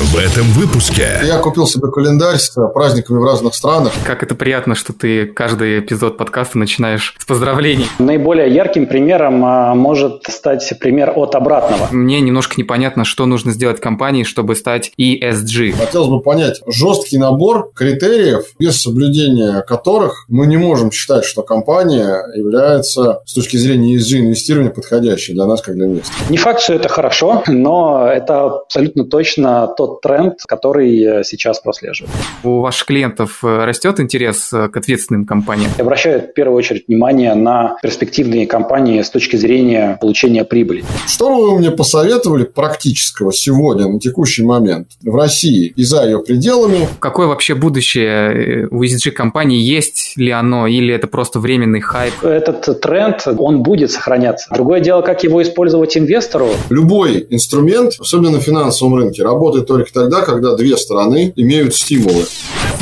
В 0.00 0.16
этом 0.16 0.46
выпуске. 0.52 1.20
Я 1.26 1.36
купил 1.40 1.66
себе 1.66 1.90
календарь 1.90 2.38
с 2.38 2.56
праздниками 2.72 3.18
в 3.18 3.22
разных 3.22 3.54
странах. 3.54 3.92
Как 4.06 4.22
это 4.22 4.34
приятно, 4.34 4.74
что 4.74 4.94
ты 4.94 5.26
каждый 5.26 5.80
эпизод 5.80 6.16
подкаста 6.16 6.56
начинаешь 6.56 7.14
с 7.18 7.26
поздравлений. 7.26 7.84
Наиболее 7.98 8.50
ярким 8.50 8.86
примером 8.86 9.44
а, 9.44 9.74
может 9.74 10.22
стать 10.26 10.72
пример 10.80 11.12
от 11.14 11.34
обратного. 11.34 11.88
Мне 11.90 12.22
немножко 12.22 12.54
непонятно, 12.56 13.04
что 13.04 13.26
нужно 13.26 13.52
сделать 13.52 13.78
компании, 13.78 14.24
чтобы 14.24 14.54
стать 14.54 14.90
ESG. 14.98 15.72
Хотелось 15.72 16.08
бы 16.08 16.22
понять 16.22 16.62
жесткий 16.66 17.18
набор 17.18 17.70
критериев, 17.74 18.54
без 18.58 18.80
соблюдения 18.80 19.60
которых 19.60 20.24
мы 20.28 20.46
не 20.46 20.56
можем 20.56 20.92
считать, 20.92 21.26
что 21.26 21.42
компания 21.42 22.24
является 22.34 23.20
с 23.26 23.34
точки 23.34 23.58
зрения 23.58 23.96
ESG 23.96 24.20
инвестирования 24.20 24.70
подходящей 24.70 25.34
для 25.34 25.44
нас 25.44 25.60
как 25.60 25.74
для 25.74 25.84
инвесторов. 25.84 26.30
Не 26.30 26.38
факт, 26.38 26.62
что 26.62 26.72
это 26.72 26.88
хорошо, 26.88 27.42
но 27.48 28.08
это 28.10 28.44
абсолютно 28.44 29.04
точно 29.04 29.68
тот 29.76 29.89
тренд, 30.02 30.40
который 30.46 31.24
сейчас 31.24 31.60
прослеживает. 31.60 32.14
У 32.42 32.60
ваших 32.60 32.86
клиентов 32.86 33.40
э, 33.42 33.64
растет 33.64 34.00
интерес 34.00 34.52
э, 34.52 34.68
к 34.68 34.76
ответственным 34.76 35.26
компаниям? 35.26 35.70
Я 35.76 35.84
обращаю 35.84 36.20
в 36.20 36.32
первую 36.32 36.56
очередь 36.56 36.84
внимание 36.88 37.34
на 37.34 37.76
перспективные 37.82 38.46
компании 38.46 39.00
с 39.02 39.10
точки 39.10 39.36
зрения 39.36 39.98
получения 40.00 40.44
прибыли. 40.44 40.84
Что 41.06 41.28
бы 41.28 41.50
вы 41.50 41.58
мне 41.58 41.70
посоветовали 41.70 42.44
практического 42.44 43.32
сегодня, 43.32 43.88
на 43.88 44.00
текущий 44.00 44.42
момент, 44.42 44.88
в 45.02 45.14
России 45.14 45.72
и 45.76 45.82
за 45.84 46.04
ее 46.04 46.20
пределами? 46.20 46.88
Какое 46.98 47.26
вообще 47.26 47.54
будущее 47.54 48.64
э, 48.64 48.66
у 48.70 48.82
ESG 48.82 49.10
компании? 49.12 49.60
Есть 49.60 50.16
ли 50.16 50.30
оно 50.30 50.66
или 50.66 50.94
это 50.94 51.06
просто 51.06 51.38
временный 51.38 51.80
хайп? 51.80 52.14
Этот 52.22 52.80
тренд, 52.80 53.26
он 53.38 53.62
будет 53.62 53.90
сохраняться. 53.90 54.48
Другое 54.52 54.80
дело, 54.80 55.02
как 55.02 55.22
его 55.24 55.42
использовать 55.42 55.96
инвестору. 55.96 56.48
Любой 56.70 57.26
инструмент, 57.30 57.94
особенно 57.98 58.32
на 58.32 58.40
финансовом 58.40 58.94
рынке, 58.96 59.22
работает 59.22 59.66
только 59.66 59.79
тогда, 59.92 60.22
когда 60.22 60.54
две 60.54 60.76
стороны 60.76 61.32
имеют 61.36 61.74
стимулы. 61.74 62.26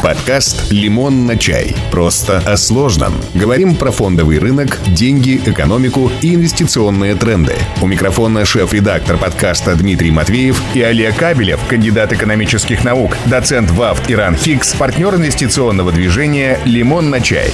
Подкаст 0.02 0.70
«Лимон 0.70 1.26
на 1.26 1.36
чай». 1.36 1.74
Просто 1.90 2.38
о 2.38 2.56
сложном. 2.56 3.12
Говорим 3.34 3.74
про 3.74 3.90
фондовый 3.90 4.38
рынок, 4.38 4.78
деньги, 4.94 5.40
экономику 5.44 6.10
и 6.22 6.34
инвестиционные 6.34 7.16
тренды. 7.16 7.54
У 7.82 7.86
микрофона 7.86 8.44
шеф-редактор 8.44 9.18
подкаста 9.18 9.74
Дмитрий 9.74 10.12
Матвеев 10.12 10.62
и 10.74 10.82
Олег 10.82 11.16
Кабелев, 11.16 11.60
кандидат 11.68 12.12
экономических 12.12 12.84
наук, 12.84 13.16
доцент 13.26 13.70
ВАФТ 13.70 14.10
Иран 14.12 14.36
Хикс, 14.36 14.74
партнер 14.74 15.14
инвестиционного 15.14 15.90
движения 15.90 16.60
«Лимон 16.64 17.10
на 17.10 17.20
чай». 17.20 17.52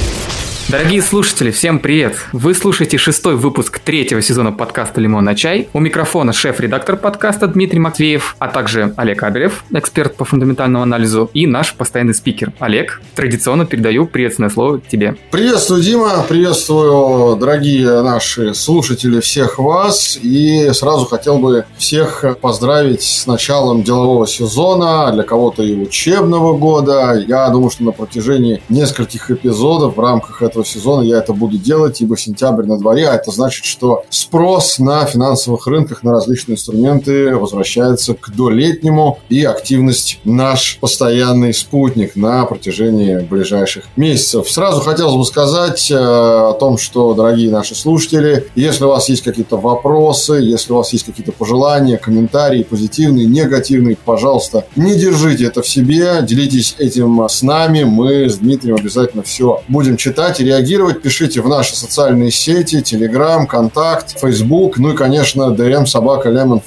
Дорогие 0.77 1.03
слушатели, 1.03 1.53
всем 1.53 1.79
привет! 1.79 2.17
Вы 2.33 2.53
слушаете 2.53 2.99
шестой 2.99 3.37
выпуск 3.37 3.79
третьего 3.79 4.21
сезона 4.21 4.51
подкаста 4.51 5.01
«Лимон 5.01 5.23
на 5.23 5.37
чай». 5.37 5.69
У 5.73 5.79
микрофона 5.79 6.33
шеф-редактор 6.33 6.97
подкаста 6.97 7.47
Дмитрий 7.47 7.79
Матвеев, 7.79 8.35
а 8.41 8.49
также 8.49 8.93
Олег 8.97 9.23
Абелев, 9.23 9.65
эксперт 9.73 10.17
по 10.17 10.25
фундаментальному 10.25 10.83
анализу, 10.83 11.31
и 11.33 11.47
наш 11.47 11.75
постоянный 11.75 12.13
спикер. 12.13 12.53
Олег, 12.59 13.01
традиционно 13.15 13.67
передаю 13.67 14.09
приветственное 14.09 14.51
слово 14.51 14.81
тебе. 14.81 15.15
Приветствую, 15.31 15.81
Дима, 15.81 16.25
приветствую, 16.29 17.37
дорогие 17.37 18.03
наши 18.03 18.53
слушатели, 18.53 19.21
всех 19.21 19.61
вас. 19.61 20.19
И 20.21 20.71
сразу 20.73 21.05
хотел 21.05 21.39
бы 21.39 21.67
всех 21.79 22.25
поздравить 22.41 23.03
с 23.05 23.29
началом 23.29 23.85
делового 23.85 24.27
сезона, 24.27 25.13
для 25.13 25.23
кого-то 25.23 25.63
и 25.63 25.77
учебного 25.77 26.59
года. 26.59 27.15
Я 27.29 27.49
думаю, 27.51 27.71
что 27.71 27.85
на 27.85 27.93
протяжении 27.93 28.61
нескольких 28.69 29.31
эпизодов 29.31 29.97
в 29.97 30.01
рамках 30.01 30.43
этого 30.43 30.64
этого 30.65 30.67
сезона 30.67 31.03
я 31.03 31.19
это 31.19 31.33
буду 31.33 31.59
делать, 31.59 32.01
ибо 32.01 32.17
сентябрь 32.17 32.65
на 32.65 32.79
дворе, 32.79 33.09
а 33.09 33.15
это 33.15 33.31
значит, 33.31 33.65
что 33.65 34.05
спрос 34.11 34.79
на 34.79 35.05
финансовых 35.05 35.67
рынках 35.67 36.03
на 36.03 36.13
различные 36.13 36.55
инструменты 36.55 37.37
возвращается 37.37 38.15
к 38.15 38.31
долетнему, 38.35 39.19
и 39.29 39.45
активность 39.45 40.21
наш 40.25 40.79
постоянный 40.81 41.53
спутник 41.53 42.17
на 42.17 42.45
протяжении 42.45 43.19
ближайших 43.19 43.85
месяцев. 43.97 44.51
Сразу 44.51 44.81
хотелось 44.81 45.17
бы 45.17 45.25
сказать 45.25 45.91
э, 45.91 45.95
о 45.95 46.55
том, 46.59 46.79
что, 46.79 47.15
дорогие 47.15 47.51
наши 47.51 47.75
слушатели, 47.75 48.47
если 48.55 48.85
у 48.85 48.89
вас 48.89 49.09
есть 49.09 49.23
какие-то 49.23 49.57
вопросы, 49.57 50.35
если 50.35 50.73
у 50.73 50.77
вас 50.77 50.93
есть 50.93 51.05
какие-то 51.05 51.33
пожелания, 51.33 51.99
комментарии, 51.99 52.63
позитивные, 52.63 53.27
негативные, 53.27 53.97
пожалуйста, 53.97 54.65
не 54.77 54.95
держите 54.95 55.47
это 55.47 55.63
в 55.63 55.69
себе, 55.69 56.21
делитесь 56.23 56.77
этим 56.79 57.27
с 57.29 57.43
нами, 57.43 57.85
мы 57.85 58.29
с 58.29 58.39
Дмитрием 58.39 58.77
обязательно 58.77 59.23
все 59.23 59.63
будем 59.69 59.97
читать 59.97 60.41
реагировать, 60.55 61.03
пишите 61.03 61.41
в 61.41 61.49
наши 61.49 61.77
социальные 61.77 62.31
сети, 62.31 62.77
Telegram, 62.77 63.47
Контакт, 63.47 64.19
Facebook, 64.21 64.79
ну 64.79 64.93
и, 64.93 64.97
конечно, 64.97 65.55
dm 65.55 65.87
собака 65.87 66.29
lemon 66.29 66.63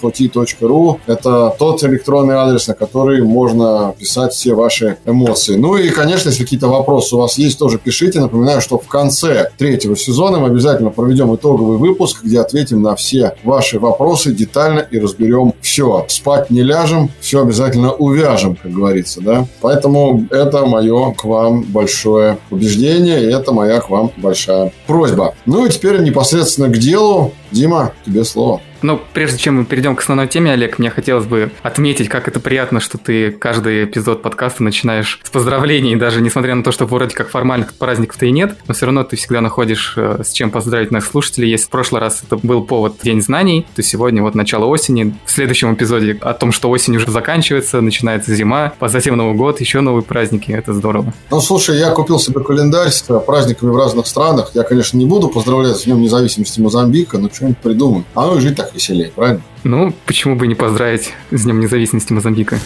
Это 1.08 1.56
тот 1.58 1.84
электронный 1.84 2.36
адрес, 2.36 2.68
на 2.68 2.74
который 2.74 3.22
можно 3.24 3.96
писать 3.98 4.34
все 4.34 4.54
ваши 4.54 4.98
эмоции. 5.06 5.56
Ну 5.56 5.78
и, 5.78 5.90
конечно, 5.90 6.30
если 6.30 6.44
какие-то 6.44 6.68
вопросы 6.68 7.16
у 7.16 7.20
вас 7.20 7.38
есть, 7.38 7.58
тоже 7.58 7.78
пишите. 7.78 8.20
Напоминаю, 8.20 8.62
что 8.62 8.78
в 8.78 8.88
конце 8.88 9.52
третьего 9.58 9.96
сезона 9.96 10.40
мы 10.40 10.48
обязательно 10.48 10.90
проведем 10.90 11.34
итоговый 11.36 11.78
выпуск, 11.78 12.24
где 12.24 12.40
ответим 12.40 12.82
на 12.82 12.96
все 12.96 13.36
ваши 13.44 13.80
вопросы 13.80 14.32
детально 14.32 14.80
и 14.80 15.00
разберем 15.00 15.54
все. 15.62 16.06
Спать 16.10 16.50
не 16.50 16.64
ляжем, 16.64 17.10
все 17.20 17.42
обязательно 17.42 17.94
увяжем, 17.94 18.56
как 18.56 18.72
говорится, 18.72 19.22
да. 19.22 19.48
Поэтому 19.62 20.26
это 20.32 20.66
мое 20.66 21.14
к 21.14 21.24
вам 21.24 21.64
большое 21.64 22.38
убеждение, 22.52 23.24
и 23.24 23.34
это 23.34 23.52
моя 23.52 23.67
моя 23.68 23.82
к 23.82 23.90
вам 23.90 24.12
большая 24.18 24.72
просьба. 24.88 25.36
Ну 25.46 25.66
и 25.66 25.70
теперь 25.70 26.00
непосредственно 26.02 26.70
к 26.70 26.78
делу. 26.78 27.34
Дима, 27.52 27.94
тебе 28.06 28.24
слово. 28.24 28.62
Но 28.82 29.02
прежде 29.14 29.38
чем 29.38 29.56
мы 29.56 29.66
перейдем 29.66 29.96
к 29.96 30.02
основной 30.02 30.28
теме, 30.28 30.52
Олег, 30.52 30.80
мне 30.80 30.90
хотелось 30.90 31.26
бы 31.26 31.52
отметить, 31.64 32.10
как 32.10 32.28
это 32.28 32.40
приятно, 32.40 32.80
что 32.80 32.98
ты 32.98 33.32
каждый 33.32 33.86
эпизод 33.86 34.22
подкаста 34.22 34.64
начинаешь 34.64 35.20
с 35.24 35.30
поздравлений, 35.30 35.96
даже 35.96 36.22
несмотря 36.22 36.56
на 36.56 36.64
то, 36.64 36.72
что 36.72 36.86
вроде 36.86 37.16
как 37.16 37.30
формальных 37.30 37.74
праздников-то 37.74 38.26
и 38.26 38.32
нет, 38.32 38.58
но 38.68 38.74
все 38.74 38.86
равно 38.86 39.04
ты 39.04 39.16
всегда 39.16 39.42
находишь 39.42 39.94
э, 39.98 40.22
с 40.24 40.32
чем 40.32 40.52
поздравить 40.52 40.92
наших 40.92 41.12
слушателей. 41.12 41.50
Если 41.50 41.66
в 41.66 41.70
прошлый 41.70 42.02
раз 42.02 42.22
это 42.26 42.38
был 42.38 42.64
повод 42.64 42.98
День 43.02 43.22
знаний, 43.22 43.66
то 43.76 43.82
сегодня 43.82 44.22
вот 44.22 44.36
начало 44.36 44.66
осени. 44.66 45.16
В 45.26 45.32
следующем 45.32 45.74
эпизоде 45.74 46.18
о 46.22 46.34
том, 46.34 46.52
что 46.52 46.70
осень 46.70 46.96
уже 46.98 47.10
заканчивается, 47.10 47.82
начинается 47.82 48.36
зима, 48.36 48.74
а 48.80 48.90
затем 48.90 49.18
Новый 49.18 49.36
год, 49.36 49.60
еще 49.60 49.82
новые 49.82 50.04
праздники. 50.04 50.52
Это 50.52 50.74
здорово. 50.74 51.14
Ну, 51.32 51.42
слушай, 51.42 51.80
я 51.80 51.92
купил 51.92 52.20
себе 52.20 52.42
календарь 52.42 52.90
с 52.90 53.02
праздниками 53.02 53.72
в 53.72 53.78
разных 53.78 54.06
странах. 54.06 54.52
Я, 54.54 54.64
конечно, 54.64 54.98
не 54.98 55.06
буду 55.06 55.30
поздравлять 55.30 55.78
с 55.78 55.86
Днем 55.86 56.02
независимости 56.02 56.60
Мозамбика, 56.60 57.18
но 57.18 57.30
что-нибудь 57.38 57.60
придумаю. 57.60 58.06
А 58.14 58.28
ну 58.28 58.38
и 58.38 58.42
жить 58.42 58.56
так 58.56 58.68
так 58.68 58.76
веселее, 58.76 59.12
правильно? 59.16 59.42
Ну, 59.64 59.94
почему 60.06 60.36
бы 60.36 60.48
не 60.48 60.56
поздравить 60.56 61.14
с 61.32 61.44
Днем 61.44 61.60
независимости 61.60 62.12
Мозамбика? 62.12 62.60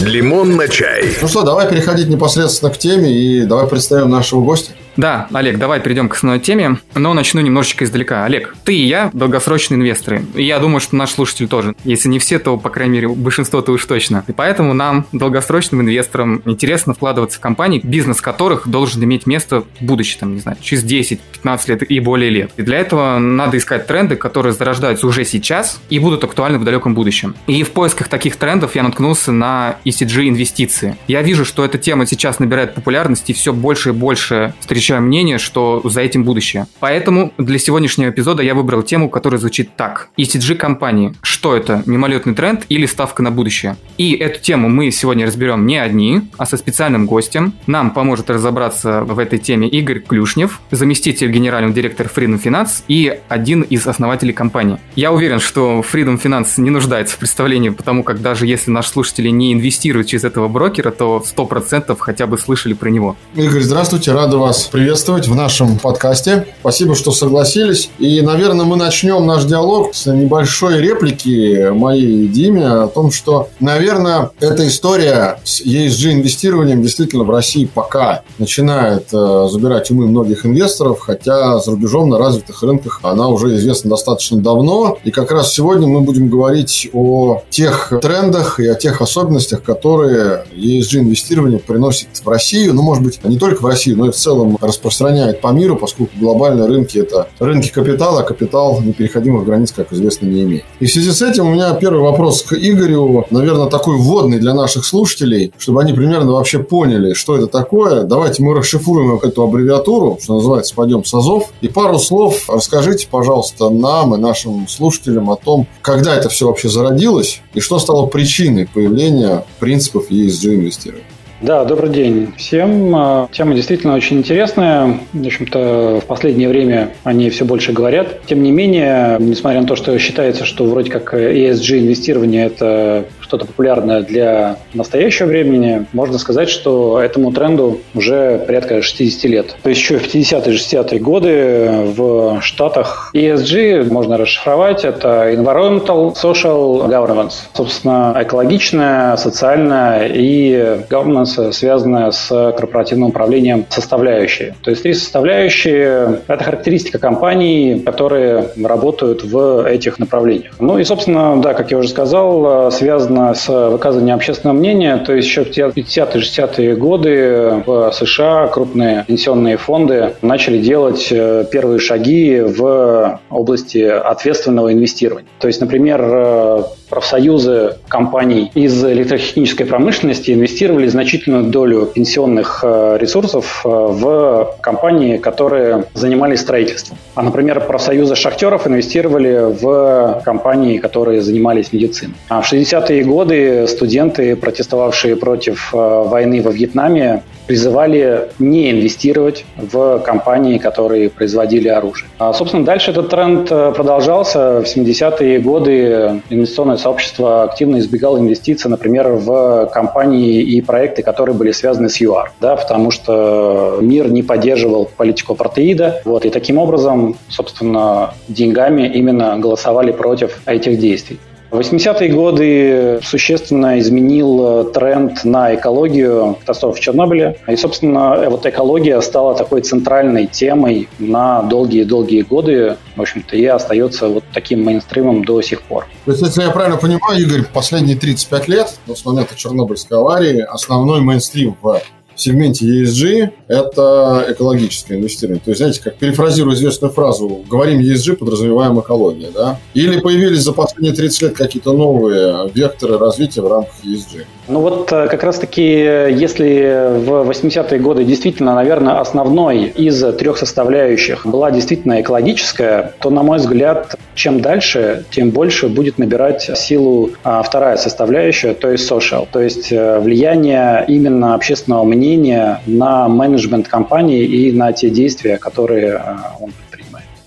Лимон 0.00 0.56
на 0.56 0.68
чай. 0.68 1.16
Ну 1.20 1.28
что, 1.28 1.42
давай 1.42 1.68
переходить 1.68 2.08
непосредственно 2.08 2.72
к 2.72 2.78
теме 2.78 3.12
и 3.12 3.44
давай 3.44 3.66
представим 3.66 4.10
нашего 4.10 4.42
гостя. 4.42 4.72
Да, 4.96 5.28
Олег, 5.32 5.58
давай 5.58 5.80
перейдем 5.80 6.08
к 6.08 6.14
основной 6.14 6.40
теме, 6.40 6.78
но 6.94 7.14
начну 7.14 7.40
немножечко 7.40 7.84
издалека. 7.84 8.24
Олег, 8.24 8.54
ты 8.64 8.74
и 8.74 8.86
я 8.86 9.10
долгосрочные 9.12 9.78
инвесторы, 9.78 10.24
и 10.34 10.44
я 10.44 10.58
думаю, 10.58 10.80
что 10.80 10.96
наш 10.96 11.10
слушатель 11.10 11.48
тоже. 11.48 11.74
Если 11.84 12.08
не 12.08 12.18
все, 12.18 12.38
то, 12.38 12.56
по 12.56 12.70
крайней 12.70 12.94
мере, 12.94 13.08
большинство-то 13.08 13.72
уж 13.72 13.84
точно. 13.84 14.24
И 14.26 14.32
поэтому 14.32 14.74
нам, 14.74 15.06
долгосрочным 15.12 15.82
инвесторам, 15.82 16.42
интересно 16.44 16.94
вкладываться 16.94 17.38
в 17.38 17.40
компании, 17.40 17.80
бизнес 17.82 18.20
которых 18.20 18.68
должен 18.68 19.02
иметь 19.04 19.26
место 19.26 19.62
в 19.62 19.84
будущем, 19.84 20.18
там, 20.20 20.34
не 20.34 20.40
знаю, 20.40 20.58
через 20.60 20.84
10-15 20.84 21.60
лет 21.68 21.90
и 21.90 22.00
более 22.00 22.30
лет. 22.30 22.50
И 22.56 22.62
для 22.62 22.78
этого 22.78 23.18
надо 23.18 23.58
искать 23.58 23.86
тренды, 23.86 24.16
которые 24.16 24.52
зарождаются 24.52 25.06
уже 25.06 25.24
сейчас 25.24 25.80
и 25.88 25.98
будут 25.98 26.24
актуальны 26.24 26.58
в 26.58 26.64
далеком 26.64 26.94
будущем. 26.94 27.34
И 27.46 27.62
в 27.62 27.70
поисках 27.70 28.08
таких 28.08 28.36
трендов 28.36 28.74
я 28.74 28.82
наткнулся 28.82 29.32
на 29.32 29.76
ECG 29.84 30.28
инвестиции. 30.28 30.96
Я 31.06 31.22
вижу, 31.22 31.44
что 31.44 31.64
эта 31.64 31.78
тема 31.78 32.06
сейчас 32.06 32.38
набирает 32.38 32.74
популярность 32.74 33.30
и 33.30 33.32
все 33.32 33.52
больше 33.52 33.90
и 33.90 33.92
больше 33.92 34.54
встречается 34.60 34.79
встречаю 34.80 35.02
мнение, 35.02 35.36
что 35.36 35.82
за 35.84 36.00
этим 36.00 36.24
будущее. 36.24 36.66
Поэтому 36.80 37.34
для 37.36 37.58
сегодняшнего 37.58 38.08
эпизода 38.08 38.42
я 38.42 38.54
выбрал 38.54 38.82
тему, 38.82 39.10
которая 39.10 39.38
звучит 39.38 39.76
так. 39.76 40.08
ECG 40.16 40.54
компании. 40.54 41.14
Что 41.20 41.54
это? 41.54 41.82
Мимолетный 41.84 42.34
тренд 42.34 42.64
или 42.70 42.86
ставка 42.86 43.22
на 43.22 43.30
будущее? 43.30 43.76
И 43.98 44.14
эту 44.14 44.40
тему 44.40 44.70
мы 44.70 44.90
сегодня 44.90 45.26
разберем 45.26 45.66
не 45.66 45.76
одни, 45.76 46.22
а 46.38 46.46
со 46.46 46.56
специальным 46.56 47.04
гостем. 47.04 47.52
Нам 47.66 47.90
поможет 47.90 48.30
разобраться 48.30 49.02
в 49.02 49.18
этой 49.18 49.38
теме 49.38 49.68
Игорь 49.68 50.00
Клюшнев, 50.00 50.60
заместитель 50.70 51.30
генерального 51.30 51.74
директора 51.74 52.08
Freedom 52.08 52.42
Finance 52.42 52.82
и 52.88 53.20
один 53.28 53.60
из 53.60 53.86
основателей 53.86 54.32
компании. 54.32 54.78
Я 54.96 55.12
уверен, 55.12 55.40
что 55.40 55.84
Freedom 55.92 56.18
Finance 56.18 56.52
не 56.56 56.70
нуждается 56.70 57.16
в 57.16 57.18
представлении, 57.18 57.68
потому 57.68 58.02
как 58.02 58.22
даже 58.22 58.46
если 58.46 58.70
наши 58.70 58.88
слушатели 58.88 59.28
не 59.28 59.52
инвестируют 59.52 60.08
через 60.08 60.24
этого 60.24 60.48
брокера, 60.48 60.90
то 60.90 61.22
100% 61.22 61.94
хотя 61.98 62.26
бы 62.26 62.38
слышали 62.38 62.72
про 62.72 62.88
него. 62.88 63.16
Игорь, 63.34 63.60
здравствуйте, 63.60 64.12
рада 64.12 64.38
вас 64.38 64.69
приветствовать 64.70 65.26
в 65.26 65.34
нашем 65.34 65.78
подкасте. 65.78 66.46
Спасибо, 66.60 66.94
что 66.94 67.10
согласились. 67.12 67.90
И, 67.98 68.20
наверное, 68.20 68.64
мы 68.64 68.76
начнем 68.76 69.26
наш 69.26 69.44
диалог 69.44 69.94
с 69.94 70.06
небольшой 70.06 70.80
реплики 70.80 71.70
моей 71.70 72.28
Диме 72.28 72.66
о 72.66 72.86
том, 72.86 73.10
что, 73.10 73.48
наверное, 73.58 74.30
эта 74.38 74.66
история 74.68 75.40
с 75.44 75.60
ESG-инвестированием 75.60 76.82
действительно 76.82 77.24
в 77.24 77.30
России 77.30 77.64
пока 77.64 78.22
начинает 78.38 79.08
э, 79.12 79.48
забирать 79.50 79.90
умы 79.90 80.06
многих 80.06 80.46
инвесторов, 80.46 81.00
хотя 81.00 81.58
за 81.58 81.70
рубежом 81.72 82.08
на 82.08 82.18
развитых 82.18 82.62
рынках 82.62 83.00
она 83.02 83.28
уже 83.28 83.56
известна 83.56 83.90
достаточно 83.90 84.38
давно. 84.38 84.98
И 85.02 85.10
как 85.10 85.32
раз 85.32 85.52
сегодня 85.52 85.88
мы 85.88 86.00
будем 86.02 86.28
говорить 86.28 86.88
о 86.92 87.42
тех 87.50 87.92
трендах 88.00 88.60
и 88.60 88.66
о 88.68 88.74
тех 88.74 89.00
особенностях, 89.00 89.62
которые 89.62 90.44
ESG-инвестирование 90.54 91.58
приносит 91.58 92.08
в 92.22 92.28
Россию. 92.28 92.74
Ну, 92.74 92.82
может 92.82 93.02
быть, 93.02 93.24
не 93.24 93.38
только 93.38 93.62
в 93.62 93.66
Россию, 93.66 93.98
но 93.98 94.06
и 94.06 94.10
в 94.10 94.16
целом 94.16 94.58
распространяет 94.60 95.40
по 95.40 95.48
миру, 95.48 95.76
поскольку 95.76 96.12
глобальные 96.18 96.66
рынки– 96.66 96.98
это 97.00 97.28
рынки 97.38 97.70
капитала, 97.70 98.20
а 98.20 98.22
капитал 98.22 98.80
непереходимых 98.80 99.44
границ, 99.44 99.72
как 99.72 99.92
известно, 99.92 100.26
не 100.26 100.42
имеет. 100.42 100.64
И 100.78 100.86
в 100.86 100.92
связи 100.92 101.10
с 101.10 101.22
этим 101.22 101.48
у 101.48 101.52
меня 101.52 101.72
первый 101.74 102.02
вопрос 102.02 102.42
к 102.42 102.54
Игорю, 102.54 103.26
наверное, 103.30 103.66
такой 103.66 103.96
вводный 103.96 104.38
для 104.38 104.54
наших 104.54 104.84
слушателей, 104.84 105.52
чтобы 105.58 105.80
они 105.82 105.92
примерно 105.92 106.32
вообще 106.32 106.58
поняли, 106.60 107.14
что 107.14 107.36
это 107.36 107.46
такое. 107.46 108.04
Давайте 108.04 108.42
мы 108.42 108.54
расшифруем 108.54 109.18
эту 109.22 109.42
аббревиатуру, 109.42 110.18
что 110.22 110.34
называется, 110.36 110.74
пойдем 110.74 111.04
с 111.04 111.12
АЗОВ. 111.12 111.52
И 111.60 111.68
пару 111.68 111.98
слов 111.98 112.44
расскажите, 112.48 113.08
пожалуйста, 113.10 113.70
нам 113.70 114.14
и 114.14 114.18
нашим 114.18 114.68
слушателям 114.68 115.30
о 115.30 115.36
том, 115.36 115.66
когда 115.82 116.16
это 116.16 116.28
все 116.28 116.46
вообще 116.46 116.68
зародилось 116.68 117.40
и 117.54 117.60
что 117.60 117.78
стало 117.78 118.06
причиной 118.06 118.66
появления 118.66 119.44
принципов 119.58 120.10
ESG 120.10 120.54
инвестирования. 120.54 121.04
Да, 121.40 121.64
добрый 121.64 121.88
день 121.88 122.34
всем. 122.36 122.94
А, 122.94 123.26
тема 123.32 123.54
действительно 123.54 123.94
очень 123.94 124.18
интересная. 124.18 125.00
В 125.14 125.26
общем-то, 125.26 126.00
в 126.02 126.04
последнее 126.04 126.50
время 126.50 126.90
они 127.02 127.30
все 127.30 127.46
больше 127.46 127.72
говорят. 127.72 128.26
Тем 128.26 128.42
не 128.42 128.52
менее, 128.52 129.16
несмотря 129.18 129.62
на 129.62 129.66
то, 129.66 129.74
что 129.74 129.98
считается, 129.98 130.44
что 130.44 130.66
вроде 130.66 130.90
как 130.90 131.14
ESG-инвестирование– 131.14 132.44
это 132.46 133.06
что-то 133.30 133.46
популярное 133.46 134.02
для 134.02 134.56
настоящего 134.74 135.28
времени, 135.28 135.86
можно 135.92 136.18
сказать, 136.18 136.50
что 136.50 137.00
этому 137.00 137.32
тренду 137.32 137.80
уже 137.94 138.42
порядка 138.44 138.82
60 138.82 139.24
лет. 139.30 139.56
То 139.62 139.70
есть 139.70 139.80
еще 139.80 139.98
в 139.98 140.14
50-е 140.14 140.54
60-е 140.56 140.98
годы 140.98 141.92
в 141.96 142.40
Штатах 142.42 143.12
ESG 143.14 143.90
можно 143.90 144.18
расшифровать. 144.18 144.84
Это 144.84 145.32
Environmental 145.32 146.12
Social 146.20 146.88
Governance. 146.88 147.34
Собственно, 147.54 148.14
экологичная, 148.20 149.16
социальная 149.16 150.08
и 150.08 150.80
governance, 150.90 151.29
связанная 151.30 152.10
с 152.10 152.28
корпоративным 152.56 153.10
управлением 153.10 153.66
составляющие. 153.68 154.54
То 154.62 154.70
есть 154.70 154.82
три 154.82 154.94
составляющие– 154.94 156.20
это 156.26 156.44
характеристика 156.44 156.98
компаний, 156.98 157.82
которые 157.84 158.48
работают 158.62 159.24
в 159.24 159.66
этих 159.66 159.98
направлениях. 159.98 160.54
Ну 160.58 160.78
и, 160.78 160.84
собственно, 160.84 161.40
да, 161.40 161.54
как 161.54 161.70
я 161.70 161.78
уже 161.78 161.88
сказал, 161.88 162.70
связано 162.70 163.34
с 163.34 163.48
выказыванием 163.48 164.16
общественного 164.16 164.56
мнения. 164.56 164.96
То 164.98 165.14
есть 165.14 165.28
еще 165.28 165.44
в 165.44 165.48
50-60-е 165.48 166.76
годы 166.76 167.62
в 167.66 167.92
США 167.92 168.48
крупные 168.48 169.04
пенсионные 169.06 169.56
фонды 169.56 170.14
начали 170.22 170.58
делать 170.58 171.08
э, 171.10 171.44
первые 171.50 171.78
шаги 171.78 172.40
в 172.40 173.20
области 173.30 173.78
ответственного 173.78 174.72
инвестирования. 174.72 175.28
То 175.38 175.46
есть, 175.46 175.60
например, 175.60 176.00
э, 176.02 176.62
профсоюзы 176.90 177.76
компаний 177.88 178.50
из 178.54 178.84
электротехнической 178.84 179.64
промышленности 179.64 180.32
инвестировали 180.32 180.88
значительную 180.88 181.44
долю 181.44 181.86
пенсионных 181.86 182.60
э, 182.62 182.98
ресурсов 183.00 183.62
в 183.64 184.56
компании, 184.60 185.16
которые 185.16 185.84
занимались 185.94 186.40
строительством. 186.40 186.98
А, 187.14 187.22
например, 187.22 187.60
профсоюзы 187.60 188.16
шахтеров 188.16 188.66
инвестировали 188.66 189.54
в 189.60 190.22
компании, 190.24 190.78
которые 190.78 191.22
занимались 191.22 191.72
медициной. 191.72 192.14
А 192.28 192.42
в 192.42 192.52
60-е 192.52 193.04
годы 193.04 193.66
студенты, 193.68 194.36
протестовавшие 194.36 195.16
против 195.16 195.72
э, 195.72 195.76
войны 195.76 196.42
во 196.42 196.50
Вьетнаме, 196.50 197.22
призывали 197.46 198.28
не 198.38 198.70
инвестировать 198.70 199.44
в 199.56 199.98
компании, 200.00 200.58
которые 200.58 201.10
производили 201.10 201.68
оружие. 201.68 202.08
А, 202.18 202.32
собственно, 202.32 202.64
дальше 202.64 202.92
этот 202.92 203.08
тренд 203.10 203.50
э, 203.50 203.72
продолжался. 203.72 204.60
В 204.60 204.64
70-е 204.64 205.40
годы 205.40 206.22
инвестиционное 206.30 206.76
сообщество 206.80 207.44
активно 207.44 207.78
избегало 207.78 208.18
инвестиций, 208.18 208.70
например, 208.70 209.08
в 209.08 209.70
компании 209.72 210.42
и 210.42 210.60
проекты, 210.60 211.02
которые 211.02 211.36
были 211.36 211.52
связаны 211.52 211.88
с 211.88 212.00
ЮАР, 212.00 212.32
да, 212.40 212.56
потому 212.56 212.90
что 212.90 213.78
мир 213.80 214.10
не 214.10 214.22
поддерживал 214.22 214.90
политику 214.96 215.34
апартеида. 215.34 216.02
Вот, 216.04 216.24
и 216.24 216.30
таким 216.30 216.58
образом, 216.58 217.16
собственно, 217.28 218.14
деньгами 218.28 218.86
именно 218.86 219.38
голосовали 219.38 219.92
против 219.92 220.40
этих 220.46 220.78
действий. 220.78 221.18
В 221.50 221.58
80-е 221.58 222.12
годы 222.12 223.00
существенно 223.02 223.80
изменил 223.80 224.60
э, 224.60 224.72
тренд 224.72 225.24
на 225.24 225.52
экологию 225.56 226.36
катастрофы 226.38 226.78
в 226.78 226.80
Чернобыле. 226.80 227.40
И, 227.48 227.56
собственно, 227.56 228.14
э, 228.18 228.28
вот 228.28 228.46
экология 228.46 229.00
стала 229.00 229.34
такой 229.34 229.62
центральной 229.62 230.28
темой 230.28 230.88
на 231.00 231.42
долгие-долгие 231.42 232.22
годы, 232.22 232.76
в 232.94 233.00
общем-то, 233.02 233.34
и 233.34 233.44
остается 233.46 234.08
вот 234.08 234.22
таким 234.32 234.64
мейнстримом 234.64 235.24
до 235.24 235.42
сих 235.42 235.62
пор. 235.62 235.88
То 236.04 236.12
есть, 236.12 236.22
если 236.22 236.42
я 236.42 236.50
правильно 236.50 236.76
понимаю, 236.76 237.20
Игорь, 237.20 237.42
последние 237.52 237.96
35 237.96 238.48
лет, 238.48 238.78
с 238.86 239.04
момента 239.04 239.34
Чернобыльской 239.36 239.98
аварии, 239.98 240.40
основной 240.40 241.00
мейнстрим 241.00 241.56
в 241.60 241.80
сегменте 242.20 242.66
ESG– 242.66 243.30
это 243.48 244.26
экологическое 244.28 244.98
инвестирование. 244.98 245.42
То 245.44 245.50
есть, 245.50 245.58
знаете, 245.58 245.80
как 245.82 245.96
перефразирую 245.96 246.54
известную 246.54 246.92
фразу, 246.92 247.44
говорим 247.48 247.80
ESG, 247.80 248.16
подразумеваем 248.16 248.78
экология, 248.80 249.30
да? 249.30 249.58
Или 249.74 250.00
появились 250.00 250.42
за 250.42 250.52
последние 250.52 250.94
30 250.94 251.22
лет 251.22 251.36
какие-то 251.36 251.72
новые 251.72 252.50
векторы 252.52 252.98
развития 252.98 253.42
в 253.42 253.48
рамках 253.48 253.74
ESG? 253.84 254.24
Ну 254.50 254.60
вот 254.60 254.90
э, 254.90 255.06
как 255.06 255.22
раз-таки, 255.22 255.62
если 255.62 256.98
в 256.98 257.30
80-е 257.30 257.78
годы 257.78 258.04
действительно, 258.04 258.56
наверное, 258.56 258.98
основной 258.98 259.66
из 259.66 260.02
трех 260.16 260.38
составляющих 260.38 261.24
была 261.24 261.52
действительно 261.52 262.00
экологическая, 262.00 262.94
то, 263.00 263.10
на 263.10 263.22
мой 263.22 263.38
взгляд, 263.38 263.94
чем 264.16 264.40
дальше, 264.40 265.04
тем 265.12 265.30
больше 265.30 265.68
будет 265.68 265.98
набирать 265.98 266.50
силу 266.58 267.10
а, 267.22 267.44
вторая 267.44 267.76
составляющая, 267.76 268.54
то 268.54 268.70
есть 268.72 268.90
social, 268.90 269.28
то 269.30 269.40
есть 269.40 269.70
э, 269.70 270.00
влияние 270.00 270.84
именно 270.88 271.34
общественного 271.34 271.84
мнения 271.84 272.60
на 272.66 273.06
менеджмент 273.08 273.68
компании 273.68 274.24
и 274.24 274.50
на 274.50 274.72
те 274.72 274.90
действия, 274.90 275.38
которые 275.38 275.92
э, 275.92 276.16
он 276.40 276.50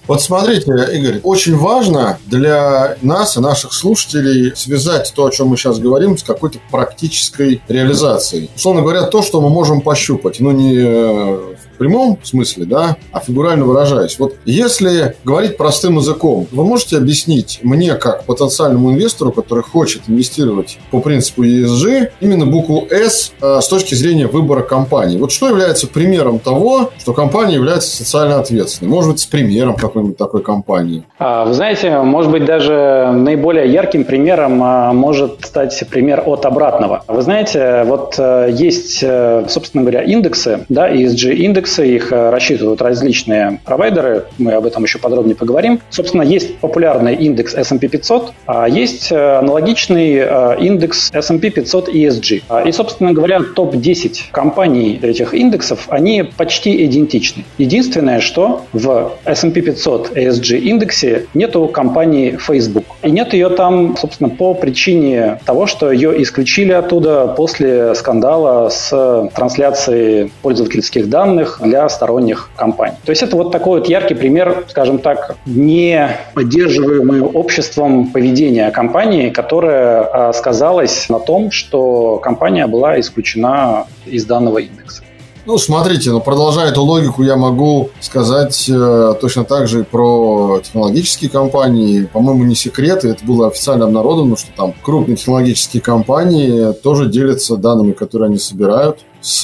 вот 0.08 0.22
смотрите, 0.22 0.72
Игорь, 0.94 1.22
очень 1.24 1.58
важно 1.58 2.20
для 2.26 2.98
нас 3.02 3.38
и 3.38 3.40
наших 3.40 3.74
слушателей 3.74 4.54
связать 4.56 5.14
то, 5.16 5.26
о 5.26 5.32
чем 5.32 5.48
мы 5.48 5.58
сейчас 5.58 5.80
говорим, 5.80 6.18
с 6.18 6.24
какой-то 6.24 6.60
практической 6.70 7.62
реализацией. 7.68 8.50
Условно 8.56 8.82
говоря, 8.82 9.04
то, 9.04 9.22
что 9.22 9.42
мы 9.42 9.50
можем 9.50 9.82
пощупать. 9.82 10.40
Ну, 10.40 10.52
не 10.52 10.76
э, 10.78 11.56
в 11.74 11.78
прямом 11.78 12.20
смысле, 12.24 12.66
да, 12.66 12.98
а 13.12 13.20
фигурально 13.20 13.66
выражаясь. 13.66 14.18
Вот 14.20 14.36
если 14.46 15.16
говорить 15.24 15.58
простым 15.58 15.98
языком, 15.98 16.48
вы 16.52 16.64
можете 16.64 16.98
объяснить 16.98 17.60
мне, 17.64 17.96
как 17.96 18.25
потенциальному 18.25 18.92
инвестору, 18.92 19.31
который 19.31 19.64
хочет 19.64 20.04
инвестировать 20.08 20.78
по 20.92 21.00
принципу 21.00 21.44
ESG, 21.44 22.12
именно 22.20 22.46
букву 22.46 22.88
S 22.90 23.34
э, 23.42 23.60
с 23.62 23.68
точки 23.68 23.96
зрения 23.96 24.27
выбора 24.27 24.62
компании. 24.62 25.18
Вот 25.18 25.32
что 25.32 25.50
является 25.50 25.88
примером 25.88 26.39
того, 26.39 26.92
что 27.00 27.13
компания 27.13 27.56
является 27.56 27.96
социально 27.96 28.39
ответственной? 28.39 28.89
Может 28.89 29.12
быть, 29.12 29.20
с 29.20 29.25
примером 29.25 29.75
какой-нибудь 29.75 30.18
такой 30.18 30.42
компании? 30.42 31.03
А, 31.20 31.46
вы 31.46 31.53
знаете, 31.53 32.00
может 32.00 32.32
быть, 32.32 32.46
даже 32.46 33.12
наиболее 33.13 33.72
ярким 33.72 34.03
примером 34.03 34.62
а, 34.63 34.94
может 34.94 35.46
стать 35.46 35.84
пример 35.89 36.24
от 36.25 36.46
обратного. 36.46 37.03
Вы 37.08 37.22
знаете, 37.22 37.84
вот 37.86 38.15
э, 38.18 38.50
есть, 38.51 39.00
э, 39.01 39.46
собственно 39.48 39.84
говоря, 39.84 40.03
индексы, 40.03 40.65
да, 40.70 40.89
ESG-индекс, 40.92 41.62
индексы, 41.63 41.88
их 41.88 42.12
э, 42.12 42.29
рассчитывают 42.29 42.82
различные 42.82 43.60
провайдеры, 43.63 44.25
мы 44.38 44.53
об 44.53 44.65
этом 44.65 44.84
еще 44.84 45.00
подробнее 45.00 45.36
поговорим. 45.36 45.79
Собственно, 45.89 46.22
есть 46.22 46.58
популярный 46.58 47.15
индекс 47.15 47.55
S&P 47.55 47.88
500, 47.88 48.34
а 48.48 48.67
есть 48.67 49.12
э, 49.12 49.38
аналогичный 49.38 50.15
э, 50.15 50.55
индекс 50.60 51.10
S&P 51.13 51.50
500 51.50 51.89
ESG. 51.89 52.67
И, 52.67 52.72
собственно 52.72 53.13
говоря, 53.13 53.41
топ-10 53.55 54.32
компаний 54.32 55.00
этих 55.01 55.34
индексов, 55.34 55.88
они 55.89 56.24
почти 56.24 56.86
идентичны. 56.86 57.43
Единственное, 57.58 58.20
что 58.20 58.62
в 58.74 59.13
S&P 59.25 59.62
500 59.62 60.17
ESG 60.17 60.58
индексе 60.58 61.27
нету 61.34 61.67
компании 61.67 62.38
Facebook. 62.38 62.86
И 63.03 63.12
нет 63.12 63.34
ее 63.34 63.50
там, 63.50 63.96
собственно, 63.98 64.29
по 64.29 64.53
причине 64.53 65.39
того, 65.46 65.67
что 65.67 65.91
ее 65.91 66.22
исключили 66.22 66.74
оттуда 66.74 67.34
после 67.38 67.96
скандала 67.96 68.70
с 68.70 69.29
трансляцией 69.36 70.32
пользовательских 70.41 71.10
данных 71.10 71.52
для 71.62 71.88
сторонних 71.89 72.50
компаний. 72.55 72.98
То 73.03 73.12
есть 73.12 73.24
это 73.24 73.36
вот 73.36 73.51
такой 73.51 73.79
вот 73.79 73.89
яркий 73.89 74.15
пример, 74.15 74.65
скажем 74.69 75.00
так, 75.00 75.36
не 75.45 76.17
поддерживаемый 76.33 77.22
обществом 77.22 78.07
поведения 78.07 78.72
компании, 78.72 79.29
которое 79.29 80.01
а, 80.01 80.33
сказалось 80.33 81.10
на 81.10 81.19
том, 81.19 81.51
что 81.51 82.17
компания 82.17 82.67
была 82.67 83.00
исключена 83.00 83.86
из 84.05 84.25
данного 84.25 84.60
индекса. 84.60 85.03
Ну, 85.45 85.57
смотрите, 85.57 86.12
ну, 86.12 86.22
продолжая 86.22 86.69
эту 86.69 86.83
логику, 86.83 87.22
я 87.22 87.36
могу 87.36 87.89
сказать 88.00 88.69
э, 88.69 89.13
точно 89.19 89.43
так 89.43 89.67
же 89.67 89.81
и 89.81 89.83
про 89.83 90.62
технологические 90.63 91.29
компании. 91.29 92.05
По-моему, 92.05 92.45
не 92.45 92.55
секрет, 92.55 93.03
и 93.03 93.10
это 93.10 93.25
было 93.25 93.48
официально 93.48 93.83
обнародовано, 93.86 94.38
что 94.38 94.48
там 94.55 94.74
крупные 94.81 95.17
технологические 95.17 95.81
компании 95.81 96.72
тоже 96.72 97.07
делятся 97.07 97.57
данными, 97.57 97.91
которые 97.91 98.27
они 98.27 98.38
собирают 98.38 99.00
с, 99.24 99.42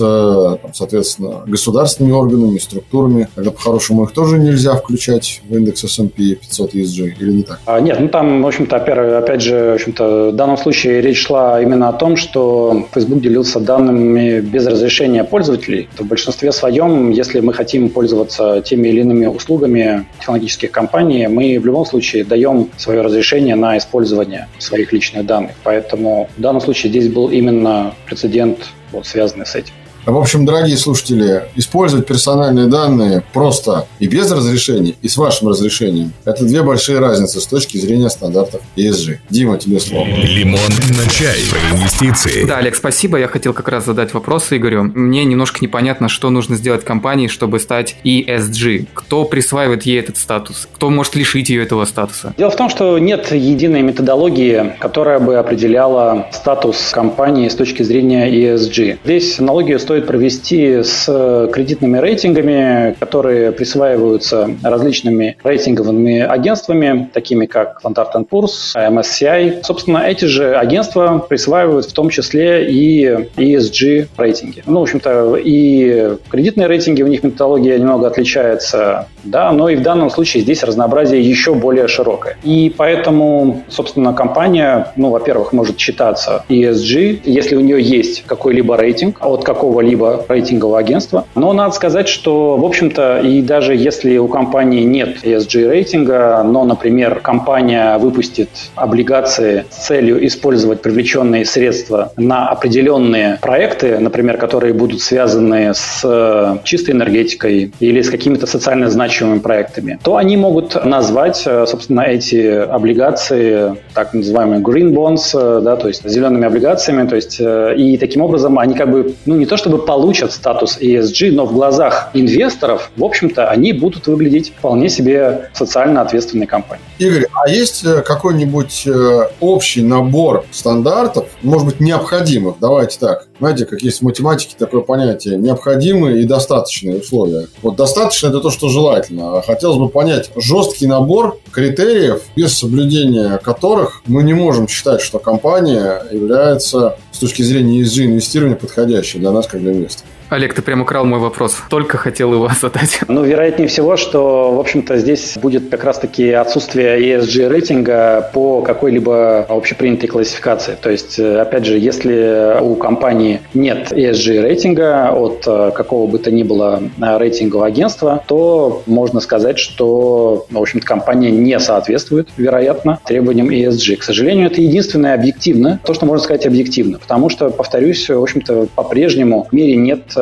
там, 0.62 0.74
соответственно, 0.74 1.43
государственными 1.48 2.13
органами, 2.13 2.57
структурами. 2.57 3.27
Тогда 3.33 3.51
по-хорошему 3.51 4.03
их 4.03 4.12
тоже 4.12 4.38
нельзя 4.38 4.75
включать 4.75 5.41
в 5.48 5.55
индекс 5.55 5.83
S&P 5.86 6.36
500 6.36 6.75
ESG 6.75 7.13
или 7.19 7.31
не 7.31 7.43
так? 7.43 7.59
А, 7.65 7.79
нет, 7.79 8.00
ну 8.00 8.09
там, 8.09 8.43
в 8.43 8.48
общем-то, 8.48 8.75
опять 8.75 9.41
же, 9.41 9.71
в 9.71 9.74
общем-то, 9.75 10.31
в 10.31 10.36
данном 10.36 10.57
случае 10.57 11.01
речь 11.01 11.25
шла 11.25 11.62
именно 11.62 11.89
о 11.89 11.93
том, 11.93 12.17
что 12.17 12.86
Facebook 12.93 13.21
делился 13.21 13.59
данными 13.59 14.41
без 14.41 14.67
разрешения 14.67 15.24
пользователей. 15.24 15.88
В 15.98 16.05
большинстве 16.05 16.51
своем, 16.51 17.12
если 17.12 17.39
мы 17.39 17.53
хотим 17.53 17.89
пользоваться 17.89 18.62
теми 18.62 18.89
или 18.89 19.01
иными 19.01 19.25
услугами 19.27 20.05
технологических 20.19 20.71
компаний, 20.71 21.27
мы 21.27 21.57
в 21.57 21.65
любом 21.65 21.86
случае 21.86 22.25
даем 22.25 22.69
свое 22.77 23.01
разрешение 23.01 23.55
на 23.55 23.77
использование 23.77 24.48
своих 24.57 24.91
личных 24.91 25.25
данных. 25.25 25.51
Поэтому 25.63 26.29
в 26.38 26.41
данном 26.41 26.62
случае 26.62 26.89
здесь 26.89 27.07
был 27.07 27.29
именно 27.29 27.93
прецедент 28.05 28.57
вот, 28.91 29.08
связанный 29.08 29.46
с 29.46 29.55
этим. 29.55 29.74
В 30.09 30.17
общем, 30.17 30.43
дорогие 30.43 30.75
слушатели, 30.75 31.43
использовать 31.55 32.07
персональные 32.07 32.65
данные 32.65 33.23
просто 33.31 33.85
и 33.99 34.07
без 34.07 34.31
разрешения, 34.31 34.95
и 35.03 35.07
с 35.07 35.17
вашим 35.17 35.49
разрешением– 35.49 36.13
это 36.25 36.45
две 36.45 36.63
большие 36.63 36.97
разницы 36.97 37.39
с 37.39 37.45
точки 37.45 37.77
зрения 37.77 38.09
стандартов 38.09 38.61
ESG. 38.75 39.17
Дима, 39.29 39.59
тебе 39.59 39.79
слово. 39.79 40.07
Лимон 40.07 40.59
на 40.97 41.07
чай. 41.11 41.37
Про 41.51 41.77
инвестиции. 41.77 42.43
Да, 42.45 42.57
Олег, 42.57 42.75
спасибо. 42.75 43.19
Я 43.19 43.27
хотел 43.27 43.53
как 43.53 43.67
раз 43.67 43.85
задать 43.85 44.15
вопрос 44.15 44.47
Игорю. 44.49 44.83
Мне 44.83 45.25
немножко 45.25 45.59
непонятно, 45.61 46.09
что 46.09 46.31
нужно 46.31 46.55
сделать 46.55 46.83
компании, 46.83 47.27
чтобы 47.27 47.59
стать 47.59 47.95
ESG. 48.03 48.87
Кто 48.95 49.25
присваивает 49.25 49.83
ей 49.83 49.99
этот 49.99 50.17
статус? 50.17 50.67
Кто 50.73 50.89
может 50.89 51.15
лишить 51.15 51.49
ее 51.49 51.61
этого 51.61 51.85
статуса? 51.85 52.33
Дело 52.35 52.49
в 52.49 52.55
том, 52.55 52.69
что 52.69 52.97
нет 52.97 53.31
единой 53.31 53.83
методологии, 53.83 54.73
которая 54.79 55.19
бы 55.19 55.35
определяла 55.37 56.27
статус 56.31 56.89
компании 56.91 57.47
с 57.47 57.53
точки 57.53 57.83
зрения 57.83 58.27
ESG. 58.27 58.97
Здесь 59.03 59.39
аналогию 59.39 59.79
стоит 59.79 59.99
провести 60.00 60.84
с 60.84 61.06
кредитными 61.51 61.98
рейтингами, 61.98 62.96
которые 63.00 63.51
присваиваются 63.51 64.50
различными 64.63 65.38
рейтинговыми 65.44 66.20
агентствами, 66.20 67.10
такими 67.13 67.46
как 67.46 67.79
Standard 67.84 68.27
Poor's, 68.29 68.75
MSCI. 68.75 69.63
Собственно, 69.63 70.00
эти 70.00 70.25
же 70.25 70.56
агентства 70.56 71.25
присваивают 71.27 71.86
в 71.86 71.94
том 71.94 72.10
числе 72.10 72.70
и 72.72 73.06
ESG 73.38 74.08
рейтинги. 74.18 74.63
Ну, 74.65 74.79
в 74.79 74.84
общем-то, 74.84 75.36
и 75.36 76.18
кредитные 76.29 76.68
рейтинги, 76.68 77.01
у 77.03 77.08
них 77.08 77.24
методология 77.24 77.77
немного 77.77 78.08
отличается, 78.08 79.08
да, 79.23 79.51
но 79.51 79.69
и 79.69 79.75
в 79.75 79.81
данном 79.81 80.09
случае 80.09 80.43
здесь 80.43 80.63
разнообразие 80.63 81.21
еще 81.21 81.53
более 81.53 81.88
широкое. 81.88 82.38
И 82.43 82.73
поэтому, 82.75 83.63
собственно, 83.69 84.13
компания, 84.13 84.91
ну, 84.95 85.09
во-первых, 85.09 85.53
может 85.53 85.79
считаться 85.79 86.43
ESG, 86.49 87.21
если 87.23 87.55
у 87.55 87.59
нее 87.59 87.81
есть 87.81 88.23
какой-либо 88.25 88.77
рейтинг 88.77 89.17
от 89.21 89.43
какого 89.43 89.79
какого-либо 89.79 90.25
рейтингового 90.27 90.79
агентства. 90.79 91.25
Но 91.35 91.53
надо 91.53 91.73
сказать, 91.73 92.07
что, 92.07 92.57
в 92.57 92.65
общем-то, 92.65 93.19
и 93.19 93.41
даже 93.41 93.75
если 93.75 94.17
у 94.17 94.27
компании 94.27 94.83
нет 94.83 95.23
ESG 95.23 95.69
рейтинга, 95.69 96.43
но, 96.43 96.65
например, 96.65 97.19
компания 97.19 97.97
выпустит 97.97 98.49
облигации 98.75 99.65
с 99.69 99.88
целью 99.88 100.25
использовать 100.25 100.81
привлеченные 100.81 101.45
средства 101.45 102.11
на 102.17 102.49
определенные 102.49 103.38
проекты, 103.41 103.99
например, 103.99 104.38
которые 104.38 104.73
будут 104.73 105.01
связаны 105.01 105.73
с 105.73 106.01
э, 106.03 106.57
чистой 106.63 106.91
энергетикой 106.91 107.71
или 107.79 108.01
с 108.01 108.09
какими-то 108.09 108.47
социально 108.47 108.89
значимыми 108.89 109.08
проектами, 109.39 109.99
то 110.03 110.17
они 110.17 110.37
могут 110.37 110.83
назвать, 110.85 111.43
э, 111.45 111.65
собственно, 111.67 112.01
эти 112.01 112.37
облигации 112.47 113.75
так 113.93 114.13
называемые 114.13 114.61
green 114.61 114.93
bonds, 114.93 115.31
э, 115.33 115.61
да, 115.61 115.75
то 115.75 115.87
есть 115.87 116.07
зелеными 116.07 116.45
облигациями, 116.45 117.07
то 117.07 117.15
есть 117.15 117.39
и 117.39 117.97
таким 117.97 118.21
образом 118.21 118.59
они 118.59 118.73
как 118.75 118.91
бы, 118.91 119.15
ну 119.25 119.35
не 119.35 119.45
то 119.45 119.57
чтобы 119.57 119.79
получат 119.79 120.31
статус 120.31 120.77
ESG, 120.79 121.31
но 121.31 121.45
в 121.45 121.53
глазах 121.53 122.09
инвесторов, 122.13 122.91
в 122.95 123.03
общем-то, 123.03 123.49
они 123.49 123.73
будут 123.73 124.07
выглядеть 124.07 124.53
вполне 124.57 124.89
себе 124.89 125.49
социально 125.53 126.01
ответственной 126.01 126.47
компанией. 126.47 126.85
Игорь, 126.99 127.27
а 127.33 127.49
есть 127.49 127.85
э, 127.85 128.01
какой-нибудь 128.01 128.83
э, 128.87 129.27
общий 129.39 129.81
набор 129.81 130.45
стандартов, 130.51 131.27
может 131.41 131.67
быть, 131.67 131.79
необходимых, 131.79 132.55
давайте 132.59 132.99
так, 132.99 133.28
знаете, 133.39 133.65
как 133.65 133.81
есть 133.81 134.00
в 134.00 134.01
математике 134.03 134.55
такое 134.58 134.81
понятие, 134.81 135.38
необходимые 135.38 136.22
и 136.22 136.25
достаточные 136.25 137.00
условия. 137.00 137.48
Вот 137.62 137.75
достаточно 137.75 138.27
это 138.27 138.39
то, 138.39 138.50
что 138.50 138.69
желательно. 138.69 139.38
А 139.38 139.41
хотелось 139.41 139.77
бы 139.77 139.89
понять 139.89 140.31
жесткий 140.36 140.88
набор 140.88 141.38
критериев, 141.51 142.24
без 142.36 142.58
соблюдения 142.58 143.38
которых 143.38 144.01
мы 144.05 144.24
не 144.24 144.34
можем 144.34 144.67
считать, 144.67 145.01
что 145.01 145.19
компания 145.19 146.03
является 146.12 146.98
с 147.12 147.19
точки 147.19 147.41
зрения 147.41 147.81
ESG 147.81 148.05
инвестирования 148.05 148.55
подходящей 148.55 149.19
для 149.19 149.31
нас 149.31 149.48
как 149.48 149.62
для 149.62 149.72
инвестора. 149.72 150.08
Олег, 150.29 150.53
ты 150.53 150.62
прям 150.62 150.81
украл 150.81 151.05
мой 151.05 151.19
вопрос. 151.19 151.57
Только 151.69 151.98
хотел 151.98 152.33
его 152.33 152.50
задать. 152.59 153.00
Ну, 153.09 153.24
вероятнее 153.24 153.67
всего, 153.67 153.98
что, 153.98 154.53
в 154.53 154.59
общем-то, 154.59 154.98
здесь 154.98 155.36
будет 155.36 155.69
как 155.69 155.83
раз-таки 155.83 156.31
отсутствие 156.31 157.00
ESG 157.00 157.50
рейтинга 157.50 158.29
по 158.33 158.62
какой-либо 158.62 159.45
общепринятой 159.50 160.07
классификации. 160.07 160.77
То 160.79 160.91
есть, 160.91 161.17
э, 161.17 161.39
опять 161.39 161.65
же, 161.65 161.77
если 161.77 162.62
у 162.62 162.75
компании 162.75 163.41
нет 163.55 163.91
ESG 163.91 164.41
рейтинга 164.41 165.12
от 165.12 165.43
э, 165.48 165.71
какого 165.71 166.07
бы 166.07 166.19
то 166.19 166.29
ни 166.29 166.43
было 166.43 166.83
э, 167.01 167.17
рейтингового 167.17 167.65
агентства, 167.65 168.24
то 168.27 168.83
можно 168.86 169.19
сказать, 169.21 169.57
что, 169.57 170.45
в 170.50 170.57
общем-то, 170.57 170.86
компания 170.86 171.31
не 171.31 171.59
соответствует, 171.59 172.29
вероятно, 172.38 173.00
требованиям 173.05 173.50
ESG. 173.50 173.98
К 173.98 174.03
сожалению, 174.03 174.48
это 174.48 174.62
единственное 174.62 175.15
объективно, 175.15 175.79
то, 175.83 175.95
что 175.95 176.05
можно 176.05 176.24
сказать 176.24 176.45
объективно. 176.45 177.00
Потому 177.00 177.29
что, 177.29 177.50
повторюсь, 177.50 178.07
в 178.07 178.21
общем-то, 178.21 178.67
по-прежнему 178.75 179.48
в 179.50 179.53
мире 179.53 179.75
нет 179.75 180.13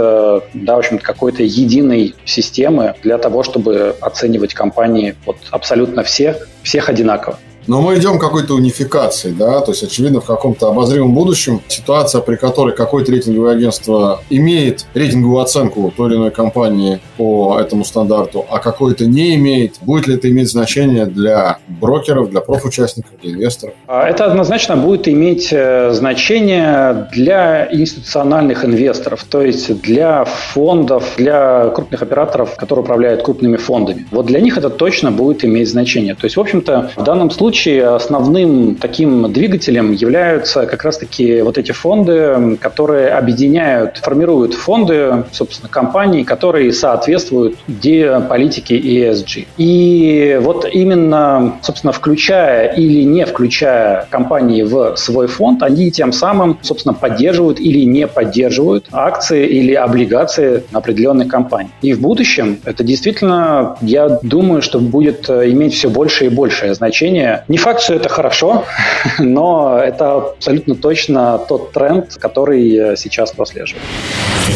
да, 0.53 0.75
в 0.75 0.79
общем 0.79 0.99
какой-то 0.99 1.43
единой 1.43 2.15
системы 2.25 2.95
для 3.03 3.17
того, 3.17 3.43
чтобы 3.43 3.95
оценивать 4.01 4.53
компании 4.53 5.15
вот 5.25 5.37
абсолютно 5.51 6.03
всех, 6.03 6.47
всех 6.63 6.89
одинаково. 6.89 7.39
Но 7.67 7.81
мы 7.81 7.97
идем 7.97 8.17
к 8.17 8.21
какой-то 8.21 8.53
унификации, 8.55 9.31
да, 9.31 9.59
то 9.59 9.71
есть, 9.71 9.83
очевидно, 9.83 10.21
в 10.21 10.25
каком-то 10.25 10.69
обозримом 10.69 11.13
будущем 11.13 11.61
ситуация, 11.67 12.21
при 12.21 12.37
которой 12.37 12.73
какое-то 12.73 13.11
рейтинговое 13.11 13.55
агентство 13.55 14.21
имеет 14.29 14.85
рейтинговую 14.93 15.41
оценку 15.41 15.93
той 15.95 16.09
или 16.09 16.15
иной 16.17 16.31
компании 16.31 16.99
по 17.17 17.59
этому 17.59 17.83
стандарту, 17.83 18.45
а 18.49 18.59
какое-то 18.59 19.05
не 19.05 19.35
имеет, 19.35 19.75
будет 19.81 20.07
ли 20.07 20.15
это 20.15 20.29
иметь 20.29 20.49
значение 20.49 21.05
для 21.05 21.57
брокеров, 21.67 22.29
для 22.29 22.39
профучастников, 22.39 23.11
для 23.21 23.33
инвесторов? 23.33 23.75
А 23.87 24.07
это 24.07 24.25
однозначно 24.25 24.77
будет 24.77 25.09
иметь 25.09 25.49
э, 25.51 25.91
значение 25.91 27.09
для 27.11 27.67
институциональных 27.71 28.63
инвесторов, 28.63 29.25
то 29.25 29.41
есть 29.41 29.81
для 29.81 30.23
фондов, 30.23 31.15
для 31.17 31.69
крупных 31.69 32.01
операторов, 32.01 32.55
которые 32.55 32.83
управляют 32.83 33.23
крупными 33.23 33.57
фондами. 33.57 34.07
Вот 34.11 34.25
для 34.25 34.39
них 34.39 34.57
это 34.57 34.69
точно 34.69 35.11
будет 35.11 35.43
иметь 35.43 35.69
значение. 35.69 36.15
То 36.15 36.25
есть, 36.25 36.37
в 36.37 36.39
общем-то, 36.39 36.91
в 36.95 37.03
данном 37.03 37.29
случае 37.29 37.56
случае 37.57 37.87
основным 37.87 38.75
таким 38.75 39.31
двигателем 39.33 39.91
являются 39.91 40.67
как 40.67 40.83
раз-таки 40.83 41.41
вот 41.41 41.57
эти 41.57 41.71
фонды, 41.71 42.57
которые 42.61 43.09
объединяют, 43.09 43.97
формируют 43.97 44.53
фонды, 44.53 45.23
собственно, 45.31 45.67
компаний, 45.69 46.23
которые 46.23 46.71
соответствуют 46.71 47.55
политике 48.29 48.77
ESG. 48.77 49.47
И 49.57 50.37
вот 50.41 50.67
именно, 50.71 51.57
собственно, 51.63 51.93
включая 51.93 52.73
или 52.73 53.03
не 53.03 53.25
включая 53.25 54.05
компании 54.11 54.61
в 54.61 54.95
свой 54.95 55.27
фонд, 55.27 55.63
они 55.63 55.89
тем 55.89 56.11
самым, 56.11 56.59
собственно, 56.61 56.93
поддерживают 56.93 57.59
или 57.59 57.85
не 57.85 58.07
поддерживают 58.07 58.85
акции 58.91 59.47
или 59.47 59.73
облигации 59.73 60.63
определенных 60.71 61.27
компаний. 61.27 61.69
И 61.81 61.93
в 61.93 62.01
будущем 62.01 62.59
это 62.65 62.83
действительно, 62.83 63.77
я 63.81 64.19
думаю, 64.21 64.61
что 64.61 64.79
будет 64.79 65.29
иметь 65.29 65.73
все 65.73 65.89
больше 65.89 66.25
и 66.25 66.29
большее 66.29 66.75
значение 66.75 67.43
не 67.47 67.57
факт, 67.57 67.81
что 67.81 67.93
это 67.93 68.09
хорошо, 68.09 68.65
но 69.19 69.79
это 69.79 70.15
абсолютно 70.15 70.75
точно 70.75 71.37
тот 71.37 71.71
тренд, 71.71 72.15
который 72.19 72.97
сейчас 72.97 73.31
прослеживаю. 73.31 73.83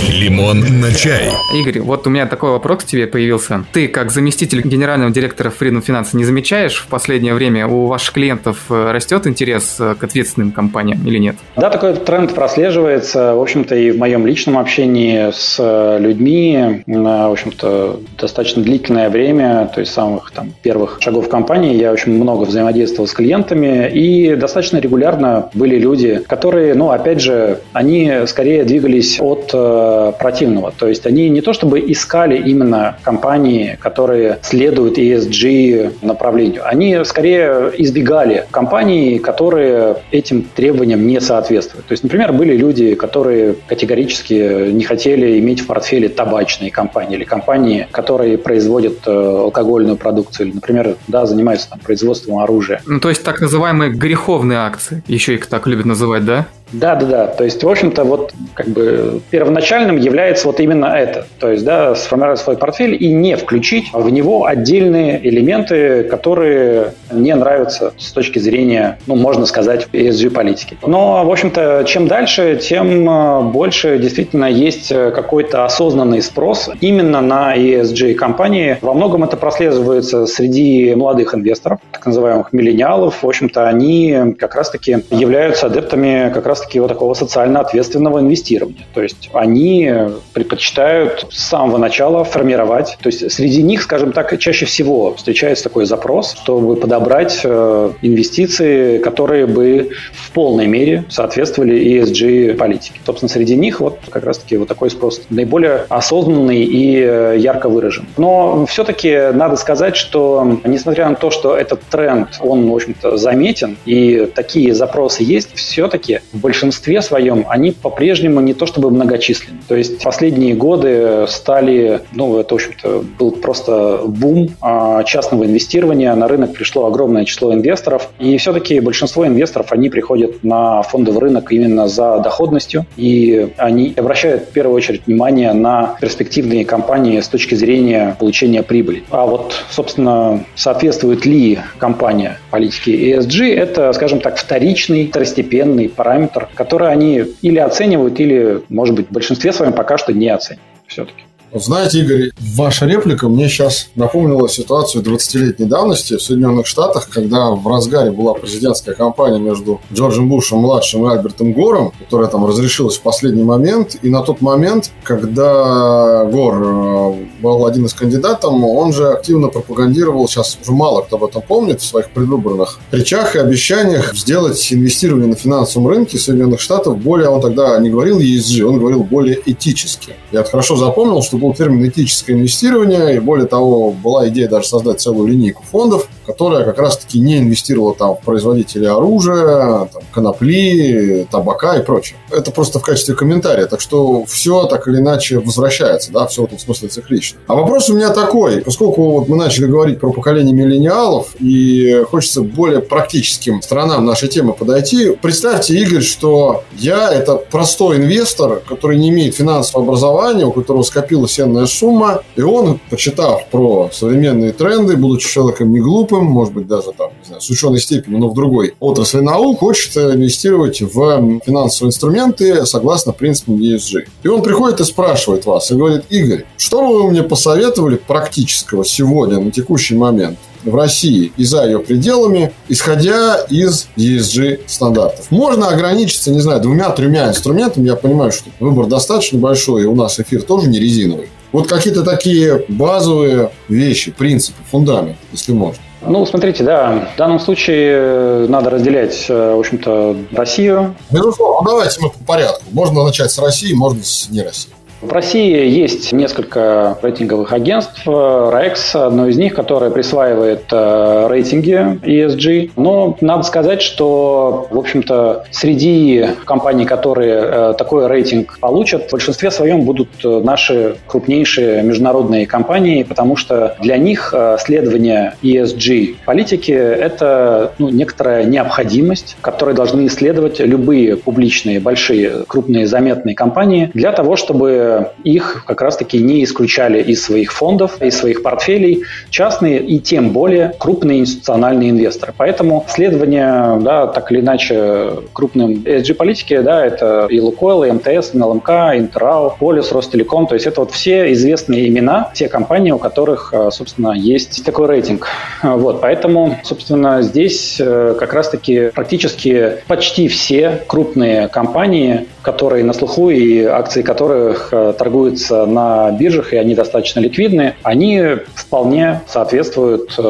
Лимон 0.09 0.59
на 0.79 0.93
чай. 0.93 1.31
Игорь, 1.53 1.79
вот 1.81 2.07
у 2.07 2.09
меня 2.09 2.25
такой 2.25 2.51
вопрос 2.51 2.83
к 2.83 2.85
тебе 2.85 3.07
появился. 3.07 3.65
Ты, 3.73 3.87
как 3.87 4.11
заместитель 4.11 4.61
генерального 4.61 5.11
директора 5.11 5.51
Freedom 5.57 5.83
Finance, 5.85 6.09
не 6.13 6.23
замечаешь 6.23 6.77
в 6.77 6.87
последнее 6.87 7.33
время 7.33 7.67
у 7.67 7.87
ваших 7.87 8.13
клиентов 8.13 8.57
э, 8.69 8.91
растет 8.91 9.27
интерес 9.27 9.77
э, 9.79 9.95
к 9.95 10.03
ответственным 10.03 10.51
компаниям 10.51 11.05
или 11.05 11.17
нет? 11.17 11.35
Да, 11.55 11.69
такой 11.69 11.93
тренд 11.93 12.33
прослеживается. 12.33 13.35
В 13.35 13.41
общем-то, 13.41 13.75
и 13.75 13.91
в 13.91 13.97
моем 13.97 14.25
личном 14.25 14.57
общении 14.57 15.31
с 15.31 15.57
э, 15.59 15.97
людьми, 15.99 16.83
в 16.87 17.31
общем-то, 17.31 17.99
достаточно 18.17 18.63
длительное 18.63 19.09
время, 19.09 19.69
то 19.73 19.81
есть 19.81 19.93
самых 19.93 20.31
там 20.31 20.53
первых 20.61 20.99
шагов 21.01 21.29
компании, 21.29 21.75
я 21.75 21.91
очень 21.91 22.13
много 22.13 22.43
взаимодействую 22.43 22.80
взаимодействовал 22.81 23.07
с 23.07 23.13
клиентами, 23.13 23.89
и 23.89 24.35
достаточно 24.35 24.77
регулярно 24.77 25.49
были 25.53 25.77
люди, 25.77 26.21
которые, 26.27 26.73
ну, 26.73 26.89
опять 26.89 27.21
же, 27.21 27.59
они 27.73 28.11
скорее 28.25 28.63
двигались 28.63 29.19
от 29.19 29.51
э, 29.53 30.13
противного. 30.19 30.71
То 30.77 30.87
есть 30.87 31.05
они 31.05 31.29
не 31.29 31.41
то 31.41 31.53
чтобы 31.53 31.79
искали 31.79 32.37
именно 32.37 32.97
компании, 33.03 33.77
которые 33.79 34.39
следуют 34.41 34.97
ESG 34.97 36.05
направлению, 36.05 36.61
они 36.65 37.03
скорее 37.05 37.71
избегали 37.77 38.45
компаний, 38.51 39.19
которые 39.19 39.97
этим 40.11 40.43
требованиям 40.55 41.05
не 41.05 41.19
соответствуют. 41.21 41.85
То 41.87 41.93
есть, 41.93 42.03
например, 42.03 42.33
были 42.33 42.55
люди, 42.55 42.95
которые 42.95 43.55
категорически 43.67 44.71
не 44.71 44.83
хотели 44.83 45.39
иметь 45.39 45.61
в 45.61 45.67
портфеле 45.67 46.09
табачные 46.09 46.71
компании 46.71 47.17
или 47.17 47.25
компании, 47.25 47.87
которые 47.91 48.37
производят 48.37 48.99
э, 49.05 49.11
алкогольную 49.11 49.97
продукцию, 49.97 50.47
или, 50.47 50.55
например, 50.55 50.95
да, 51.07 51.25
занимаются 51.25 51.69
там, 51.69 51.79
производством 51.79 52.39
оружия. 52.39 52.70
Ну, 52.85 52.99
то 52.99 53.09
есть 53.09 53.23
так 53.23 53.41
называемые 53.41 53.91
греховные 53.91 54.59
акции, 54.59 55.03
еще 55.07 55.35
их 55.35 55.47
так 55.47 55.67
любят 55.67 55.85
называть, 55.85 56.25
да? 56.25 56.47
Да, 56.71 56.95
да, 56.95 57.05
да. 57.05 57.27
То 57.27 57.43
есть, 57.43 57.63
в 57.63 57.69
общем-то, 57.69 58.03
вот 58.03 58.33
как 58.53 58.67
бы 58.67 59.21
первоначальным 59.29 59.97
является 59.97 60.47
вот 60.47 60.59
именно 60.59 60.85
это. 60.85 61.27
То 61.39 61.51
есть, 61.51 61.65
да, 61.65 61.95
сформировать 61.95 62.39
свой 62.39 62.57
портфель 62.57 62.95
и 63.01 63.11
не 63.11 63.35
включить 63.35 63.89
в 63.93 64.09
него 64.09 64.45
отдельные 64.45 65.27
элементы, 65.27 66.03
которые 66.03 66.93
не 67.11 67.35
нравятся 67.35 67.93
с 67.97 68.11
точки 68.11 68.39
зрения, 68.39 68.99
ну, 69.07 69.15
можно 69.15 69.45
сказать, 69.45 69.87
ESG-политики. 69.91 70.77
Но, 70.85 71.25
в 71.25 71.31
общем-то, 71.31 71.83
чем 71.85 72.07
дальше, 72.07 72.59
тем 72.61 73.09
э, 73.09 73.41
больше 73.43 73.97
действительно 73.97 74.45
есть 74.45 74.91
э, 74.91 75.11
какой-то 75.11 75.65
осознанный 75.65 76.21
спрос 76.21 76.69
именно 76.79 77.21
на 77.21 77.55
ESG-компании. 77.55 78.77
Во 78.81 78.93
многом 78.93 79.23
это 79.23 79.37
прослеживается 79.37 80.25
среди 80.25 80.95
молодых 80.95 81.35
инвесторов, 81.35 81.79
так 81.91 82.05
называемых 82.05 82.53
миллениалов. 82.53 83.23
В 83.23 83.27
общем-то, 83.27 83.67
они 83.67 84.35
как 84.37 84.55
раз-таки 84.55 85.03
являются 85.09 85.67
адептами 85.67 86.31
как 86.33 86.45
раз 86.45 86.60
раз-таки 86.61 86.79
вот 86.79 86.87
такого 86.87 87.13
социально 87.13 87.59
ответственного 87.59 88.19
инвестирования. 88.19 88.85
То 88.93 89.01
есть 89.01 89.29
они 89.33 89.91
предпочитают 90.33 91.27
с 91.29 91.49
самого 91.49 91.77
начала 91.77 92.23
формировать, 92.23 92.97
то 93.01 93.07
есть 93.07 93.31
среди 93.31 93.63
них, 93.63 93.81
скажем 93.81 94.11
так, 94.11 94.37
чаще 94.39 94.65
всего 94.65 95.15
встречается 95.15 95.63
такой 95.63 95.85
запрос, 95.85 96.35
чтобы 96.41 96.75
подобрать 96.75 97.41
э, 97.43 97.91
инвестиции, 98.01 98.99
которые 98.99 99.47
бы 99.47 99.89
в 100.13 100.31
полной 100.31 100.67
мере 100.67 101.03
соответствовали 101.09 101.75
ESG 101.75 102.55
политике. 102.55 102.99
Собственно, 103.05 103.29
среди 103.29 103.55
них 103.55 103.79
вот 103.79 103.99
как 104.09 104.23
раз-таки 104.23 104.57
вот 104.57 104.67
такой 104.67 104.89
спрос 104.89 105.21
наиболее 105.29 105.85
осознанный 105.89 106.63
и 106.63 106.97
э, 106.97 107.35
ярко 107.37 107.69
выражен. 107.69 108.05
Но 108.17 108.65
все-таки 108.67 109.31
надо 109.33 109.55
сказать, 109.55 109.95
что 109.95 110.59
несмотря 110.63 111.09
на 111.09 111.15
то, 111.15 111.31
что 111.31 111.57
этот 111.57 111.81
тренд, 111.89 112.29
он, 112.39 112.69
в 112.69 112.75
общем-то, 112.75 113.17
заметен, 113.17 113.77
и 113.85 114.29
такие 114.33 114.73
запросы 114.73 115.23
есть, 115.23 115.55
все-таки 115.55 116.19
в 116.33 116.39
большинстве 116.51 117.01
своем 117.01 117.45
они 117.47 117.71
по-прежнему 117.71 118.41
не 118.41 118.53
то 118.53 118.65
чтобы 118.65 118.91
многочисленны. 118.91 119.59
То 119.69 119.75
есть 119.75 120.03
последние 120.03 120.53
годы 120.53 121.25
стали, 121.29 122.01
ну, 122.13 122.37
это, 122.37 122.55
в 122.55 122.57
общем-то, 122.57 123.03
был 123.17 123.31
просто 123.31 124.01
бум 124.05 124.49
а, 124.59 125.03
частного 125.05 125.45
инвестирования. 125.45 126.13
На 126.13 126.27
рынок 126.27 126.51
пришло 126.51 126.87
огромное 126.87 127.23
число 127.23 127.53
инвесторов. 127.53 128.09
И 128.19 128.35
все-таки 128.37 128.81
большинство 128.81 129.25
инвесторов, 129.25 129.71
они 129.71 129.89
приходят 129.89 130.43
на 130.43 130.81
фондовый 130.81 131.21
рынок 131.21 131.53
именно 131.53 131.87
за 131.87 132.19
доходностью. 132.19 132.85
И 132.97 133.53
они 133.55 133.93
обращают 133.95 134.43
в 134.43 134.51
первую 134.51 134.75
очередь 134.75 135.03
внимание 135.07 135.53
на 135.53 135.95
перспективные 136.01 136.65
компании 136.65 137.21
с 137.21 137.29
точки 137.29 137.55
зрения 137.55 138.17
получения 138.19 138.61
прибыли. 138.61 139.03
А 139.09 139.25
вот, 139.25 139.55
собственно, 139.69 140.43
соответствует 140.55 141.25
ли 141.25 141.59
компания 141.77 142.39
политике 142.49 142.91
ESG, 142.91 143.55
это, 143.55 143.93
скажем 143.93 144.19
так, 144.19 144.37
вторичный, 144.37 145.07
второстепенный 145.07 145.87
параметр 145.87 146.40
фактор, 146.41 146.57
который 146.57 146.91
они 146.91 147.23
или 147.41 147.59
оценивают, 147.59 148.19
или, 148.19 148.63
может 148.69 148.95
быть, 148.95 149.07
в 149.09 149.11
большинстве 149.11 149.51
своем 149.51 149.73
пока 149.73 149.97
что 149.97 150.13
не 150.13 150.29
оценивают 150.29 150.67
все-таки. 150.87 151.23
Вот 151.51 151.65
знаете, 151.65 151.99
Игорь, 151.99 152.31
ваша 152.55 152.85
реплика 152.85 153.27
мне 153.27 153.49
сейчас 153.49 153.89
напомнила 153.95 154.47
ситуацию 154.47 155.03
20-летней 155.03 155.65
давности 155.65 156.15
в 156.15 156.21
Соединенных 156.21 156.65
Штатах, 156.65 157.09
когда 157.09 157.51
в 157.51 157.67
разгаре 157.67 158.09
была 158.11 158.33
президентская 158.33 158.95
кампания 158.95 159.37
между 159.37 159.81
Джорджем 159.91 160.29
Бушем-младшим 160.29 161.05
и 161.05 161.13
Альбертом 161.13 161.51
Гором, 161.51 161.91
которая 161.99 162.29
там 162.29 162.45
разрешилась 162.45 162.95
в 162.95 163.01
последний 163.01 163.43
момент. 163.43 163.97
И 164.01 164.09
на 164.09 164.21
тот 164.21 164.39
момент, 164.39 164.91
когда 165.03 166.23
Гор 166.23 166.55
э, 166.63 167.25
был 167.41 167.65
один 167.65 167.85
из 167.85 167.93
кандидатов, 167.93 168.53
он 168.53 168.93
же 168.93 169.09
активно 169.09 169.49
пропагандировал, 169.49 170.29
сейчас 170.29 170.57
уже 170.61 170.71
мало 170.71 171.01
кто 171.01 171.17
об 171.17 171.25
этом 171.25 171.41
помнит, 171.41 171.81
в 171.81 171.85
своих 171.85 172.11
предвыборных 172.11 172.79
речах 172.93 173.35
и 173.35 173.39
обещаниях 173.39 174.15
сделать 174.15 174.71
инвестирование 174.71 175.27
на 175.27 175.35
финансовом 175.35 175.89
рынке 175.89 176.17
Соединенных 176.17 176.61
Штатов 176.61 176.97
более, 176.97 177.27
он 177.27 177.41
тогда 177.41 177.77
не 177.79 177.89
говорил 177.89 178.21
ESG, 178.21 178.61
он 178.61 178.79
говорил 178.79 179.03
более 179.03 179.37
этически. 179.45 180.15
Я 180.31 180.45
хорошо 180.45 180.77
запомнил, 180.77 181.21
что 181.21 181.40
был 181.41 181.53
термин 181.53 181.87
этическое 181.87 182.35
инвестирование, 182.35 183.15
и 183.15 183.19
более 183.19 183.47
того, 183.47 183.91
была 183.91 184.29
идея 184.29 184.47
даже 184.47 184.67
создать 184.67 185.01
целую 185.01 185.27
линейку 185.27 185.63
фондов, 185.63 186.07
которая 186.25 186.63
как 186.63 186.79
раз-таки 186.79 187.19
не 187.19 187.39
инвестировала 187.39 187.93
там 187.93 188.15
в 188.15 188.21
производителей 188.21 188.87
оружия, 188.87 189.89
там, 189.91 190.01
конопли, 190.13 191.27
табака 191.29 191.77
и 191.77 191.83
прочее. 191.83 192.17
Это 192.31 192.51
просто 192.51 192.79
в 192.79 192.83
качестве 192.83 193.15
комментария. 193.15 193.65
Так 193.65 193.81
что 193.81 194.23
все 194.25 194.65
так 194.65 194.87
или 194.87 194.97
иначе 194.97 195.39
возвращается, 195.39 196.11
да, 196.11 196.27
все 196.27 196.43
в 196.43 196.45
этом 196.45 196.59
смысле 196.59 196.89
циклично. 196.89 197.39
А 197.47 197.55
вопрос 197.55 197.89
у 197.89 197.95
меня 197.95 198.11
такой, 198.11 198.61
поскольку 198.61 199.11
вот 199.11 199.27
мы 199.27 199.35
начали 199.35 199.65
говорить 199.65 199.99
про 199.99 200.11
поколение 200.11 200.53
миллениалов, 200.53 201.35
и 201.39 202.03
хочется 202.09 202.41
более 202.41 202.81
практическим 202.81 203.61
сторонам 203.61 204.05
нашей 204.05 204.29
темы 204.29 204.53
подойти, 204.53 205.11
представьте, 205.21 205.75
Игорь, 205.75 206.01
что 206.01 206.63
я 206.77 207.11
это 207.11 207.35
простой 207.35 207.97
инвестор, 207.97 208.61
который 208.67 208.97
не 208.97 209.09
имеет 209.09 209.35
финансового 209.35 209.87
образования, 209.87 210.45
у 210.45 210.51
которого 210.51 210.83
скопилась 210.83 211.33
ценная 211.41 211.65
сумма, 211.65 212.21
и 212.35 212.41
он, 212.41 212.79
почитав 212.89 213.47
про 213.47 213.89
современные 213.91 214.51
тренды, 214.51 214.95
будучи 214.95 215.27
человеком 215.27 215.71
не 215.71 215.79
глупым, 216.11 216.25
может 216.25 216.53
быть, 216.53 216.67
даже 216.67 216.91
там, 216.97 217.09
не 217.19 217.25
знаю, 217.25 217.41
с 217.41 217.49
ученой 217.49 217.79
степенью, 217.79 218.19
но 218.19 218.29
в 218.29 218.33
другой 218.33 218.75
отрасли 218.79 219.19
наук, 219.19 219.59
хочет 219.59 219.95
инвестировать 219.97 220.81
в 220.81 221.39
финансовые 221.45 221.89
инструменты 221.89 222.65
согласно 222.65 223.13
принципам 223.13 223.55
ESG. 223.55 224.07
И 224.23 224.27
он 224.27 224.41
приходит 224.41 224.79
и 224.81 224.83
спрашивает 224.83 225.45
вас, 225.45 225.71
и 225.71 225.75
говорит, 225.75 226.03
Игорь, 226.09 226.45
что 226.57 226.85
вы 226.85 227.09
мне 227.09 227.23
посоветовали 227.23 227.95
практического 227.95 228.85
сегодня, 228.85 229.39
на 229.39 229.51
текущий 229.51 229.95
момент? 229.95 230.37
в 230.63 230.75
России 230.75 231.31
и 231.37 231.43
за 231.43 231.65
ее 231.65 231.79
пределами, 231.79 232.53
исходя 232.69 233.37
из 233.49 233.87
ESG 233.97 234.59
стандартов. 234.67 235.31
Можно 235.31 235.69
ограничиться, 235.69 236.29
не 236.29 236.39
знаю, 236.39 236.61
двумя-тремя 236.61 237.29
инструментами. 237.29 237.87
Я 237.87 237.95
понимаю, 237.95 238.31
что 238.31 238.51
выбор 238.59 238.85
достаточно 238.85 239.39
большой, 239.39 239.81
и 239.81 239.85
у 239.85 239.95
нас 239.95 240.19
эфир 240.19 240.43
тоже 240.43 240.69
не 240.69 240.77
резиновый. 240.77 241.29
Вот 241.51 241.67
какие-то 241.67 242.03
такие 242.03 242.63
базовые 242.67 243.49
вещи, 243.69 244.11
принципы, 244.11 244.59
фундамент, 244.69 245.17
если 245.31 245.51
можно. 245.51 245.81
Ну, 246.01 246.25
смотрите, 246.25 246.63
да, 246.63 247.09
в 247.13 247.17
данном 247.17 247.39
случае 247.39 248.47
надо 248.47 248.71
разделять, 248.71 249.25
э, 249.29 249.55
в 249.55 249.59
общем-то, 249.59 250.15
Россию. 250.31 250.95
Безусловно, 251.11 251.61
ну, 251.61 251.77
давайте 251.77 252.01
мы 252.01 252.09
по 252.09 252.19
порядку. 252.25 252.63
Можно 252.71 253.03
начать 253.03 253.31
с 253.31 253.37
России, 253.37 253.73
можно 253.73 254.03
с 254.03 254.29
не 254.29 254.41
России. 254.41 254.71
В 255.01 255.11
России 255.11 255.67
есть 255.67 256.13
несколько 256.13 256.95
рейтинговых 257.01 257.53
агентств. 257.53 258.05
REX 258.05 258.95
одно 258.95 259.27
из 259.27 259.37
них, 259.37 259.55
которое 259.55 259.89
присваивает 259.89 260.65
э, 260.71 261.27
рейтинги 261.27 261.99
ESG. 262.05 262.73
Но 262.75 263.17
надо 263.19 263.41
сказать, 263.41 263.81
что, 263.81 264.67
в 264.69 264.77
общем-то, 264.77 265.45
среди 265.49 266.27
компаний, 266.45 266.85
которые 266.85 267.33
э, 267.33 267.73
такой 267.79 268.05
рейтинг 268.05 268.59
получат, 268.59 269.07
в 269.07 269.11
большинстве 269.11 269.49
своем 269.49 269.81
будут 269.81 270.09
э, 270.23 270.41
наши 270.43 270.97
крупнейшие 271.07 271.81
международные 271.81 272.45
компании, 272.45 273.01
потому 273.01 273.35
что 273.35 273.75
для 273.81 273.97
них 273.97 274.33
следование 274.59 275.33
ESG 275.41 276.17
политики– 276.25 276.71
это 276.71 277.73
ну, 277.79 277.89
некоторая 277.89 278.43
необходимость, 278.43 279.35
которой 279.41 279.73
должны 279.73 280.05
исследовать 280.05 280.59
любые 280.59 281.17
публичные, 281.17 281.79
большие, 281.79 282.45
крупные, 282.47 282.85
заметные 282.85 283.33
компании 283.33 283.89
для 283.95 284.11
того, 284.11 284.35
чтобы 284.35 284.90
их 285.23 285.63
как 285.67 285.81
раз-таки 285.81 286.19
не 286.19 286.43
исключали 286.43 287.01
из 287.01 287.23
своих 287.23 287.51
фондов, 287.53 288.01
из 288.01 288.17
своих 288.17 288.43
портфелей 288.43 289.03
частные 289.29 289.79
и 289.79 289.99
тем 289.99 290.29
более 290.29 290.73
крупные 290.77 291.19
институциональные 291.19 291.89
инвесторы. 291.91 292.33
Поэтому 292.37 292.85
следование, 292.87 293.79
да, 293.81 294.07
так 294.07 294.31
или 294.31 294.41
иначе, 294.41 295.11
крупным 295.33 295.83
ESG-политике, 295.85 296.61
да, 296.61 296.85
это 296.85 297.27
и 297.29 297.39
Лукойл, 297.39 297.83
и 297.83 297.91
МТС, 297.91 298.33
и 298.33 298.37
НЛМК, 298.37 298.69
Интерау, 298.95 299.55
Полис, 299.59 299.91
Ростелеком, 299.91 300.47
то 300.47 300.55
есть 300.55 300.67
это 300.67 300.81
вот 300.81 300.91
все 300.91 301.31
известные 301.33 301.87
имена, 301.87 302.31
те 302.33 302.47
компании, 302.47 302.91
у 302.91 302.97
которых, 302.97 303.53
э, 303.53 303.69
собственно, 303.71 304.11
есть 304.11 304.63
такой 304.63 304.87
рейтинг. 304.87 305.27
Вот, 305.63 306.01
поэтому, 306.01 306.57
собственно, 306.63 307.21
здесь 307.21 307.77
э, 307.79 308.15
как 308.19 308.33
раз-таки 308.33 308.91
практически 308.93 309.77
почти 309.87 310.27
все 310.27 310.81
крупные 310.87 311.47
компании, 311.47 312.27
которые 312.41 312.83
на 312.83 312.93
слуху 312.93 313.29
и 313.29 313.63
акции 313.63 314.01
которых 314.01 314.69
э, 314.71 314.80
торгуются 314.97 315.65
на 315.65 316.11
биржах, 316.11 316.53
и 316.53 316.57
они 316.57 316.75
достаточно 316.75 317.19
ликвидны, 317.19 317.75
они 317.83 318.37
вполне 318.53 319.21
соответствуют 319.27 320.15
э, 320.17 320.21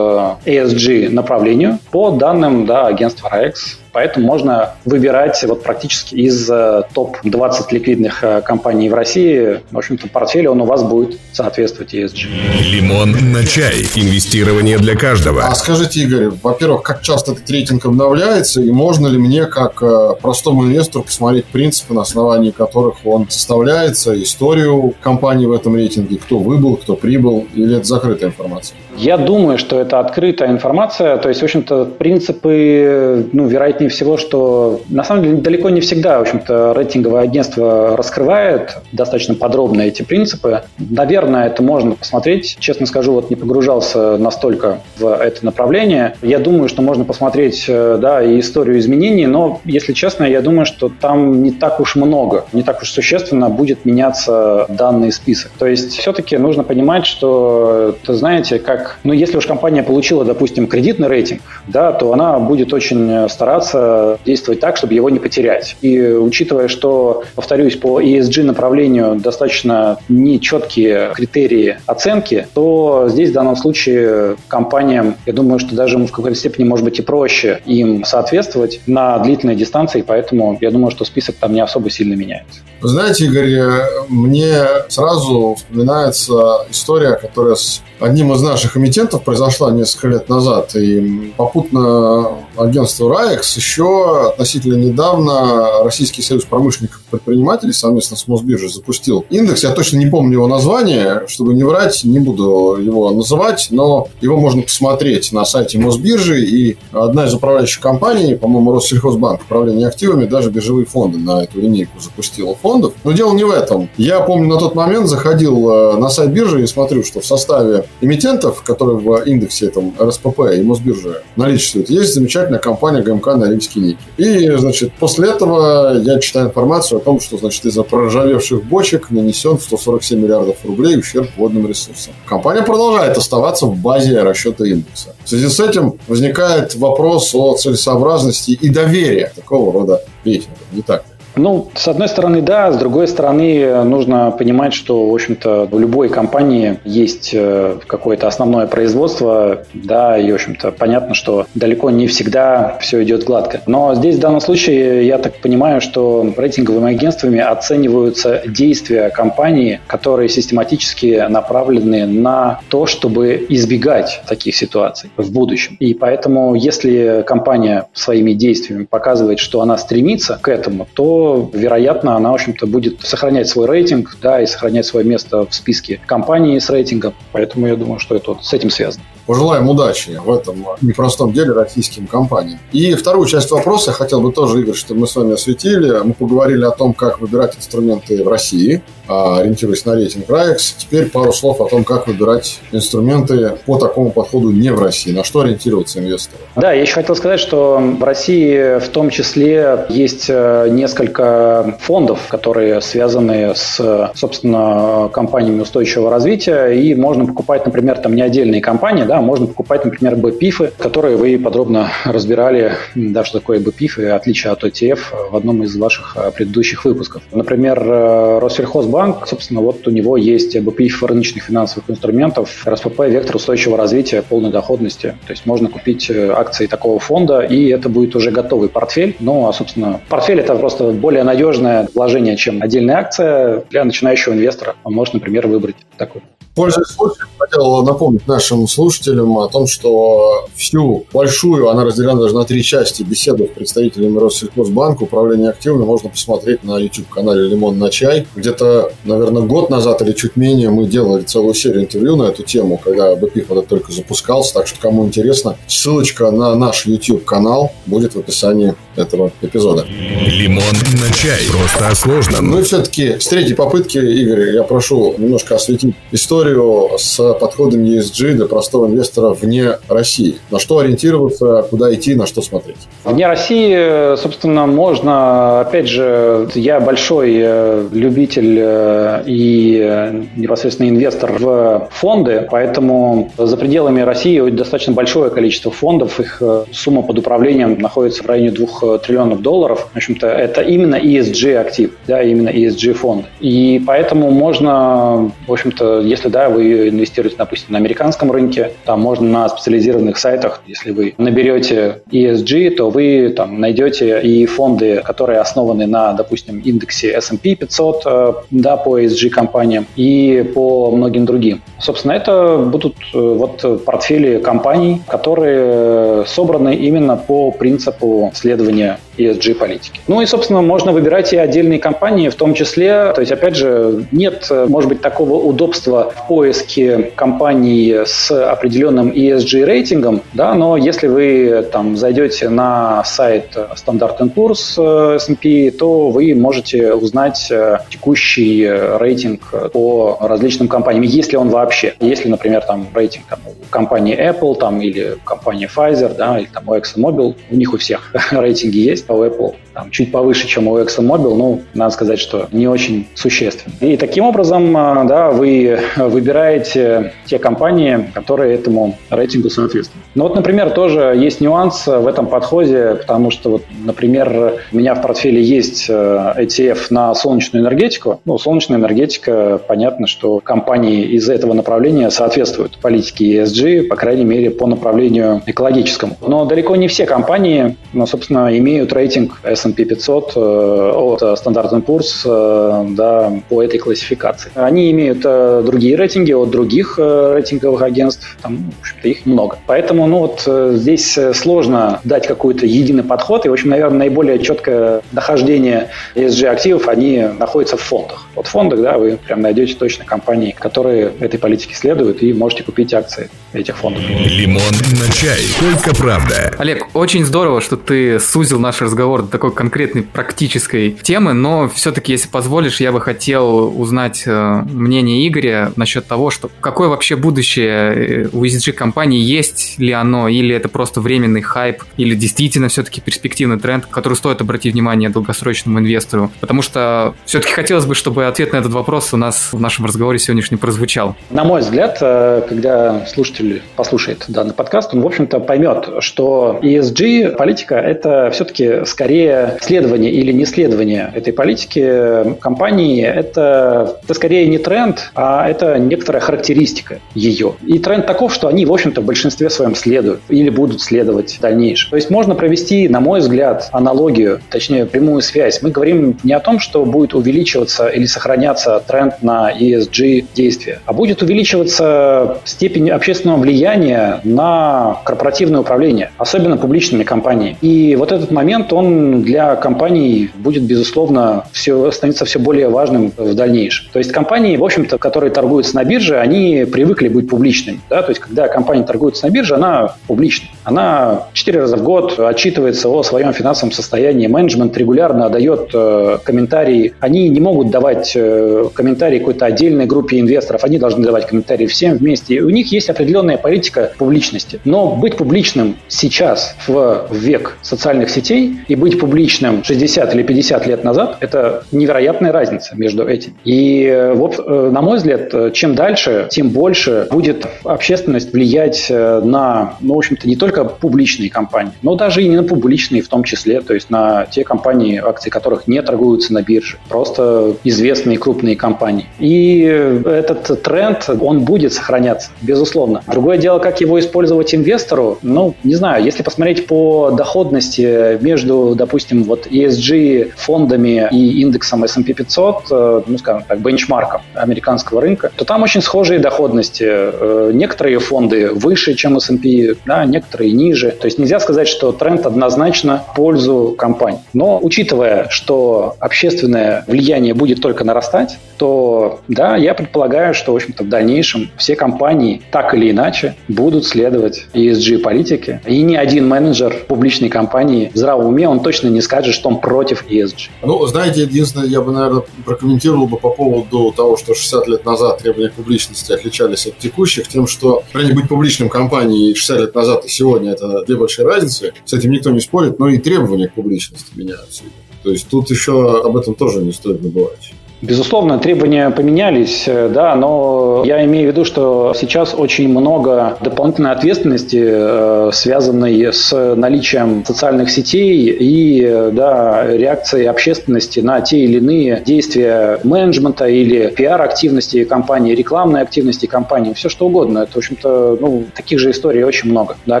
ESG 0.46 1.10
направлению 1.10 1.78
по 1.90 2.10
данным 2.10 2.66
да, 2.66 2.86
агентства 2.86 3.28
RAEX. 3.28 3.54
Поэтому 3.98 4.26
можно 4.26 4.74
выбирать 4.84 5.42
вот 5.42 5.64
практически 5.64 6.14
из 6.14 6.48
э, 6.48 6.84
топ-20 6.94 7.66
ликвидных 7.72 8.22
э, 8.22 8.42
компаний 8.42 8.88
в 8.88 8.94
России. 8.94 9.60
В 9.72 9.76
общем-то, 9.76 10.06
портфель 10.06 10.46
он 10.46 10.60
у 10.60 10.66
вас 10.66 10.84
будет 10.84 11.18
соответствовать 11.32 11.92
ESG. 11.94 12.28
Лимон 12.70 13.32
на 13.32 13.44
чай. 13.44 13.88
Инвестирование 13.96 14.78
для 14.78 14.94
каждого. 14.94 15.44
А 15.44 15.52
скажите, 15.56 16.02
Игорь, 16.02 16.30
во-первых, 16.44 16.84
как 16.84 17.02
часто 17.02 17.32
этот 17.32 17.50
рейтинг 17.50 17.86
обновляется, 17.86 18.60
и 18.60 18.70
можно 18.70 19.08
ли 19.08 19.18
мне, 19.18 19.46
как 19.46 19.82
э, 19.82 20.10
простому 20.22 20.62
инвестору, 20.62 21.02
посмотреть 21.02 21.46
принципы, 21.46 21.92
на 21.92 22.02
основании 22.02 22.52
которых 22.52 23.04
он 23.04 23.28
составляется, 23.28 24.14
историю 24.22 24.94
компании 25.02 25.46
в 25.46 25.52
этом 25.52 25.74
рейтинге, 25.74 26.18
кто 26.18 26.38
выбыл, 26.38 26.76
кто 26.76 26.94
прибыл, 26.94 27.48
или 27.52 27.78
это 27.78 27.84
закрытая 27.84 28.30
информация? 28.30 28.76
Я 28.98 29.16
думаю, 29.16 29.58
что 29.58 29.80
это 29.80 30.00
открытая 30.00 30.50
информация. 30.50 31.18
То 31.18 31.28
есть, 31.28 31.40
в 31.40 31.44
общем-то, 31.44 31.84
принципы, 31.84 33.28
ну, 33.32 33.46
вероятнее 33.46 33.90
всего, 33.90 34.16
что 34.16 34.80
на 34.88 35.04
самом 35.04 35.22
деле 35.22 35.36
далеко 35.36 35.70
не 35.70 35.80
всегда, 35.80 36.18
в 36.18 36.22
общем-то, 36.22 36.72
рейтинговое 36.76 37.22
агентство 37.22 37.96
раскрывает 37.96 38.78
достаточно 38.90 39.36
подробно 39.36 39.82
эти 39.82 40.02
принципы. 40.02 40.62
Наверное, 40.78 41.46
это 41.46 41.62
можно 41.62 41.94
посмотреть. 41.94 42.56
Честно 42.58 42.86
скажу, 42.86 43.12
вот 43.12 43.30
не 43.30 43.36
погружался 43.36 44.16
настолько 44.16 44.80
в 44.98 45.14
это 45.14 45.44
направление. 45.44 46.16
Я 46.20 46.40
думаю, 46.40 46.68
что 46.68 46.82
можно 46.82 47.04
посмотреть, 47.04 47.66
э, 47.68 47.98
да, 48.00 48.20
и 48.20 48.40
историю 48.40 48.80
изменений, 48.80 49.26
но, 49.26 49.60
если 49.64 49.92
честно, 49.92 50.24
я 50.24 50.40
думаю, 50.40 50.66
что 50.66 50.90
там 51.00 51.44
не 51.44 51.52
так 51.52 51.78
уж 51.78 51.94
много, 51.94 52.46
не 52.52 52.64
так 52.64 52.82
уж 52.82 52.90
существенно 52.90 53.48
будет 53.48 53.84
меняться 53.84 54.66
данный 54.68 55.12
список. 55.12 55.52
То 55.56 55.66
есть, 55.66 55.96
все-таки 55.96 56.36
нужно 56.36 56.64
понимать, 56.64 57.06
что, 57.06 57.94
то 58.04 58.14
знаете, 58.14 58.58
как 58.58 58.87
ну, 59.04 59.12
если 59.12 59.36
уж 59.36 59.46
компания 59.46 59.82
получила, 59.82 60.24
допустим, 60.24 60.66
кредитный 60.66 61.08
рейтинг, 61.08 61.42
да, 61.66 61.92
то 61.92 62.12
она 62.12 62.38
будет 62.38 62.72
очень 62.72 63.28
стараться 63.28 64.18
действовать 64.24 64.60
так, 64.60 64.76
чтобы 64.76 64.94
его 64.94 65.10
не 65.10 65.18
потерять. 65.18 65.76
И 65.80 66.00
учитывая, 66.00 66.68
что, 66.68 67.24
повторюсь, 67.34 67.76
по 67.76 68.00
ESG 68.00 68.42
направлению 68.42 69.16
достаточно 69.16 69.98
нечеткие 70.08 71.12
критерии 71.14 71.78
оценки, 71.86 72.46
то 72.54 73.06
здесь 73.08 73.30
в 73.30 73.32
данном 73.32 73.56
случае 73.56 74.36
компаниям, 74.48 75.16
я 75.26 75.32
думаю, 75.32 75.58
что 75.58 75.74
даже 75.74 75.98
в 75.98 76.10
какой-то 76.10 76.36
степени 76.36 76.64
может 76.64 76.84
быть 76.84 76.98
и 76.98 77.02
проще 77.02 77.60
им 77.66 78.04
соответствовать 78.04 78.80
на 78.86 79.18
длительной 79.18 79.56
дистанции, 79.56 80.02
поэтому 80.02 80.58
я 80.60 80.70
думаю, 80.70 80.90
что 80.90 81.04
список 81.04 81.36
там 81.36 81.52
не 81.52 81.60
особо 81.60 81.90
сильно 81.90 82.14
меняется. 82.14 82.60
Знаете, 82.80 83.24
Игорь, 83.24 83.82
мне 84.08 84.54
сразу 84.88 85.56
вспоминается 85.56 86.66
история, 86.70 87.14
которая 87.14 87.56
с 87.56 87.82
одним 88.00 88.32
из 88.32 88.42
наших 88.42 88.76
эмитентов 88.78 89.22
произошла 89.22 89.70
несколько 89.70 90.08
лет 90.08 90.28
назад. 90.28 90.74
И 90.74 91.32
попутно 91.36 92.28
агентство 92.56 93.10
РАЭКС 93.10 93.56
еще 93.56 94.30
относительно 94.30 94.76
недавно 94.76 95.84
Российский 95.84 96.22
союз 96.22 96.44
промышленников 96.44 97.00
и 97.06 97.10
предпринимателей 97.10 97.72
совместно 97.72 98.16
с 98.16 98.26
Мосбиржей 98.26 98.68
запустил 98.68 99.24
индекс. 99.30 99.62
Я 99.64 99.70
точно 99.70 99.98
не 99.98 100.06
помню 100.06 100.34
его 100.34 100.46
название, 100.48 101.22
чтобы 101.26 101.54
не 101.54 101.64
врать, 101.64 102.04
не 102.04 102.18
буду 102.18 102.76
его 102.80 103.10
называть, 103.10 103.68
но 103.70 104.08
его 104.20 104.36
можно 104.36 104.62
посмотреть 104.62 105.32
на 105.32 105.44
сайте 105.44 105.78
Мосбиржи. 105.78 106.40
И 106.40 106.76
одна 106.92 107.26
из 107.26 107.34
управляющих 107.34 107.80
компаний, 107.80 108.34
по-моему, 108.34 108.74
Россельхозбанк, 108.74 109.42
управление 109.42 109.88
активами, 109.88 110.26
даже 110.26 110.50
биржевые 110.50 110.86
фонды 110.86 111.18
на 111.18 111.44
эту 111.44 111.60
линейку 111.60 112.00
запустила 112.00 112.54
фондов. 112.54 112.94
Но 113.04 113.12
дело 113.12 113.34
не 113.34 113.44
в 113.44 113.50
этом. 113.50 113.88
Я 113.96 114.20
помню, 114.20 114.48
на 114.48 114.58
тот 114.58 114.74
момент 114.74 115.08
заходил 115.08 115.70
э, 115.70 115.96
на 115.96 116.08
сайт 116.08 116.30
биржи 116.30 116.62
и 116.62 116.66
смотрю, 116.66 117.04
что 117.04 117.20
в 117.20 117.26
составе 117.26 117.86
эмитентов, 118.00 118.62
которые 118.68 118.98
в 118.98 119.26
индексе 119.26 119.66
этом 119.66 119.94
РСПП 119.98 120.40
и 120.54 120.62
Мосбиржи 120.62 121.22
наличествуют, 121.36 121.88
есть 121.88 122.12
замечательная 122.12 122.60
компания 122.60 123.02
ГМК 123.02 123.28
Норильский 123.34 123.80
никель. 123.80 123.98
И, 124.18 124.56
значит, 124.58 124.92
после 125.00 125.30
этого 125.30 125.98
я 125.98 126.18
читаю 126.20 126.48
информацию 126.48 126.98
о 126.98 127.00
том, 127.00 127.18
что, 127.18 127.38
значит, 127.38 127.64
из-за 127.64 127.82
проржавевших 127.82 128.64
бочек 128.64 129.10
нанесен 129.10 129.58
147 129.58 130.20
миллиардов 130.20 130.56
рублей 130.64 130.98
ущерб 130.98 131.28
водным 131.38 131.66
ресурсам. 131.66 132.12
Компания 132.26 132.62
продолжает 132.62 133.16
оставаться 133.16 133.64
в 133.66 133.76
базе 133.76 134.22
расчета 134.22 134.66
индекса. 134.66 135.16
В 135.24 135.28
связи 135.28 135.48
с 135.48 135.58
этим 135.58 135.98
возникает 136.06 136.74
вопрос 136.74 137.34
о 137.34 137.56
целесообразности 137.56 138.50
и 138.50 138.68
доверии 138.68 139.30
такого 139.34 139.72
рода 139.72 140.02
рейтингов. 140.24 140.58
Не 140.72 140.82
так? 140.82 141.04
Ну, 141.38 141.68
с 141.74 141.86
одной 141.86 142.08
стороны, 142.08 142.42
да, 142.42 142.72
с 142.72 142.76
другой 142.76 143.06
стороны, 143.06 143.84
нужно 143.84 144.32
понимать, 144.32 144.74
что, 144.74 145.08
в 145.08 145.14
общем-то, 145.14 145.68
в 145.70 145.78
любой 145.78 146.08
компании 146.08 146.80
есть 146.84 147.30
э, 147.32 147.76
какое-то 147.86 148.26
основное 148.26 148.66
производство, 148.66 149.62
да, 149.72 150.18
и, 150.18 150.30
в 150.32 150.34
общем-то, 150.34 150.72
понятно, 150.72 151.14
что 151.14 151.46
далеко 151.54 151.90
не 151.90 152.08
всегда 152.08 152.76
все 152.80 153.02
идет 153.04 153.24
гладко. 153.24 153.62
Но 153.66 153.94
здесь, 153.94 154.16
в 154.16 154.20
данном 154.20 154.40
случае, 154.40 155.06
я 155.06 155.18
так 155.18 155.36
понимаю, 155.36 155.80
что 155.80 156.26
рейтинговыми 156.36 156.90
агентствами 156.90 157.38
оцениваются 157.38 158.42
действия 158.46 159.10
компании, 159.10 159.80
которые 159.86 160.28
систематически 160.28 161.24
направлены 161.28 162.06
на 162.06 162.60
то, 162.68 162.86
чтобы 162.86 163.46
избегать 163.48 164.22
таких 164.26 164.56
ситуаций 164.56 165.10
в 165.16 165.32
будущем. 165.32 165.76
И 165.78 165.94
поэтому, 165.94 166.56
если 166.56 167.22
компания 167.24 167.86
своими 167.92 168.32
действиями 168.32 168.84
показывает, 168.84 169.38
что 169.38 169.60
она 169.60 169.78
стремится 169.78 170.38
к 170.40 170.48
этому, 170.48 170.88
то 170.94 171.27
вероятно, 171.36 172.16
она, 172.16 172.30
в 172.30 172.34
общем-то, 172.34 172.66
будет 172.66 173.00
сохранять 173.00 173.48
свой 173.48 173.66
рейтинг, 173.66 174.16
да, 174.20 174.40
и 174.40 174.46
сохранять 174.46 174.86
свое 174.86 175.04
место 175.06 175.46
в 175.46 175.54
списке 175.54 176.00
компаний 176.06 176.58
с 176.58 176.70
рейтингом. 176.70 177.14
Поэтому 177.32 177.66
я 177.66 177.76
думаю, 177.76 177.98
что 177.98 178.16
это 178.16 178.32
вот 178.32 178.44
с 178.44 178.52
этим 178.52 178.70
связано. 178.70 179.04
Пожелаем 179.28 179.68
удачи 179.68 180.18
в 180.24 180.32
этом 180.32 180.64
непростом 180.80 181.34
деле 181.34 181.52
российским 181.52 182.06
компаниям. 182.06 182.58
И 182.72 182.94
вторую 182.94 183.26
часть 183.26 183.50
вопроса 183.50 183.90
я 183.90 183.92
хотел 183.92 184.22
бы 184.22 184.32
тоже, 184.32 184.62
Игорь, 184.62 184.74
чтобы 184.74 185.00
мы 185.00 185.06
с 185.06 185.14
вами 185.14 185.34
осветили. 185.34 186.00
Мы 186.02 186.14
поговорили 186.14 186.64
о 186.64 186.70
том, 186.70 186.94
как 186.94 187.20
выбирать 187.20 187.54
инструменты 187.54 188.24
в 188.24 188.28
России, 188.28 188.82
а, 189.06 189.40
ориентируясь 189.40 189.84
на 189.84 189.96
рейтинг 189.96 190.30
RAEX. 190.30 190.56
Теперь 190.78 191.10
пару 191.10 191.34
слов 191.34 191.60
о 191.60 191.66
том, 191.66 191.84
как 191.84 192.06
выбирать 192.06 192.60
инструменты 192.72 193.58
по 193.66 193.76
такому 193.76 194.12
подходу 194.12 194.50
не 194.50 194.70
в 194.70 194.80
России. 194.80 195.12
На 195.12 195.24
что 195.24 195.40
ориентироваться 195.40 195.98
инвестору? 195.98 196.42
Да, 196.56 196.72
я 196.72 196.80
еще 196.80 196.94
хотел 196.94 197.14
сказать, 197.14 197.38
что 197.38 197.78
в 198.00 198.02
России 198.02 198.78
в 198.78 198.88
том 198.88 199.10
числе 199.10 199.84
есть 199.90 200.26
э, 200.30 200.68
несколько 200.70 201.76
фондов, 201.80 202.20
которые 202.28 202.80
связаны 202.80 203.52
с, 203.54 204.10
собственно, 204.14 205.10
компаниями 205.12 205.60
устойчивого 205.60 206.10
развития, 206.10 206.68
и 206.68 206.94
можно 206.94 207.26
покупать, 207.26 207.66
например, 207.66 207.98
там 207.98 208.14
не 208.14 208.22
отдельные 208.22 208.62
компании, 208.62 209.04
да, 209.04 209.17
можно 209.20 209.46
покупать, 209.46 209.84
например, 209.84 210.14
BPIF, 210.14 210.72
которые 210.78 211.16
вы 211.16 211.38
подробно 211.38 211.90
разбирали, 212.04 212.72
да, 212.94 213.24
что 213.24 213.38
такое 213.38 213.58
BPIF 213.58 214.02
и 214.02 214.04
отличие 214.06 214.52
от 214.52 214.64
ETF 214.64 215.30
в 215.30 215.36
одном 215.36 215.62
из 215.62 215.76
ваших 215.76 216.16
э, 216.16 216.30
предыдущих 216.30 216.84
выпусков. 216.84 217.22
Например, 217.32 217.82
э, 217.82 218.38
Россельхозбанк, 218.40 219.26
собственно, 219.26 219.60
вот 219.60 219.86
у 219.86 219.90
него 219.90 220.16
есть 220.16 220.56
BPIF 220.56 221.06
рыночных 221.06 221.44
финансовых 221.44 221.90
инструментов, 221.90 222.64
РСПП 222.66 223.00
«Вектор 223.00 223.36
устойчивого 223.36 223.78
развития 223.78 224.22
полной 224.22 224.50
доходности». 224.50 225.16
То 225.26 225.32
есть 225.32 225.46
можно 225.46 225.68
купить 225.68 226.10
э, 226.10 226.30
акции 226.30 226.66
такого 226.66 226.98
фонда, 226.98 227.40
и 227.40 227.68
это 227.68 227.88
будет 227.88 228.16
уже 228.16 228.30
готовый 228.30 228.68
портфель. 228.68 229.16
Ну, 229.20 229.48
а, 229.48 229.52
собственно, 229.52 230.00
портфель– 230.08 230.40
это 230.40 230.54
просто 230.54 230.90
более 230.92 231.24
надежное 231.24 231.88
вложение, 231.94 232.36
чем 232.36 232.62
отдельная 232.62 232.96
акция. 232.96 233.64
Для 233.70 233.84
начинающего 233.84 234.34
инвестора 234.34 234.76
он 234.84 234.94
может, 234.94 235.14
например, 235.14 235.46
выбрать 235.46 235.76
такой. 235.96 236.22
Пользуясь 236.58 236.88
случаем, 236.88 237.28
хотел 237.38 237.82
напомнить 237.84 238.26
нашим 238.26 238.66
слушателям 238.66 239.38
о 239.38 239.46
том, 239.46 239.68
что 239.68 240.48
всю 240.56 241.06
большую, 241.12 241.68
она 241.68 241.84
разделена 241.84 242.16
даже 242.16 242.34
на 242.34 242.44
три 242.44 242.64
части, 242.64 243.04
беседу 243.04 243.44
с 243.44 243.50
представителями 243.50 244.18
Россельхозбанка, 244.18 245.04
управления 245.04 245.50
активами 245.50 245.84
можно 245.84 246.10
посмотреть 246.10 246.64
на 246.64 246.76
YouTube-канале 246.78 247.48
«Лимон 247.48 247.78
на 247.78 247.90
чай». 247.90 248.26
Где-то, 248.34 248.90
наверное, 249.04 249.42
год 249.42 249.70
назад 249.70 250.02
или 250.02 250.10
чуть 250.10 250.34
менее 250.34 250.70
мы 250.70 250.86
делали 250.86 251.22
целую 251.22 251.54
серию 251.54 251.82
интервью 251.82 252.16
на 252.16 252.24
эту 252.24 252.42
тему, 252.42 252.80
когда 252.82 253.14
БПИФ 253.14 253.52
это 253.52 253.62
только 253.62 253.92
запускался, 253.92 254.54
так 254.54 254.66
что 254.66 254.80
кому 254.80 255.06
интересно, 255.06 255.56
ссылочка 255.68 256.32
на 256.32 256.56
наш 256.56 256.86
YouTube-канал 256.86 257.70
будет 257.86 258.16
в 258.16 258.18
описании 258.18 258.74
этого 258.96 259.30
эпизода. 259.42 259.86
Лимон 259.86 260.64
на 261.00 261.14
чай. 261.14 261.42
Просто 261.52 261.86
о 261.86 261.94
сложном. 261.94 262.50
Ну 262.50 262.58
и 262.58 262.62
все-таки 262.64 263.20
с 263.20 263.28
третьей 263.28 263.54
попытки, 263.54 263.98
Игорь, 263.98 264.56
я 264.56 264.64
прошу 264.64 265.14
немножко 265.18 265.54
осветить 265.54 265.94
историю 266.10 266.47
историю 266.48 266.98
с 266.98 267.34
подходом 267.34 267.82
ESG 267.82 268.34
для 268.34 268.46
простого 268.46 268.86
инвестора 268.86 269.30
вне 269.30 269.78
России? 269.88 270.36
На 270.50 270.58
что 270.58 270.78
ориентироваться, 270.78 271.66
куда 271.68 271.92
идти, 271.94 272.14
на 272.14 272.26
что 272.26 272.42
смотреть? 272.42 272.76
Вне 273.04 273.26
России, 273.26 274.16
собственно, 274.16 274.66
можно, 274.66 275.60
опять 275.60 275.88
же, 275.88 276.48
я 276.54 276.80
большой 276.80 277.36
э, 277.38 277.88
любитель 277.92 278.58
э, 278.60 279.22
и 279.26 279.80
э, 279.82 280.22
непосредственно 280.36 280.88
инвестор 280.88 281.32
в 281.38 281.88
фонды, 281.90 282.46
поэтому 282.50 283.30
за 283.36 283.56
пределами 283.56 284.00
России 284.00 284.40
достаточно 284.50 284.92
большое 284.92 285.30
количество 285.30 285.70
фондов, 285.70 286.20
их 286.20 286.42
сумма 286.72 287.02
под 287.02 287.18
управлением 287.18 287.78
находится 287.78 288.22
в 288.22 288.26
районе 288.26 288.50
2 288.50 288.98
триллионов 288.98 289.42
долларов. 289.42 289.88
В 289.92 289.96
общем-то, 289.96 290.26
это 290.26 290.62
именно 290.62 290.96
ESG 290.96 291.56
актив, 291.56 291.96
да, 292.06 292.22
именно 292.22 292.48
ESG 292.48 292.92
фонд. 292.94 293.26
И 293.40 293.82
поэтому 293.86 294.30
можно, 294.30 295.30
в 295.46 295.52
общем-то, 295.52 296.00
если 296.00 296.28
да, 296.38 296.48
вы 296.48 296.88
инвестируете, 296.88 297.36
допустим, 297.36 297.72
на 297.72 297.78
американском 297.78 298.30
рынке, 298.30 298.70
там 298.84 299.00
можно 299.00 299.28
на 299.28 299.48
специализированных 299.48 300.18
сайтах, 300.18 300.62
если 300.68 300.92
вы 300.92 301.14
наберете 301.18 302.02
ESG, 302.12 302.76
то 302.76 302.90
вы 302.90 303.34
там 303.36 303.58
найдете 303.60 304.20
и 304.20 304.46
фонды, 304.46 305.02
которые 305.04 305.40
основаны 305.40 305.88
на, 305.88 306.12
допустим, 306.12 306.60
индексе 306.60 307.10
S&P 307.10 307.56
500, 307.56 308.02
э, 308.06 308.32
да, 308.52 308.76
по 308.76 309.00
ESG 309.00 309.30
компаниям 309.30 309.86
и 309.96 310.48
по 310.54 310.92
многим 310.92 311.26
другим. 311.26 311.60
Собственно, 311.80 312.12
это 312.12 312.56
будут 312.58 312.94
э, 313.12 313.18
вот 313.18 313.84
портфели 313.84 314.38
компаний, 314.38 315.02
которые 315.08 316.24
собраны 316.24 316.72
именно 316.72 317.16
по 317.16 317.50
принципу 317.50 318.30
следования 318.32 319.00
ESG-политики. 319.18 320.00
Ну 320.06 320.20
и, 320.20 320.26
собственно, 320.26 320.62
можно 320.62 320.92
выбирать 320.92 321.32
и 321.32 321.36
отдельные 321.36 321.78
компании 321.78 322.28
в 322.28 322.34
том 322.34 322.54
числе. 322.54 323.12
То 323.14 323.20
есть, 323.20 323.32
опять 323.32 323.56
же, 323.56 324.04
нет, 324.12 324.48
может 324.50 324.88
быть, 324.88 325.00
такого 325.00 325.34
удобства 325.34 326.12
в 326.14 326.28
поиске 326.28 327.10
компаний 327.14 328.02
с 328.06 328.30
определенным 328.30 329.10
ESG-рейтингом, 329.10 330.22
да, 330.32 330.54
но 330.54 330.76
если 330.76 331.08
вы 331.08 331.66
там 331.72 331.96
зайдете 331.96 332.48
на 332.48 333.04
сайт 333.04 333.56
Standard 333.56 334.18
Poor's 334.34 335.16
S&P, 335.16 335.70
то 335.72 336.10
вы 336.10 336.34
можете 336.34 336.94
узнать 336.94 337.48
э, 337.50 337.78
текущий 337.90 338.66
рейтинг 338.98 339.52
по 339.72 340.18
различным 340.20 340.68
компаниям, 340.68 341.02
если 341.02 341.36
он 341.36 341.48
вообще. 341.48 341.94
Если, 342.00 342.28
например, 342.28 342.62
там 342.62 342.88
рейтинг 342.94 343.26
там, 343.28 343.40
компании 343.70 344.16
Apple 344.16 344.56
там, 344.56 344.80
или 344.80 345.16
компании 345.24 345.68
Pfizer, 345.68 346.14
да, 346.16 346.38
или 346.38 346.46
там 346.46 346.68
у 346.68 346.74
ExxonMobil, 346.74 347.34
у 347.50 347.54
них 347.54 347.72
у 347.74 347.76
всех 347.76 348.12
рейтинги 348.30 348.78
есть, 348.78 349.06
у 349.14 349.24
Apple 349.24 349.56
там, 349.78 349.92
чуть 349.92 350.10
повыше, 350.10 350.48
чем 350.48 350.66
у 350.66 350.76
ExxonMobil, 350.76 351.36
ну, 351.36 351.62
надо 351.72 351.92
сказать, 351.92 352.18
что 352.18 352.48
не 352.50 352.66
очень 352.66 353.06
существенно. 353.14 353.72
И 353.80 353.96
таким 353.96 354.24
образом, 354.24 354.76
а, 354.76 355.04
да, 355.04 355.30
вы 355.30 355.78
выбираете 355.96 357.12
те 357.26 357.38
компании, 357.38 358.10
которые 358.12 358.56
этому 358.56 358.96
рейтингу 359.08 359.50
соответствуют. 359.50 360.04
Ну 360.16 360.24
вот, 360.24 360.34
например, 360.34 360.70
тоже 360.70 361.14
есть 361.16 361.40
нюанс 361.40 361.86
в 361.86 362.08
этом 362.08 362.26
подходе, 362.26 362.96
потому 362.96 363.30
что, 363.30 363.50
вот, 363.50 363.62
например, 363.84 364.54
у 364.72 364.76
меня 364.76 364.96
в 364.96 365.02
портфеле 365.02 365.40
есть 365.40 365.86
э, 365.88 365.92
ETF 366.36 366.86
на 366.90 367.14
солнечную 367.14 367.62
энергетику. 367.62 368.20
Ну, 368.24 368.36
солнечная 368.36 368.78
энергетика, 368.78 369.60
понятно, 369.68 370.08
что 370.08 370.40
компании 370.40 371.04
из 371.04 371.30
этого 371.30 371.52
направления 371.52 372.10
соответствуют 372.10 372.78
политике 372.78 373.42
ESG, 373.42 373.84
по 373.84 373.94
крайней 373.94 374.24
мере, 374.24 374.50
по 374.50 374.66
направлению 374.66 375.40
экологическому. 375.46 376.16
Но 376.26 376.46
далеко 376.46 376.74
не 376.74 376.88
все 376.88 377.06
компании, 377.06 377.76
ну, 377.92 378.06
собственно, 378.06 378.56
имеют 378.58 378.92
рейтинг 378.92 379.40
S&P 379.44 379.67
S&P 379.68 379.84
500 379.84 380.32
э, 380.36 380.40
от 380.40 381.22
Standard 381.22 381.84
Poor's 381.84 382.22
э, 382.24 382.94
да, 382.94 383.32
по 383.48 383.62
этой 383.62 383.78
классификации. 383.78 384.50
Они 384.54 384.90
имеют 384.90 385.20
э, 385.24 385.62
другие 385.64 385.96
рейтинги 385.96 386.32
от 386.32 386.50
других 386.50 386.98
рейтинговых 386.98 387.82
агентств, 387.82 388.36
там, 388.42 388.70
в 388.78 388.80
общем-то, 388.80 389.08
их 389.08 389.26
много. 389.26 389.58
Поэтому, 389.66 390.06
ну 390.06 390.18
вот 390.18 390.48
здесь 390.76 391.18
сложно 391.34 392.00
дать 392.04 392.26
какой-то 392.26 392.66
единый 392.66 393.02
подход, 393.02 393.46
и, 393.46 393.48
в 393.48 393.52
общем, 393.52 393.70
наверное, 393.70 393.98
наиболее 393.98 394.38
четкое 394.38 395.02
дохождение 395.12 395.88
ESG-активов, 396.14 396.88
они 396.88 397.24
находятся 397.38 397.76
в 397.76 397.80
фондах. 397.80 398.26
Вот 398.34 398.46
в 398.46 398.50
фондах, 398.50 398.80
да, 398.80 398.98
вы 398.98 399.16
прям 399.16 399.40
найдете 399.40 399.74
точно 399.74 400.04
компании, 400.04 400.54
которые 400.58 401.12
этой 401.20 401.38
политике 401.38 401.74
следуют, 401.74 402.22
и 402.22 402.32
можете 402.32 402.62
купить 402.62 402.94
акции 402.94 403.30
этих 403.52 403.76
фондов. 403.76 404.02
Лимон 404.08 404.62
на 405.00 405.12
чай. 405.12 405.40
Только 405.60 405.94
правда. 405.94 406.54
Олег, 406.58 406.86
очень 406.94 407.24
здорово, 407.24 407.60
что 407.60 407.76
ты 407.76 408.20
сузил 408.20 408.60
наш 408.60 408.80
разговор 408.80 409.22
до 409.22 409.28
такой 409.28 409.52
конкретной 409.52 410.02
практической 410.02 410.90
темы, 410.90 411.32
но 411.32 411.68
все-таки, 411.68 412.12
если 412.12 412.28
позволишь, 412.28 412.80
я 412.80 412.92
бы 412.92 413.00
хотел 413.00 413.80
узнать 413.80 414.24
э, 414.26 414.62
мнение 414.66 415.26
Игоря 415.26 415.72
насчет 415.76 416.06
того, 416.06 416.30
что 416.30 416.50
какое 416.60 416.88
вообще 416.88 417.16
будущее 417.16 418.24
э, 418.24 418.28
у 418.32 418.44
ESG 418.44 418.72
компании, 418.72 419.20
есть 419.20 419.78
ли 419.78 419.92
оно, 419.92 420.28
или 420.28 420.54
это 420.54 420.68
просто 420.68 421.00
временный 421.00 421.42
хайп, 421.42 421.82
или 421.96 422.14
действительно 422.14 422.68
все-таки 422.68 423.00
перспективный 423.00 423.58
тренд, 423.58 423.86
который 423.86 424.14
стоит 424.14 424.40
обратить 424.40 424.74
внимание 424.74 425.08
долгосрочному 425.08 425.78
инвестору. 425.78 426.30
Потому 426.40 426.62
что 426.62 427.14
все-таки 427.24 427.52
хотелось 427.52 427.86
бы, 427.86 427.94
чтобы 427.94 428.26
ответ 428.26 428.52
на 428.52 428.58
этот 428.58 428.72
вопрос 428.72 429.14
у 429.14 429.16
нас 429.16 429.52
в 429.52 429.60
нашем 429.60 429.86
разговоре 429.86 430.18
сегодняшнем 430.18 430.58
прозвучал. 430.58 431.16
На 431.30 431.44
мой 431.44 431.60
взгляд, 431.60 431.98
э, 432.00 432.42
когда 432.48 433.06
слушатель 433.06 433.37
послушает 433.76 434.24
данный 434.28 434.54
подкаст, 434.54 434.94
он, 434.94 435.02
в 435.02 435.06
общем-то, 435.06 435.40
поймет, 435.40 435.88
что 436.00 436.58
ESG 436.62 437.36
политика– 437.36 437.74
это 437.76 438.30
все-таки 438.32 438.84
скорее 438.84 439.58
следование 439.60 440.10
или 440.10 440.32
не 440.32 440.44
следование 440.44 441.12
этой 441.14 441.32
политики 441.32 442.38
компании, 442.40 443.04
это, 443.04 443.98
это 444.02 444.14
скорее 444.14 444.46
не 444.46 444.58
тренд, 444.58 445.10
а 445.14 445.48
это 445.48 445.78
некоторая 445.78 446.20
характеристика 446.20 447.00
ее. 447.14 447.54
И 447.66 447.78
тренд 447.78 448.06
таков, 448.06 448.32
что 448.34 448.48
они, 448.48 448.66
в 448.66 448.72
общем-то, 448.72 449.00
в 449.00 449.04
большинстве 449.04 449.50
своем 449.50 449.74
следуют 449.74 450.20
или 450.28 450.50
будут 450.50 450.80
следовать 450.80 451.36
в 451.36 451.40
дальнейшем. 451.40 451.90
То 451.90 451.96
есть 451.96 452.10
можно 452.10 452.34
провести, 452.34 452.88
на 452.88 453.00
мой 453.00 453.20
взгляд, 453.20 453.68
аналогию, 453.72 454.40
точнее, 454.50 454.86
прямую 454.86 455.22
связь. 455.22 455.62
Мы 455.62 455.70
говорим 455.70 456.16
не 456.22 456.32
о 456.32 456.40
том, 456.40 456.58
что 456.58 456.84
будет 456.84 457.14
увеличиваться 457.14 457.88
или 457.88 458.06
сохраняться 458.06 458.82
тренд 458.86 459.22
на 459.22 459.52
ESG 459.52 460.26
действия, 460.34 460.80
а 460.86 460.92
будет 460.92 461.22
увеличиваться 461.22 462.38
степень 462.44 462.90
общественного 462.90 463.27
влияния 463.36 464.20
на 464.24 464.98
корпоративное 465.04 465.60
управление, 465.60 466.10
особенно 466.18 466.56
публичными 466.56 467.04
компаниями. 467.04 467.56
И 467.60 467.96
вот 467.96 468.12
этот 468.12 468.30
момент, 468.30 468.72
он 468.72 469.22
для 469.22 469.56
компаний 469.56 470.30
будет, 470.34 470.62
безусловно, 470.64 471.44
все, 471.52 471.90
становиться 471.90 472.24
все 472.24 472.38
более 472.38 472.68
важным 472.68 473.12
в 473.16 473.34
дальнейшем. 473.34 473.88
То 473.92 473.98
есть 473.98 474.12
компании, 474.12 474.56
в 474.56 474.64
общем-то, 474.64 474.98
которые 474.98 475.30
торгуются 475.30 475.76
на 475.76 475.84
бирже, 475.84 476.18
они 476.18 476.66
привыкли 476.70 477.08
быть 477.08 477.28
публичными. 477.28 477.80
Да? 477.90 478.02
То 478.02 478.10
есть 478.10 478.20
когда 478.20 478.48
компания 478.48 478.84
торгуется 478.84 479.26
на 479.26 479.30
бирже, 479.30 479.54
она 479.54 479.94
публичная. 480.06 480.50
Она 480.64 481.24
четыре 481.32 481.60
раза 481.60 481.76
в 481.76 481.82
год 481.82 482.18
отчитывается 482.18 482.88
о 482.88 483.02
своем 483.02 483.32
финансовом 483.32 483.72
состоянии. 483.72 484.26
Менеджмент 484.26 484.76
регулярно 484.76 485.28
дает 485.30 485.70
э, 485.72 486.18
комментарии. 486.24 486.94
Они 487.00 487.28
не 487.28 487.40
могут 487.40 487.70
давать 487.70 488.12
э, 488.14 488.68
комментарии 488.74 489.18
какой-то 489.18 489.46
отдельной 489.46 489.86
группе 489.86 490.20
инвесторов. 490.20 490.64
Они 490.64 490.78
должны 490.78 491.04
давать 491.04 491.26
комментарии 491.26 491.66
всем 491.66 491.96
вместе. 491.96 492.34
И 492.36 492.40
у 492.40 492.50
них 492.50 492.70
есть 492.72 492.90
определенная 493.18 493.38
политика 493.38 493.92
публичности. 493.98 494.60
Но 494.64 494.94
быть 494.96 495.16
публичным 495.16 495.76
сейчас 495.88 496.54
в 496.66 497.08
век 497.10 497.58
социальных 497.62 498.10
сетей 498.10 498.60
и 498.68 498.74
быть 498.74 498.98
публичным 498.98 499.18
публичным 499.18 499.64
60 499.64 500.14
или 500.14 500.22
50 500.22 500.66
лет 500.66 500.84
назад, 500.84 501.16
это 501.20 501.64
невероятная 501.72 502.32
разница 502.32 502.76
между 502.76 503.06
этим. 503.06 503.34
И 503.44 503.84
э, 503.84 504.12
вот, 504.12 504.38
э, 504.38 504.70
на 504.72 504.80
мой 504.80 504.98
взгляд, 504.98 505.32
э, 505.32 505.50
чем 505.52 505.74
дальше, 505.74 506.28
тем 506.30 506.50
больше 506.50 507.08
будет 507.10 507.46
общественность 507.64 508.32
влиять 508.32 508.86
на, 508.90 509.74
ну, 509.80 509.94
в 509.94 509.98
общем-то, 509.98 510.28
не 510.28 510.36
только 510.36 510.64
публичные 510.64 511.30
компании, 511.30 511.72
но 511.82 511.94
даже 511.94 512.22
и 512.22 512.28
не 512.28 512.36
на 512.36 512.44
публичные 512.44 513.02
в 513.02 513.08
том 513.08 513.24
числе, 513.24 513.60
то 513.60 513.74
есть 513.74 513.90
на 513.90 514.26
те 514.26 514.44
компании, 514.44 515.00
акции 515.04 515.30
которых 515.30 515.66
не 515.66 515.82
торгуются 515.82 516.32
на 516.32 516.42
бирже, 516.42 516.76
просто 516.88 517.54
известные 517.64 518.18
крупные 518.18 518.56
компании. 518.56 519.06
И 519.18 519.60
этот 519.60 520.62
тренд, 520.62 521.08
он 521.20 521.40
будет 521.40 521.72
сохраняться, 521.72 522.30
безусловно. 522.42 523.02
Другое 523.10 523.38
дело, 523.38 523.58
как 523.58 523.80
его 523.80 523.98
использовать 523.98 524.54
инвестору, 524.54 525.18
ну, 525.22 525.54
не 525.64 525.74
знаю, 525.74 526.04
если 526.04 526.22
посмотреть 526.22 526.66
по 526.66 527.10
доходности 527.10 528.22
между, 528.22 528.74
допустим, 528.76 529.24
вот 529.24 529.46
ESG 529.46 530.32
фондами 530.36 531.08
и 531.10 531.40
индексом 531.40 531.84
S&P 531.84 532.12
500, 532.12 532.56
э, 532.70 533.02
ну, 533.06 533.18
скажем 533.18 533.44
так, 533.48 533.60
бенчмарком 533.60 534.20
американского 534.34 535.00
рынка, 535.00 535.30
то 535.34 535.44
там 535.44 535.62
очень 535.62 535.80
схожие 535.80 536.18
доходности. 536.18 536.84
Э, 536.86 537.50
некоторые 537.54 537.98
фонды 537.98 538.50
выше, 538.52 538.94
чем 538.94 539.16
S&P, 539.16 539.76
да, 539.86 540.04
некоторые 540.04 540.52
ниже. 540.52 540.90
То 540.90 541.06
есть 541.06 541.18
нельзя 541.18 541.40
сказать, 541.40 541.68
что 541.68 541.92
тренд 541.92 542.26
однозначно 542.26 543.04
в 543.10 543.14
пользу 543.14 543.74
компаний. 543.78 544.18
Но 544.34 544.58
учитывая, 544.60 545.28
что 545.30 545.96
общественное 545.98 546.84
влияние 546.86 547.34
будет 547.34 547.60
только 547.60 547.84
нарастать, 547.84 548.38
то 548.58 549.20
да, 549.28 549.56
я 549.56 549.74
предполагаю, 549.74 550.34
что, 550.34 550.52
в 550.52 550.56
общем-то, 550.56 550.84
в 550.84 550.88
дальнейшем 550.88 551.50
все 551.56 551.76
компании 551.76 552.42
так 552.50 552.74
или 552.74 552.90
иначе 552.90 553.36
будут 553.48 553.86
следовать 553.86 554.46
ESG-политике. 554.52 555.62
И 555.66 555.82
ни 555.82 555.94
один 555.94 556.28
менеджер 556.28 556.84
публичной 556.88 557.28
компании 557.28 557.90
в 557.94 557.96
здравом 557.96 558.26
уме, 558.26 558.48
он 558.48 558.60
точно 558.60 558.88
не 558.88 559.00
скажет, 559.00 559.34
что 559.34 559.48
он 559.48 559.60
против 559.60 560.04
ESG. 560.08 560.48
Ну, 560.62 560.86
знаете, 560.86 561.22
единственное, 561.22 561.66
я 561.66 561.80
бы, 561.80 561.92
наверное, 561.92 562.24
прокомментировал 562.44 563.06
бы 563.06 563.16
по 563.16 563.30
поводу 563.30 563.92
того, 563.92 564.16
что 564.16 564.34
60 564.34 564.68
лет 564.68 564.84
назад 564.84 565.18
требования 565.18 565.50
публичности 565.50 566.12
отличались 566.12 566.66
от 566.66 566.78
текущих, 566.78 567.28
тем, 567.28 567.46
что, 567.46 567.84
быть 567.94 568.28
публичным 568.28 568.68
компанией 568.68 569.34
60 569.34 569.60
лет 569.60 569.74
назад 569.74 570.04
и 570.04 570.08
сегодня– 570.08 570.50
это 570.52 570.84
две 570.84 570.96
большие 570.96 571.26
разницы. 571.26 571.72
С 571.84 571.92
этим 571.92 572.10
никто 572.10 572.30
не 572.30 572.40
спорит, 572.40 572.78
но 572.78 572.88
и 572.88 572.98
требования 572.98 573.48
к 573.48 573.54
публичности 573.54 574.10
меняются. 574.16 574.64
То 575.02 575.10
есть 575.10 575.28
тут 575.28 575.50
еще 575.50 576.02
об 576.02 576.16
этом 576.16 576.34
тоже 576.34 576.60
не 576.60 576.72
стоит 576.72 577.00
забывать. 577.02 577.52
Безусловно, 577.80 578.38
требования 578.38 578.90
поменялись, 578.90 579.64
э, 579.68 579.88
да, 579.88 580.16
но 580.16 580.82
я 580.84 581.04
имею 581.04 581.28
в 581.28 581.32
виду, 581.32 581.44
что 581.44 581.94
сейчас 581.94 582.34
очень 582.36 582.68
много 582.68 583.38
дополнительной 583.40 583.92
ответственности, 583.92 584.60
э, 584.60 585.30
связанной 585.32 586.12
с 586.12 586.32
наличием 586.56 587.24
социальных 587.24 587.70
сетей 587.70 588.30
и 588.30 588.84
э, 588.84 589.10
да, 589.12 589.64
реакцией 589.68 590.26
общественности 590.26 590.98
на 590.98 591.20
те 591.20 591.38
или 591.38 591.58
иные 591.58 592.02
действия 592.04 592.80
менеджмента 592.82 593.46
или 593.46 593.90
пиар-активности 593.90 594.82
компании, 594.82 595.36
рекламной 595.36 595.82
активности 595.82 596.26
компании, 596.26 596.72
все 596.72 596.88
что 596.88 597.06
угодно. 597.06 597.40
Это, 597.40 597.52
в 597.52 597.56
общем-то, 597.58 598.18
ну, 598.20 598.44
таких 598.56 598.80
же 598.80 598.90
историй 598.90 599.22
очень 599.22 599.50
много, 599.50 599.76
да, 599.86 600.00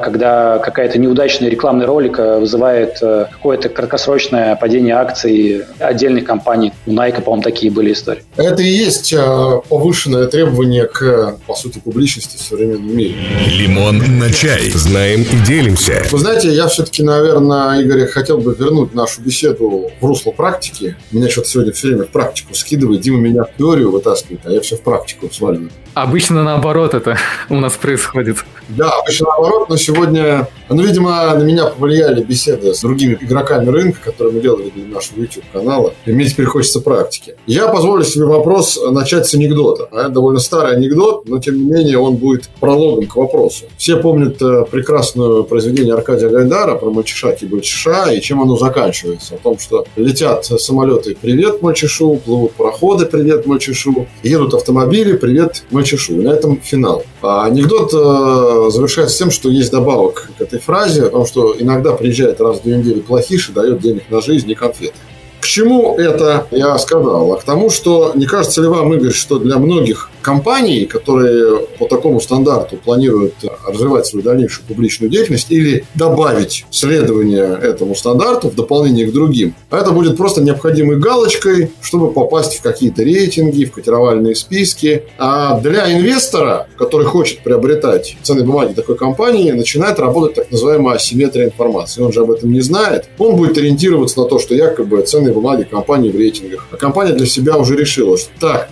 когда 0.00 0.58
какая-то 0.58 0.98
неудачная 0.98 1.48
рекламный 1.48 1.86
ролик 1.86 2.18
вызывает 2.18 2.98
какое-то 2.98 3.68
краткосрочное 3.68 4.56
падение 4.56 4.96
акций 4.96 5.62
отдельных 5.78 6.24
компаний. 6.24 6.72
У 6.84 6.90
Nike, 6.90 7.22
по-моему, 7.22 7.42
такие 7.42 7.67
такие 7.68 7.70
были 7.70 7.92
истории. 7.92 8.22
Это 8.36 8.62
и 8.62 8.68
есть 8.68 9.14
а, 9.16 9.60
повышенное 9.68 10.26
требование 10.26 10.86
к, 10.86 11.38
по 11.46 11.54
сути, 11.54 11.78
публичности 11.78 12.36
в 12.36 12.40
современном 12.40 12.96
мире. 12.96 13.14
Лимон 13.46 14.18
на 14.18 14.32
чай. 14.32 14.70
Знаем 14.70 15.22
и 15.22 15.46
делимся. 15.46 16.04
Вы 16.10 16.18
знаете, 16.18 16.52
я 16.52 16.68
все-таки, 16.68 17.02
наверное, 17.02 17.80
Игорь, 17.80 18.06
хотел 18.06 18.38
бы 18.38 18.54
вернуть 18.58 18.94
нашу 18.94 19.20
беседу 19.22 19.90
в 20.00 20.04
русло 20.04 20.32
практики. 20.32 20.96
Меня 21.12 21.28
что-то 21.28 21.48
сегодня 21.48 21.72
все 21.72 21.88
время 21.88 22.04
в 22.04 22.08
практику 22.08 22.54
скидывает. 22.54 23.00
Дима 23.00 23.18
меня 23.18 23.44
в 23.44 23.56
теорию 23.56 23.90
вытаскивает, 23.90 24.40
а 24.44 24.50
я 24.50 24.60
все 24.60 24.76
в 24.76 24.80
практику 24.80 25.28
сваливаю. 25.32 25.70
Обычно 25.94 26.44
наоборот 26.44 26.94
это 26.94 27.16
у 27.48 27.56
нас 27.56 27.74
происходит. 27.74 28.38
Да, 28.68 28.90
обычно 28.90 29.28
наоборот, 29.28 29.68
но 29.68 29.76
сегодня, 29.76 30.48
ну, 30.68 30.82
видимо, 30.82 31.34
на 31.34 31.42
меня 31.42 31.66
повлияли 31.66 32.22
беседы 32.22 32.74
с 32.74 32.80
другими 32.80 33.16
игроками 33.20 33.68
рынка, 33.68 33.98
которые 34.04 34.34
мы 34.34 34.40
делали 34.40 34.70
для 34.70 34.84
нашего 34.94 35.20
YouTube-канала. 35.20 35.94
И 36.04 36.12
мне 36.12 36.26
теперь 36.26 36.46
хочется 36.46 36.80
практики. 36.80 37.34
Я 37.46 37.68
позволю 37.68 38.04
себе 38.04 38.26
вопрос 38.26 38.78
начать 38.90 39.26
с 39.26 39.34
анекдота. 39.34 39.88
А 39.90 40.02
это 40.02 40.10
довольно 40.10 40.38
старый 40.38 40.76
анекдот, 40.76 41.26
но 41.26 41.38
тем 41.38 41.56
не 41.56 41.64
менее 41.64 41.98
он 41.98 42.16
будет 42.16 42.48
прологом 42.60 43.06
к 43.06 43.16
вопросу. 43.16 43.64
Все 43.78 43.96
помнят 43.96 44.40
э, 44.42 44.66
прекрасное 44.70 45.42
произведение 45.42 45.94
Аркадия 45.94 46.28
Гайдара 46.28 46.74
про 46.74 46.90
мальчиша 46.90 47.32
Кибальчиша 47.32 48.12
и 48.12 48.20
чем 48.20 48.42
оно 48.42 48.56
заканчивается. 48.56 49.36
О 49.36 49.38
том, 49.38 49.58
что 49.58 49.86
летят 49.96 50.44
самолеты 50.44 51.16
«Привет, 51.20 51.62
мальчишу», 51.62 52.16
плывут 52.16 52.52
пароходы 52.52 53.06
«Привет, 53.06 53.46
мальчишу», 53.46 54.06
едут 54.22 54.54
автомобили 54.54 55.16
«Привет, 55.16 55.64
мальчишу» 55.70 55.77
чешу. 55.84 56.20
И 56.20 56.24
на 56.24 56.30
этом 56.30 56.60
финал. 56.60 57.04
А 57.22 57.46
анекдот 57.46 57.92
э, 57.92 58.70
завершается 58.70 59.18
тем, 59.18 59.30
что 59.30 59.48
есть 59.48 59.70
добавок 59.70 60.30
к 60.38 60.40
этой 60.40 60.58
фразе, 60.58 61.04
о 61.04 61.10
том, 61.10 61.26
что 61.26 61.54
иногда 61.58 61.92
приезжает 61.92 62.40
раз 62.40 62.60
в 62.60 62.62
две 62.62 62.76
недели 62.76 63.00
плохиш 63.00 63.50
и 63.50 63.52
дает 63.52 63.80
денег 63.80 64.04
на 64.10 64.20
жизнь 64.20 64.50
и 64.50 64.54
конфеты. 64.54 64.94
К 65.40 65.46
чему 65.46 65.96
это 65.96 66.46
я 66.50 66.76
сказал? 66.78 67.32
А 67.32 67.36
к 67.36 67.44
тому, 67.44 67.70
что 67.70 68.12
не 68.14 68.26
кажется 68.26 68.60
ли 68.60 68.68
вам, 68.68 68.92
Игорь, 68.94 69.12
что 69.12 69.38
для 69.38 69.58
многих 69.58 70.10
компаний, 70.28 70.84
которые 70.84 71.60
по 71.78 71.86
такому 71.86 72.20
стандарту 72.20 72.76
планируют 72.76 73.32
развивать 73.66 74.04
свою 74.04 74.22
дальнейшую 74.22 74.66
публичную 74.66 75.08
деятельность 75.08 75.50
или 75.50 75.84
добавить 75.94 76.66
следование 76.70 77.58
этому 77.62 77.94
стандарту 77.94 78.50
в 78.50 78.54
дополнение 78.54 79.06
к 79.06 79.12
другим, 79.12 79.54
это 79.70 79.90
будет 79.90 80.18
просто 80.18 80.42
необходимой 80.42 80.98
галочкой, 80.98 81.70
чтобы 81.80 82.12
попасть 82.12 82.58
в 82.58 82.62
какие-то 82.62 83.02
рейтинги, 83.04 83.64
в 83.64 83.72
котировальные 83.72 84.34
списки. 84.34 85.04
А 85.16 85.58
для 85.60 85.98
инвестора, 85.98 86.66
который 86.76 87.06
хочет 87.06 87.38
приобретать 87.38 88.18
ценные 88.22 88.44
бумаги 88.44 88.74
такой 88.74 88.98
компании, 88.98 89.50
начинает 89.52 89.98
работать 89.98 90.34
так 90.34 90.50
называемая 90.50 90.96
асимметрия 90.96 91.46
информации. 91.46 92.02
Он 92.02 92.12
же 92.12 92.20
об 92.20 92.30
этом 92.30 92.52
не 92.52 92.60
знает. 92.60 93.06
Он 93.16 93.34
будет 93.34 93.56
ориентироваться 93.56 94.20
на 94.20 94.26
то, 94.26 94.38
что 94.38 94.54
якобы 94.54 95.00
ценные 95.00 95.32
бумаги 95.32 95.62
компании 95.62 96.10
в 96.10 96.16
рейтингах. 96.16 96.66
А 96.70 96.76
компания 96.76 97.14
для 97.14 97.26
себя 97.26 97.56
уже 97.56 97.76
решила, 97.76 98.18
что 98.18 98.28
так, 98.38 98.68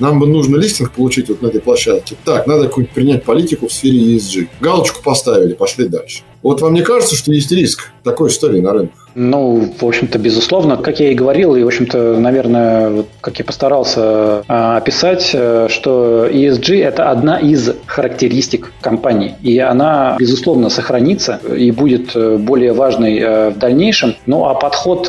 нам 0.00 0.18
бы 0.18 0.26
нужно 0.26 0.56
листинг 0.56 0.92
получить 0.92 1.28
вот 1.28 1.42
на 1.42 1.48
этой 1.48 1.60
площадке. 1.60 2.16
Так, 2.24 2.46
надо 2.46 2.64
какую-нибудь 2.64 2.94
принять 2.94 3.24
политику 3.24 3.68
в 3.68 3.72
сфере 3.72 4.16
ESG. 4.16 4.48
Галочку 4.60 5.02
поставили, 5.02 5.54
пошли 5.54 5.88
дальше. 5.88 6.22
Вот 6.42 6.62
вам 6.62 6.74
не 6.74 6.82
кажется, 6.82 7.16
что 7.16 7.32
есть 7.32 7.52
риск 7.52 7.90
такой 8.02 8.28
истории 8.28 8.60
на 8.60 8.72
рынке? 8.72 8.94
Ну, 9.14 9.72
в 9.78 9.84
общем-то, 9.84 10.18
безусловно. 10.18 10.76
Как 10.76 11.00
я 11.00 11.10
и 11.10 11.14
говорил, 11.14 11.56
и, 11.56 11.62
в 11.62 11.66
общем-то, 11.66 12.18
наверное, 12.18 13.04
как 13.20 13.38
я 13.38 13.44
постарался 13.44 14.42
а, 14.48 14.76
описать, 14.76 15.30
э, 15.32 15.66
что 15.68 16.26
ESG– 16.26 16.82
это 16.84 17.10
одна 17.10 17.38
из 17.38 17.70
характеристик 17.86 18.72
компании. 18.80 19.34
И 19.42 19.58
она, 19.58 20.16
безусловно, 20.18 20.70
сохранится 20.70 21.40
и 21.56 21.70
будет 21.70 22.14
э, 22.14 22.36
более 22.36 22.72
важной 22.72 23.18
э, 23.18 23.50
в 23.50 23.58
дальнейшем. 23.58 24.14
Ну, 24.26 24.46
а 24.46 24.54
подход 24.54 25.08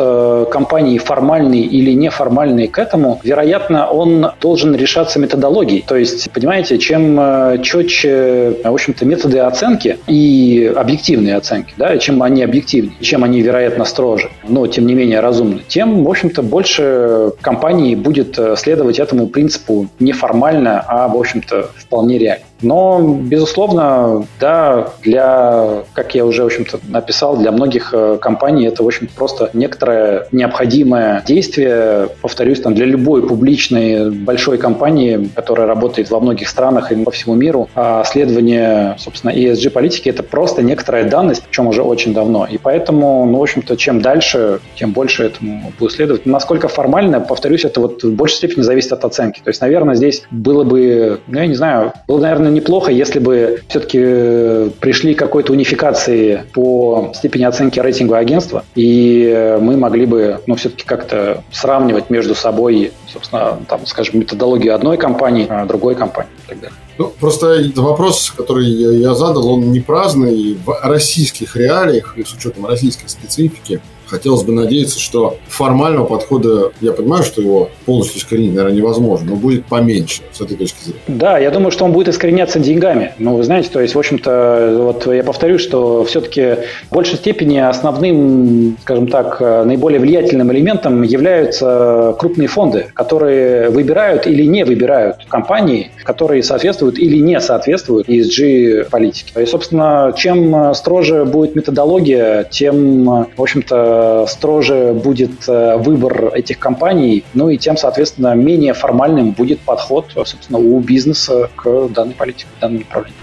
компании 0.52 0.98
формальный 0.98 1.62
или 1.62 1.92
неформальный 1.92 2.68
к 2.68 2.80
этому, 2.80 3.20
вероятно, 3.24 3.88
он 3.88 4.32
должен 4.40 4.76
решаться 4.76 5.20
методологией. 5.20 5.84
То 5.88 5.96
есть, 5.96 6.32
понимаете, 6.32 6.78
чем 6.78 7.20
четче, 7.62 8.56
в 8.64 8.74
общем-то, 8.74 9.06
методы 9.06 9.40
оценки 9.40 9.98
и 10.08 10.72
объективные 10.76 11.36
оценки, 11.36 11.74
да, 11.78 11.98
чем 11.98 12.24
они 12.24 12.44
объективнее, 12.44 12.96
чем 13.02 13.24
они, 13.24 13.42
вероятно, 13.42 13.86
строже, 13.92 14.32
но 14.48 14.66
тем 14.68 14.88
не 14.88 14.96
менее 14.96 15.20
разумны, 15.20 15.62
тем, 15.68 16.04
в 16.04 16.10
общем-то, 16.10 16.42
больше 16.42 17.34
компаний 17.42 17.96
будет 17.96 18.40
э, 18.40 18.56
следовать 18.56 19.00
этому 19.00 19.28
принципу 19.28 19.88
неформально, 20.00 20.84
а, 20.88 21.08
в 21.08 21.18
общем-то, 21.18 21.70
вполне 21.76 22.18
реально. 22.18 22.46
Но, 22.62 23.20
безусловно, 23.22 24.26
да, 24.40 24.90
для, 25.04 25.84
как 25.94 26.16
я 26.16 26.26
уже, 26.26 26.44
в 26.44 26.48
общем-то, 26.48 26.80
написал, 26.88 27.38
для 27.38 27.52
многих 27.52 27.94
э, 27.94 28.18
компаний 28.22 28.66
это, 28.66 28.84
в 28.84 28.88
общем 28.88 29.08
просто 29.16 29.50
некоторое 29.54 30.28
необходимое 30.32 31.24
действие, 31.26 32.10
повторюсь, 32.22 32.62
там, 32.62 32.76
для 32.76 32.86
любой 32.86 33.28
публичной 33.28 34.12
большой 34.12 34.58
компании, 34.58 35.30
которая 35.36 35.68
работает 35.68 36.10
во 36.10 36.20
многих 36.20 36.50
странах 36.50 36.92
и 36.92 36.96
по 37.04 37.12
всему 37.12 37.36
миру, 37.36 37.70
а 37.76 38.04
следование, 38.04 38.96
собственно, 39.00 39.32
ESG-политики– 39.32 40.10
это 40.10 40.24
просто 40.24 40.62
некоторая 40.62 41.10
данность, 41.10 41.44
причем 41.44 41.68
уже 41.68 41.82
очень 41.82 42.14
давно. 42.14 42.46
И 42.46 42.58
поэтому, 42.58 43.26
ну, 43.26 43.40
в 43.40 43.42
общем-то, 43.42 43.76
чем 43.78 44.02
дальше, 44.02 44.60
тем 44.76 44.92
больше 44.92 45.24
этому 45.24 45.72
будет 45.80 45.92
следовать. 45.92 46.26
Насколько 46.26 46.68
формально, 46.68 47.20
повторюсь, 47.20 47.66
это 47.66 47.82
вот 47.82 48.04
в 48.04 48.14
большей 48.14 48.38
степени 48.38 48.62
зависит 48.62 48.94
от 48.94 49.06
оценки. 49.06 49.42
То 49.44 49.50
есть, 49.50 49.62
наверное, 49.62 49.96
здесь 49.96 50.24
было 50.32 50.64
бы, 50.64 51.22
ну, 51.28 51.40
я 51.40 51.48
не 51.48 51.56
знаю, 51.56 51.94
было, 52.08 52.20
наверное, 52.20 52.51
неплохо, 52.52 52.92
если 52.92 53.20
бы 53.20 53.62
все-таки 53.68 54.00
э, 54.02 54.70
пришли 54.80 55.14
к 55.14 55.20
какой-то 55.20 55.54
унификации 55.54 56.44
по 56.54 57.12
степени 57.16 57.44
оценки 57.44 57.80
рейтингового 57.80 58.20
агентства, 58.20 58.64
и 58.76 59.58
мы 59.60 59.78
могли 59.78 60.06
бы, 60.06 60.40
ну, 60.48 60.56
все-таки 60.56 60.86
как-то 60.86 61.44
сравнивать 61.52 62.10
между 62.10 62.36
собой, 62.36 62.92
собственно, 63.08 63.60
там, 63.68 63.86
скажем, 63.86 64.20
методологию 64.20 64.76
одной 64.76 64.98
компании, 64.98 65.46
а 65.50 65.66
другой 65.66 65.96
компании 65.96 66.32
и 66.46 66.50
так 66.50 66.60
далее. 66.60 66.78
Ну, 66.98 67.12
просто 67.20 67.64
вопрос, 67.76 68.32
который 68.36 68.68
я 68.68 69.16
задал, 69.16 69.48
он 69.48 69.72
не 69.72 69.80
праздный. 69.80 70.58
В 70.66 70.80
российских 70.84 71.56
реалиях 71.56 72.16
с 72.24 72.34
учетом 72.34 72.66
российской 72.68 73.08
специфики 73.08 73.82
Хотелось 74.12 74.44
бы 74.44 74.52
надеяться, 74.52 75.00
что 75.00 75.38
формального 75.48 76.06
подхода, 76.06 76.74
я 76.82 76.92
понимаю, 76.92 77.24
что 77.24 77.42
его 77.42 77.70
полностью 77.86 78.20
искоренить, 78.20 78.54
наверное, 78.54 78.78
невозможно, 78.78 79.32
но 79.32 79.36
будет 79.38 79.66
поменьше 79.66 80.22
с 80.34 80.42
этой 80.42 80.58
точки 80.58 80.84
зрения. 80.84 81.00
Да, 81.08 81.38
я 81.38 81.50
думаю, 81.50 81.72
что 81.72 81.86
он 81.86 81.94
будет 81.94 82.10
искореняться 82.10 82.60
деньгами. 82.60 83.14
Ну, 83.20 83.38
вы 83.38 83.44
знаете, 83.44 83.70
то 83.72 83.80
есть, 83.80 83.96
в 83.96 84.00
общем-то, 84.00 84.76
вот 84.80 85.08
я 85.08 85.24
повторю, 85.24 85.58
что 85.60 86.04
все-таки 86.04 86.58
в 86.90 86.94
большей 86.94 87.16
степени 87.16 87.58
основным, 87.58 88.78
скажем 88.82 89.08
так, 89.08 89.40
наиболее 89.40 90.02
влиятельным 90.02 90.52
элементом 90.52 91.04
являются 91.04 92.14
крупные 92.20 92.50
фонды, 92.50 92.88
которые 92.94 93.70
выбирают 93.70 94.28
или 94.28 94.44
не 94.44 94.66
выбирают 94.66 95.26
компании, 95.30 95.92
которые 96.04 96.44
соответствуют 96.44 97.00
или 97.00 97.16
не 97.18 97.40
соответствуют 97.40 98.10
ESG-политике. 98.10 99.42
И, 99.42 99.46
собственно, 99.46 100.14
чем 100.18 100.74
строже 100.76 101.24
будет 101.24 101.56
методология, 101.56 102.44
тем, 102.44 103.06
в 103.06 103.42
общем-то, 103.42 104.01
строже 104.28 104.94
будет 104.94 105.48
э, 105.48 105.78
выбор 105.78 106.32
этих 106.34 106.60
компаний, 106.60 107.24
ну 107.34 107.50
и 107.50 107.58
тем, 107.58 107.78
соответственно, 107.78 108.34
менее 108.36 108.74
формальным 108.74 109.32
будет 109.32 109.60
подход, 109.62 110.08
собственно, 110.14 110.60
у 110.60 110.80
бизнеса 110.80 111.50
к 111.56 111.88
данной 111.90 112.14
политике, 112.14 112.48
к 112.58 112.62
данному 112.62 112.80
направлению. 112.82 113.20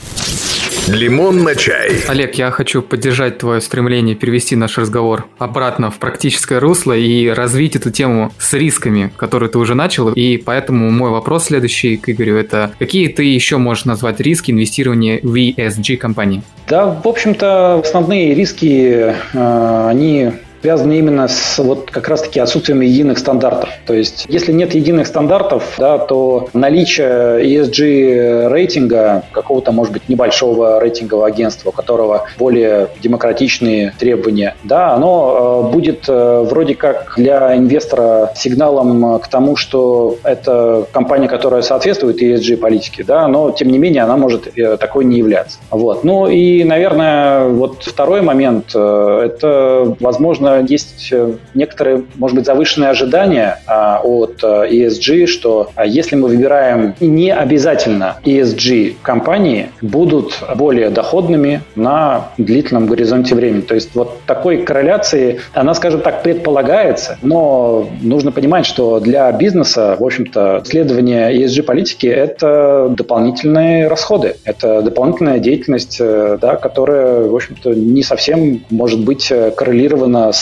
Лимон 0.89 1.43
на 1.45 1.55
чай. 1.55 1.91
Олег, 2.09 2.37
я 2.37 2.51
хочу 2.51 2.81
поддержать 2.81 3.39
твое 3.39 3.61
стремление 3.61 4.15
перевести 4.15 4.57
наш 4.57 4.79
разговор 4.79 5.27
обратно 5.37 5.91
в 5.91 5.99
практическое 5.99 6.61
русло 6.61 6.95
и 6.95 7.29
развить 7.29 7.77
эту 7.77 7.91
тему 7.91 8.33
с 8.39 8.55
рисками, 8.55 9.13
которые 9.17 9.51
ты 9.51 9.59
уже 9.59 9.75
начал. 9.75 10.11
И 10.13 10.39
поэтому 10.39 10.91
мой 10.91 11.11
вопрос 11.11 11.45
следующий 11.45 11.99
к 11.99 12.09
Игорю– 12.09 12.37
это 12.39 12.73
какие 12.79 13.09
ты 13.09 13.25
еще 13.25 13.59
можешь 13.59 13.85
назвать 13.85 14.21
риски 14.21 14.51
инвестирования 14.51 15.21
в 15.23 15.35
ESG 15.35 15.99
компании? 15.99 16.43
Да, 16.69 16.87
в 16.87 17.07
общем-то, 17.07 17.81
основные 17.81 18.35
риски, 18.35 19.15
э, 19.35 19.89
они 19.89 20.33
связаны 20.61 20.99
именно 20.99 21.29
с 21.29 21.59
вот 21.59 21.91
как 21.91 22.09
раз-таки 22.09 22.41
отсутствием 22.41 22.81
единых 22.81 23.19
стандартов. 23.19 23.71
То 23.87 23.95
есть, 23.95 24.27
если 24.29 24.53
нет 24.53 24.75
единых 24.75 25.07
стандартов, 25.07 25.75
да, 25.79 25.99
то 25.99 26.49
наличие 26.53 27.45
ESG 27.45 28.49
рейтинга, 28.49 29.23
какого-то, 29.33 29.73
может 29.73 29.93
быть, 29.93 30.09
небольшого 30.09 30.81
рейтингового 30.81 31.27
агентства, 31.27 31.71
у 31.71 31.73
которого 31.73 32.25
более 32.39 32.89
демократичные 33.01 33.95
требования, 33.99 34.57
да, 34.65 34.95
оно 34.95 35.65
э, 35.69 35.73
будет 35.73 36.09
э, 36.09 36.45
вроде 36.49 36.75
как 36.75 37.15
для 37.17 37.57
инвестора 37.57 38.33
сигналом 38.35 39.19
к 39.21 39.29
тому, 39.29 39.57
что 39.57 40.17
это 40.25 40.87
компания, 40.93 41.29
которая 41.29 41.63
соответствует 41.63 42.21
ESG 42.23 42.57
политике, 42.57 43.05
да, 43.05 43.29
но 43.29 43.51
тем 43.51 43.69
не 43.69 43.79
менее 43.79 44.03
она 44.03 44.17
может 44.17 44.57
э, 44.57 44.77
такой 44.77 45.05
не 45.05 45.19
являться. 45.19 45.59
Вот. 45.71 46.05
Ну 46.05 46.27
и, 46.27 46.65
наверное, 46.65 47.49
вот 47.49 47.83
второй 47.83 48.23
момент, 48.23 48.75
это, 48.75 49.97
возможно, 50.01 50.48
есть 50.57 51.13
некоторые, 51.55 52.05
может 52.17 52.37
быть, 52.37 52.47
завышенные 52.47 52.91
ожидания 52.91 53.59
а, 53.67 54.01
от 54.03 54.43
ESG, 54.43 55.27
что 55.27 55.71
а, 55.75 55.87
если 55.87 56.17
мы 56.17 56.29
выбираем 56.29 56.95
не 57.01 57.33
обязательно 57.33 58.17
ESG 58.25 58.97
компании, 59.03 59.71
будут 59.81 60.43
более 60.57 60.91
доходными 60.91 61.63
на 61.75 62.31
длительном 62.39 62.87
горизонте 62.87 63.35
времени. 63.35 63.61
То 63.63 63.75
есть 63.75 63.95
вот 63.95 64.19
такой 64.27 64.59
корреляции, 64.59 65.41
она, 65.53 65.75
скажем 65.75 66.01
так, 66.01 66.23
предполагается, 66.23 67.19
но 67.23 67.89
нужно 68.01 68.33
понимать, 68.33 68.67
что 68.67 69.01
для 69.01 69.31
бизнеса, 69.33 69.97
в 69.99 70.05
общем-то, 70.05 70.63
следование 70.65 71.33
ESG-политики– 71.45 72.07
это 72.07 72.89
дополнительные 72.91 73.89
расходы, 73.89 74.37
это 74.45 74.83
дополнительная 74.83 75.39
деятельность, 75.39 75.99
э, 76.01 76.39
да, 76.41 76.57
которая, 76.57 77.29
в 77.29 77.35
общем-то, 77.35 77.75
не 77.75 78.03
совсем 78.03 78.65
может 78.71 79.05
быть 79.05 79.33
коррелирована 79.57 80.33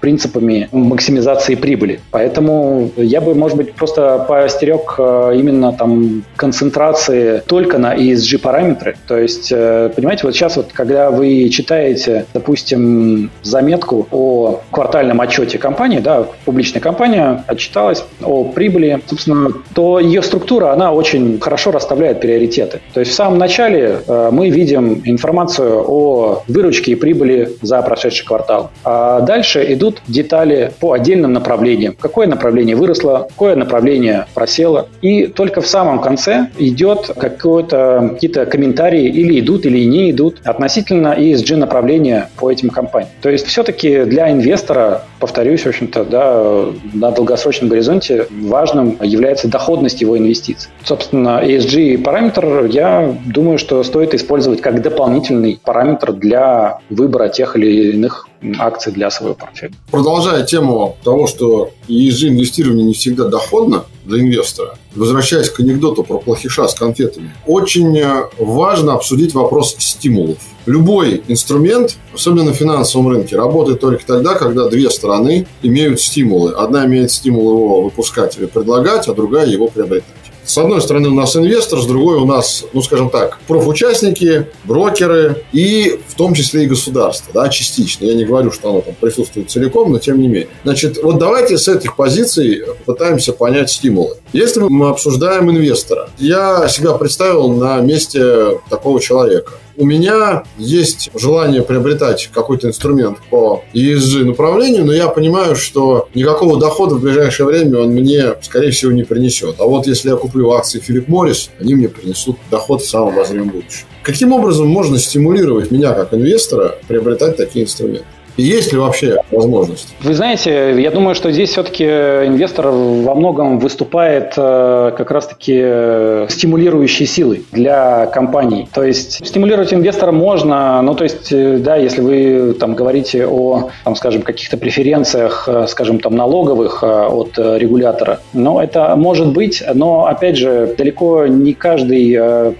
принципами 0.00 0.68
максимизации 0.72 1.54
прибыли. 1.54 2.00
Поэтому 2.10 2.90
я 2.96 3.20
бы, 3.20 3.34
может 3.34 3.56
быть, 3.56 3.72
просто 3.74 4.24
поостерег 4.28 4.94
э, 4.98 5.32
именно 5.36 5.72
там 5.72 6.24
концентрации 6.36 7.42
только 7.46 7.78
на 7.78 7.94
ESG-параметры. 7.94 8.96
То 9.06 9.18
есть, 9.18 9.52
э, 9.52 9.90
понимаете, 9.94 10.22
вот 10.24 10.34
сейчас 10.34 10.56
вот, 10.56 10.72
когда 10.72 11.10
вы 11.10 11.48
читаете, 11.50 12.26
допустим, 12.34 13.30
заметку 13.42 14.06
о 14.10 14.60
квартальном 14.70 15.20
отчете 15.20 15.58
компании, 15.58 15.98
да, 15.98 16.26
публичная 16.44 16.80
компания 16.80 17.44
отчиталась 17.46 18.04
о 18.22 18.44
прибыли, 18.44 19.00
собственно, 19.06 19.50
то 19.74 19.98
ее 19.98 20.22
структура, 20.22 20.72
она 20.72 20.92
очень 20.92 21.38
хорошо 21.40 21.70
расставляет 21.70 22.20
приоритеты. 22.20 22.80
То 22.94 23.00
есть 23.00 23.12
в 23.12 23.14
самом 23.14 23.38
начале 23.38 24.00
э, 24.06 24.30
мы 24.32 24.50
видим 24.50 25.02
информацию 25.04 25.84
о 25.86 26.42
выручке 26.48 26.92
и 26.92 26.94
прибыли 26.94 27.50
за 27.62 27.82
прошедший 27.82 28.26
квартал. 28.26 28.70
А 28.88 29.20
дальше 29.20 29.66
идут 29.72 30.00
детали 30.06 30.72
по 30.78 30.92
отдельным 30.92 31.32
направлениям. 31.32 31.96
Какое 31.98 32.28
направление 32.28 32.76
выросло, 32.76 33.26
какое 33.28 33.56
направление 33.56 34.26
просело. 34.32 34.88
И 35.02 35.26
только 35.26 35.60
в 35.60 35.66
самом 35.66 36.00
конце 36.00 36.50
идет 36.56 37.10
какие-то 37.18 38.46
комментарии 38.48 39.06
или 39.06 39.40
идут, 39.40 39.66
или 39.66 39.84
не 39.84 40.12
идут 40.12 40.40
относительно 40.44 41.14
ESG 41.18 41.56
направления 41.56 42.30
по 42.36 42.50
этим 42.50 42.70
компаниям. 42.70 43.10
То 43.22 43.28
есть 43.28 43.46
все-таки 43.46 44.04
для 44.04 44.30
инвестора, 44.30 45.02
повторюсь, 45.18 45.62
в 45.62 45.66
общем-то, 45.66 46.04
да, 46.04 46.66
на 46.94 47.10
долгосрочном 47.10 47.68
горизонте 47.68 48.28
важным 48.30 48.98
является 49.02 49.48
доходность 49.48 50.00
его 50.00 50.16
инвестиций. 50.16 50.70
Собственно, 50.84 51.42
ESG 51.42 51.98
параметр, 51.98 52.66
я 52.66 53.16
думаю, 53.26 53.58
что 53.58 53.82
стоит 53.82 54.14
использовать 54.14 54.60
как 54.60 54.80
дополнительный 54.80 55.58
параметр 55.64 56.12
для 56.12 56.78
выбора 56.88 57.28
тех 57.28 57.56
или 57.56 57.90
иных 57.90 58.28
акций 58.58 58.92
для 58.92 59.10
своего 59.10 59.34
портфеля. 59.34 59.72
Продолжая 59.90 60.44
тему 60.44 60.96
того, 61.02 61.26
что 61.26 61.70
ESG 61.88 62.28
инвестирование 62.28 62.84
не 62.84 62.94
всегда 62.94 63.28
доходно 63.28 63.84
для 64.04 64.20
инвестора, 64.20 64.78
возвращаясь 64.94 65.50
к 65.50 65.60
анекдоту 65.60 66.04
про 66.04 66.18
плохиша 66.18 66.68
с 66.68 66.74
конфетами, 66.74 67.34
очень 67.46 68.02
важно 68.38 68.94
обсудить 68.94 69.34
вопрос 69.34 69.74
стимулов. 69.78 70.38
Любой 70.66 71.22
инструмент, 71.28 71.96
особенно 72.14 72.44
на 72.44 72.52
финансовом 72.52 73.08
рынке, 73.08 73.36
работает 73.36 73.80
только 73.80 74.04
тогда, 74.04 74.34
когда 74.34 74.68
две 74.68 74.90
стороны 74.90 75.46
имеют 75.62 76.00
стимулы. 76.00 76.52
Одна 76.52 76.86
имеет 76.86 77.10
стимул 77.10 77.50
его 77.52 77.82
выпускать 77.82 78.36
или 78.38 78.46
предлагать, 78.46 79.08
а 79.08 79.14
другая 79.14 79.46
его 79.46 79.68
приобретать. 79.68 80.15
С 80.46 80.56
одной 80.58 80.80
стороны 80.80 81.08
у 81.08 81.14
нас 81.14 81.34
инвестор, 81.36 81.80
с 81.80 81.86
другой 81.86 82.18
у 82.18 82.24
нас, 82.24 82.64
ну 82.72 82.80
скажем 82.80 83.10
так, 83.10 83.40
профучастники, 83.48 84.46
брокеры 84.64 85.42
и 85.52 85.98
в 86.06 86.14
том 86.14 86.34
числе 86.34 86.64
и 86.64 86.66
государство, 86.66 87.32
да, 87.34 87.48
частично. 87.48 88.04
Я 88.04 88.14
не 88.14 88.24
говорю, 88.24 88.52
что 88.52 88.70
оно 88.70 88.80
там 88.80 88.94
присутствует 88.94 89.50
целиком, 89.50 89.90
но 89.90 89.98
тем 89.98 90.20
не 90.20 90.28
менее. 90.28 90.48
Значит, 90.62 91.02
вот 91.02 91.18
давайте 91.18 91.58
с 91.58 91.66
этих 91.66 91.96
позиций 91.96 92.62
пытаемся 92.84 93.32
понять 93.32 93.70
стимулы. 93.70 94.16
Если 94.32 94.60
мы 94.60 94.88
обсуждаем 94.88 95.50
инвестора, 95.50 96.10
я 96.18 96.68
себя 96.68 96.92
представил 96.92 97.48
на 97.48 97.80
месте 97.80 98.60
такого 98.70 99.00
человека 99.00 99.54
у 99.76 99.84
меня 99.84 100.44
есть 100.58 101.10
желание 101.14 101.62
приобретать 101.62 102.30
какой-то 102.32 102.68
инструмент 102.68 103.18
по 103.30 103.62
ESG 103.74 104.24
направлению, 104.24 104.84
но 104.84 104.92
я 104.92 105.08
понимаю, 105.08 105.56
что 105.56 106.08
никакого 106.14 106.58
дохода 106.58 106.94
в 106.94 107.00
ближайшее 107.00 107.46
время 107.46 107.80
он 107.80 107.90
мне, 107.90 108.34
скорее 108.42 108.70
всего, 108.70 108.92
не 108.92 109.04
принесет. 109.04 109.56
А 109.58 109.64
вот 109.64 109.86
если 109.86 110.10
я 110.10 110.16
куплю 110.16 110.50
акции 110.52 110.80
Филипп 110.80 111.08
Моррис, 111.08 111.50
они 111.60 111.74
мне 111.74 111.88
принесут 111.88 112.38
доход 112.50 112.82
в 112.82 112.88
самом 112.88 113.14
обозримом 113.14 113.50
будущем. 113.50 113.86
Каким 114.02 114.32
образом 114.32 114.68
можно 114.68 114.98
стимулировать 114.98 115.70
меня 115.70 115.92
как 115.92 116.14
инвестора 116.14 116.78
приобретать 116.86 117.36
такие 117.36 117.64
инструменты? 117.64 118.06
Есть 118.36 118.72
ли 118.72 118.78
вообще 118.78 119.16
возможность? 119.30 119.94
Вы 120.00 120.14
знаете, 120.14 120.80
я 120.80 120.90
думаю, 120.90 121.14
что 121.14 121.32
здесь 121.32 121.50
все-таки 121.50 121.84
инвестор 121.84 122.68
во 122.68 123.14
многом 123.14 123.58
выступает 123.58 124.34
э, 124.36 124.92
как 124.96 125.10
раз-таки 125.10 125.54
э, 125.56 126.26
стимулирующей 126.28 127.06
силой 127.06 127.44
для 127.52 128.06
компаний. 128.06 128.68
То 128.72 128.82
есть 128.82 129.26
стимулировать 129.26 129.72
инвестора 129.72 130.12
можно, 130.12 130.82
ну 130.82 130.94
то 130.94 131.04
есть, 131.04 131.32
э, 131.32 131.58
да, 131.58 131.76
если 131.76 132.02
вы 132.02 132.54
там 132.58 132.74
говорите 132.74 133.26
о, 133.26 133.70
там, 133.84 133.96
скажем, 133.96 134.22
каких-то 134.22 134.58
преференциях, 134.58 135.48
скажем, 135.68 135.98
там 136.00 136.14
налоговых 136.14 136.82
от 136.82 137.38
регулятора, 137.38 138.20
но 138.32 138.62
это 138.62 138.94
может 138.96 139.28
быть, 139.28 139.62
но 139.74 140.06
опять 140.06 140.36
же, 140.36 140.74
далеко 140.76 141.26
не 141.26 141.54
каждый 141.54 142.10